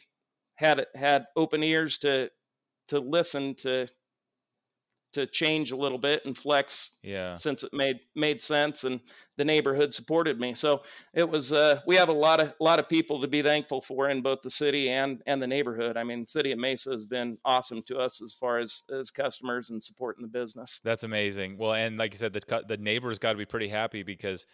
had 0.57 0.87
had 0.95 1.27
open 1.37 1.63
ears 1.63 1.99
to 1.99 2.31
to 2.89 3.01
listen 3.01 3.55
to 3.57 3.87
to 5.13 5.27
change 5.27 5.73
a 5.73 5.77
little 5.77 5.99
bit 5.99 6.25
and 6.25 6.39
flex 6.39 6.93
yeah. 7.03 7.35
since 7.35 7.65
it 7.65 7.73
made 7.73 7.99
made 8.15 8.41
sense 8.41 8.85
and 8.85 9.01
the 9.37 9.45
neighborhood 9.45 9.93
supported 9.93 10.39
me. 10.39 10.55
So 10.55 10.83
it 11.15 11.29
was 11.29 11.53
uh 11.53 11.81
we 11.87 11.97
have 11.97 12.09
a 12.09 12.13
lot 12.13 12.41
of 12.41 12.49
a 12.61 12.65
lot 12.65 12.79
of 12.79 12.89
people 12.89 13.21
to 13.21 13.27
be 13.27 13.43
thankful 13.43 13.81
for 13.81 14.11
in 14.11 14.23
both 14.23 14.43
the 14.43 14.51
city 14.51 14.91
and 14.91 15.21
and 15.27 15.43
the 15.43 15.47
neighborhood. 15.47 15.97
I 15.97 16.05
mean 16.05 16.27
city 16.27 16.53
of 16.53 16.59
mesa 16.59 16.91
has 16.91 17.07
been 17.07 17.39
awesome 17.45 17.83
to 17.89 17.99
us 17.99 18.23
as 18.23 18.35
far 18.35 18.59
as 18.59 18.83
as 18.97 19.11
customers 19.11 19.71
and 19.71 19.83
supporting 19.83 20.23
the 20.23 20.29
business. 20.29 20.81
That's 20.85 21.03
amazing. 21.03 21.59
Well 21.59 21.73
and 21.73 21.99
like 21.99 22.13
you 22.13 22.19
said 22.19 22.33
the 22.33 22.65
the 22.69 22.77
neighbors 22.77 23.19
got 23.19 23.33
to 23.33 23.39
be 23.39 23.47
pretty 23.47 23.69
happy 23.69 24.03
because 24.03 24.47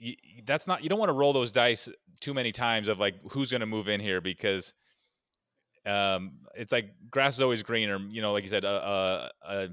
you, 0.00 0.16
that's 0.46 0.66
not 0.66 0.82
you 0.82 0.88
don't 0.88 0.98
want 0.98 1.10
to 1.10 1.14
roll 1.14 1.32
those 1.32 1.50
dice 1.50 1.88
too 2.20 2.34
many 2.34 2.50
times 2.50 2.88
of 2.88 2.98
like 2.98 3.14
who's 3.30 3.50
going 3.50 3.60
to 3.60 3.66
move 3.66 3.88
in 3.88 4.00
here 4.00 4.20
because 4.20 4.72
um 5.86 6.32
it's 6.54 6.72
like 6.72 6.90
grass 7.10 7.34
is 7.34 7.40
always 7.40 7.62
greener 7.62 7.98
you 8.10 8.20
know 8.20 8.32
like 8.32 8.42
you 8.42 8.50
said 8.50 8.64
a, 8.64 8.70
a, 8.70 9.30
a 9.44 9.68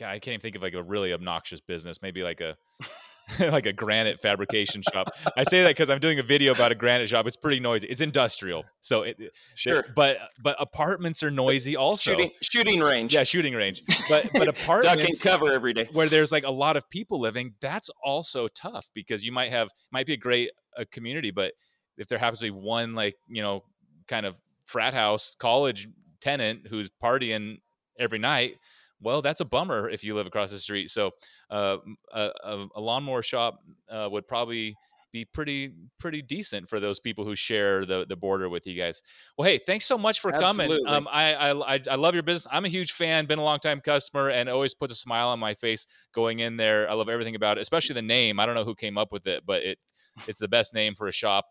I 0.00 0.18
can't 0.18 0.28
even 0.28 0.40
think 0.40 0.56
of 0.56 0.62
like 0.62 0.74
a 0.74 0.82
really 0.82 1.12
obnoxious 1.12 1.60
business 1.60 2.00
maybe 2.02 2.22
like 2.22 2.40
a 2.40 2.56
like 3.40 3.66
a 3.66 3.72
granite 3.72 4.20
fabrication 4.20 4.82
shop. 4.92 5.08
I 5.36 5.44
say 5.44 5.62
that 5.62 5.70
because 5.70 5.90
I'm 5.90 6.00
doing 6.00 6.18
a 6.18 6.22
video 6.22 6.52
about 6.52 6.72
a 6.72 6.74
granite 6.74 7.08
shop. 7.08 7.26
It's 7.26 7.36
pretty 7.36 7.60
noisy. 7.60 7.86
It's 7.86 8.00
industrial, 8.00 8.64
so 8.80 9.02
it, 9.02 9.18
sure. 9.54 9.84
But 9.94 10.18
but 10.42 10.56
apartments 10.60 11.22
are 11.22 11.30
noisy 11.30 11.76
also. 11.76 12.12
Shooting, 12.12 12.30
shooting 12.42 12.80
range. 12.80 13.14
Yeah, 13.14 13.24
shooting 13.24 13.54
range. 13.54 13.82
But 14.08 14.30
but 14.32 14.48
apartments 14.48 15.18
cover 15.18 15.52
every 15.52 15.72
day 15.72 15.88
where 15.92 16.08
there's 16.08 16.32
like 16.32 16.44
a 16.44 16.50
lot 16.50 16.76
of 16.76 16.88
people 16.88 17.20
living. 17.20 17.54
That's 17.60 17.90
also 18.04 18.48
tough 18.48 18.88
because 18.94 19.24
you 19.24 19.32
might 19.32 19.50
have 19.50 19.70
might 19.90 20.06
be 20.06 20.14
a 20.14 20.18
great 20.18 20.50
a 20.76 20.84
community, 20.84 21.30
but 21.30 21.52
if 21.96 22.08
there 22.08 22.18
happens 22.18 22.40
to 22.40 22.46
be 22.46 22.50
one 22.50 22.94
like 22.94 23.16
you 23.28 23.42
know 23.42 23.62
kind 24.08 24.26
of 24.26 24.36
frat 24.64 24.94
house 24.94 25.34
college 25.38 25.88
tenant 26.20 26.66
who's 26.68 26.90
partying 27.02 27.58
every 27.98 28.18
night 28.18 28.56
well, 29.02 29.22
that's 29.22 29.40
a 29.40 29.44
bummer 29.44 29.88
if 29.88 30.04
you 30.04 30.14
live 30.14 30.26
across 30.26 30.50
the 30.50 30.58
street. 30.58 30.90
So 30.90 31.10
uh, 31.50 31.78
a, 32.12 32.30
a, 32.74 32.80
lawnmower 32.80 33.22
shop 33.22 33.60
uh, 33.90 34.08
would 34.10 34.26
probably 34.26 34.76
be 35.12 35.24
pretty 35.26 35.72
pretty 35.98 36.22
decent 36.22 36.68
for 36.68 36.80
those 36.80 36.98
people 36.98 37.24
who 37.24 37.36
share 37.36 37.84
the 37.84 38.06
the 38.08 38.16
border 38.16 38.48
with 38.48 38.66
you 38.66 38.80
guys. 38.80 39.02
Well, 39.36 39.46
hey, 39.46 39.60
thanks 39.64 39.84
so 39.84 39.98
much 39.98 40.20
for 40.20 40.34
Absolutely. 40.34 40.78
coming. 40.84 40.88
Um, 40.88 41.08
I, 41.10 41.34
I 41.34 41.80
I 41.90 41.94
love 41.96 42.14
your 42.14 42.22
business. 42.22 42.46
I'm 42.50 42.64
a 42.64 42.68
huge 42.68 42.92
fan. 42.92 43.26
Been 43.26 43.38
a 43.38 43.44
long 43.44 43.58
time 43.58 43.80
customer, 43.80 44.30
and 44.30 44.48
always 44.48 44.74
puts 44.74 44.92
a 44.92 44.96
smile 44.96 45.28
on 45.28 45.38
my 45.38 45.54
face 45.54 45.86
going 46.14 46.38
in 46.38 46.56
there. 46.56 46.90
I 46.90 46.94
love 46.94 47.08
everything 47.08 47.36
about 47.36 47.58
it, 47.58 47.60
especially 47.60 47.94
the 47.94 48.02
name. 48.02 48.40
I 48.40 48.46
don't 48.46 48.54
know 48.54 48.64
who 48.64 48.74
came 48.74 48.96
up 48.96 49.12
with 49.12 49.26
it, 49.26 49.44
but 49.46 49.62
it 49.62 49.78
it's 50.26 50.40
the 50.40 50.48
best 50.48 50.74
name 50.74 50.94
for 50.94 51.06
a 51.06 51.12
shop. 51.12 51.46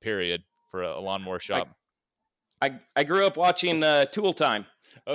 Period 0.00 0.42
for 0.70 0.82
a, 0.82 0.98
a 0.98 1.00
lawnmower 1.00 1.38
shop. 1.38 1.68
I, 1.68 1.81
I, 2.62 2.78
I 2.94 3.02
grew 3.02 3.26
up 3.26 3.36
watching 3.36 3.82
uh, 3.82 4.04
Tool 4.06 4.32
Time. 4.32 4.66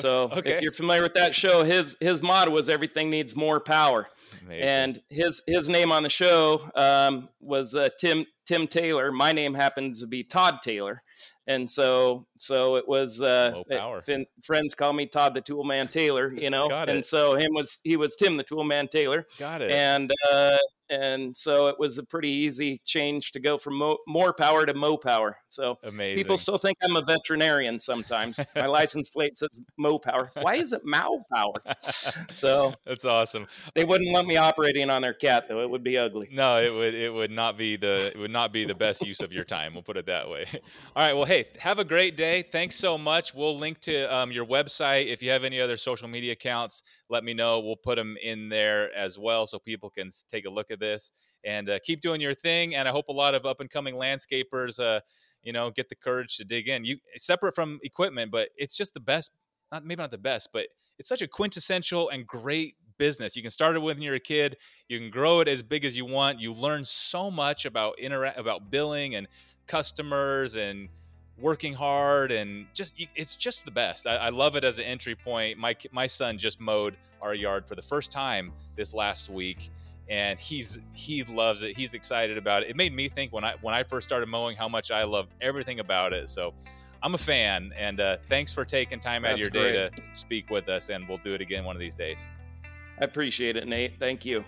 So 0.02 0.30
okay. 0.34 0.52
if 0.52 0.62
you're 0.62 0.74
familiar 0.74 1.02
with 1.02 1.14
that 1.14 1.34
show, 1.34 1.64
his 1.64 1.96
his 2.02 2.22
motto 2.22 2.52
was 2.52 2.68
everything 2.68 3.10
needs 3.10 3.38
more 3.38 3.62
power. 3.62 4.10
Amazing. 4.42 4.64
And 4.64 5.02
his 5.10 5.42
his 5.48 5.70
name 5.70 5.94
on 5.94 6.04
the 6.04 6.10
show 6.10 6.70
um, 6.76 7.30
was 7.40 7.74
uh, 7.74 7.88
Tim 7.98 8.26
Tim 8.46 8.68
Taylor. 8.68 9.14
My 9.14 9.32
name 9.32 9.54
happens 9.54 10.02
to 10.02 10.08
be 10.08 10.26
Todd 10.26 10.58
Taylor, 10.62 11.02
and 11.48 11.70
so 11.70 12.28
so 12.38 12.76
it 12.76 12.86
was 12.86 13.22
uh, 13.22 13.64
it, 13.70 14.28
friends 14.44 14.76
call 14.76 14.92
me 14.92 15.06
Todd 15.06 15.34
the 15.34 15.42
Toolman 15.42 15.90
Taylor, 15.90 16.34
you 16.34 16.50
know, 16.50 16.70
and 16.70 17.06
so 17.06 17.38
him 17.38 17.54
was 17.54 17.80
he 17.86 17.96
was 17.96 18.14
Tim 18.18 18.36
the 18.36 18.44
Toolman 18.44 18.90
Taylor. 18.90 19.26
Got 19.40 19.62
it. 19.62 19.72
And 19.72 20.12
uh, 20.30 20.58
and 20.90 21.36
so 21.36 21.68
it 21.68 21.80
was 21.80 21.98
a 21.98 22.04
pretty 22.04 22.30
easy 22.30 22.82
change 22.86 23.32
to 23.32 23.40
go 23.40 23.58
from 23.58 23.78
mo- 23.78 23.98
more 24.08 24.34
power 24.34 24.66
to 24.66 24.74
mo 24.74 24.98
power. 24.98 25.38
So 25.50 25.78
Amazing. 25.84 26.18
people 26.18 26.38
still 26.38 26.58
think 26.58 26.78
I'm 26.84 26.96
a 26.96 27.02
veterinarian 27.02 27.80
sometimes. 27.80 28.40
My 28.56 28.66
license 28.68 29.10
plate 29.10 29.38
says 29.38 29.60
mo 29.78 30.00
power. 30.00 30.32
Why 30.42 30.56
is 30.56 30.74
it 30.74 30.86
Mao 30.86 31.26
power? 31.34 31.54
So 32.34 32.74
that's 32.86 33.06
awesome. 33.06 33.48
They 33.76 33.84
wouldn't 33.84 34.14
let 34.14 34.26
me 34.26 34.38
operating 34.38 34.90
on 34.90 35.02
their 35.02 35.14
cat 35.14 35.46
though. 35.48 35.62
It 35.62 35.70
would 35.70 35.84
be 35.84 35.98
ugly. 35.98 36.30
No, 36.32 36.62
it 36.62 36.74
would 36.74 36.94
it 36.94 37.14
would 37.14 37.32
not 37.32 37.58
be 37.58 37.78
the 37.78 38.08
it 38.08 38.18
would 38.18 38.32
not 38.32 38.52
be 38.52 38.66
the 38.66 38.76
best 38.76 39.06
use 39.06 39.20
of 39.20 39.32
your 39.32 39.44
time. 39.44 39.74
We'll 39.74 39.84
put 39.84 39.98
it 39.98 40.06
that 40.06 40.30
way. 40.30 40.46
All 40.96 41.06
right. 41.06 41.14
Well, 41.14 41.26
hey, 41.26 41.48
have 41.60 41.80
a 41.80 41.86
great 41.86 42.18
day. 42.18 42.44
Thanks 42.44 42.76
so 42.76 42.98
much. 42.98 43.34
We'll 43.34 43.58
link 43.58 43.80
to 43.82 44.14
um, 44.14 44.32
your 44.32 44.46
website 44.46 45.08
if 45.08 45.22
you 45.22 45.30
have 45.32 45.44
any 45.44 45.60
other 45.60 45.78
social 45.78 46.08
media 46.08 46.34
accounts. 46.34 46.84
Let 47.10 47.24
me 47.24 47.34
know. 47.34 47.60
We'll 47.60 47.76
put 47.76 47.96
them 47.96 48.18
in 48.22 48.50
there 48.50 48.94
as 48.96 49.18
well 49.18 49.48
so 49.48 49.60
people 49.60 49.90
can 49.90 50.10
take 50.30 50.46
a 50.46 50.50
look 50.50 50.72
at 50.72 50.77
this 50.80 51.12
and 51.44 51.70
uh, 51.70 51.80
keep 51.84 52.02
doing 52.02 52.22
your 52.22 52.34
thing. 52.34 52.76
And 52.76 52.88
I 52.88 52.92
hope 52.92 53.08
a 53.10 53.14
lot 53.14 53.36
of 53.36 53.46
up 53.46 53.60
and 53.60 53.70
coming 53.70 53.96
landscapers, 53.96 54.80
uh, 54.80 55.02
you 55.44 55.54
know, 55.54 55.72
get 55.72 55.90
the 55.90 55.96
courage 55.96 56.38
to 56.38 56.46
dig 56.46 56.68
in. 56.68 56.86
You 56.86 56.98
separate 57.16 57.56
from 57.56 57.80
equipment, 57.84 58.32
but 58.32 58.50
it's 58.58 58.76
just 58.76 58.94
the 58.94 59.00
best. 59.00 59.32
Not 59.72 59.86
maybe 59.86 60.02
not 60.02 60.12
the 60.12 60.18
best, 60.18 60.50
but 60.54 60.68
it's 60.98 61.10
such 61.10 61.22
a 61.22 61.28
quintessential 61.28 62.10
and 62.10 62.26
great 62.26 62.76
business. 62.98 63.36
You 63.36 63.42
can 63.42 63.52
start 63.52 63.76
it 63.76 63.80
when 63.80 64.02
you're 64.02 64.16
a 64.16 64.20
kid. 64.20 64.58
You 64.88 65.00
can 65.00 65.10
grow 65.10 65.40
it 65.40 65.48
as 65.48 65.62
big 65.62 65.86
as 65.86 65.96
you 65.96 66.06
want. 66.06 66.40
You 66.40 66.54
learn 66.54 66.86
so 66.86 67.30
much 67.30 67.66
about 67.66 68.00
interact 68.00 68.40
about 68.40 68.72
billing 68.72 69.16
and 69.16 69.28
customers 69.68 70.56
and 70.56 70.90
working 71.40 71.74
hard 71.74 72.32
and 72.32 72.66
just 72.74 72.94
it's 73.16 73.36
just 73.36 73.66
the 73.66 73.72
best. 73.72 74.08
I, 74.08 74.16
I, 74.16 74.30
love 74.30 74.56
it 74.56 74.64
as 74.64 74.80
an 74.80 74.86
entry 74.86 75.16
point. 75.16 75.58
My 75.58 75.76
my 75.92 76.08
son 76.08 76.38
just 76.38 76.60
mowed 76.60 76.98
our 77.22 77.36
yard 77.36 77.66
for 77.68 77.76
the 77.76 77.82
first 77.82 78.12
time 78.12 78.52
this 78.76 78.94
last 78.94 79.30
week, 79.30 79.70
and 80.10 80.40
he's 80.40 80.80
he 80.94 81.24
loves 81.24 81.64
it. 81.64 81.76
He's 81.76 81.94
excited 81.94 82.38
about 82.38 82.64
it. 82.64 82.70
It 82.70 82.76
made 82.76 82.94
me 82.94 83.10
think 83.10 83.34
when 83.34 83.44
I 83.44 83.56
when 83.62 83.74
I 83.74 83.84
first 83.84 84.08
started 84.08 84.28
mowing 84.28 84.56
how 84.56 84.70
much 84.70 84.92
I 84.92 85.04
love 85.04 85.28
everything 85.42 85.80
about 85.80 86.14
it. 86.14 86.30
So 86.30 86.54
I'm 87.04 87.14
a 87.14 87.18
fan, 87.18 87.74
and 87.78 88.00
uh, 88.00 88.18
thanks 88.30 88.54
for 88.54 88.66
taking 88.66 89.00
time 89.00 89.22
That's 89.22 89.34
out 89.34 89.36
of 89.36 89.40
your 89.40 89.50
great. 89.50 89.74
day 89.74 89.90
to 89.96 90.04
speak 90.14 90.50
with 90.50 90.70
us. 90.70 90.90
And 90.90 91.08
we'll 91.08 91.18
do 91.18 91.34
it 91.34 91.42
again 91.42 91.64
one 91.64 91.76
of 91.76 91.80
these 91.80 91.96
days. 91.96 92.28
I 93.00 93.06
appreciate 93.06 93.56
it, 93.58 93.68
Nate. 93.68 94.00
Thank 94.00 94.26
you. 94.26 94.44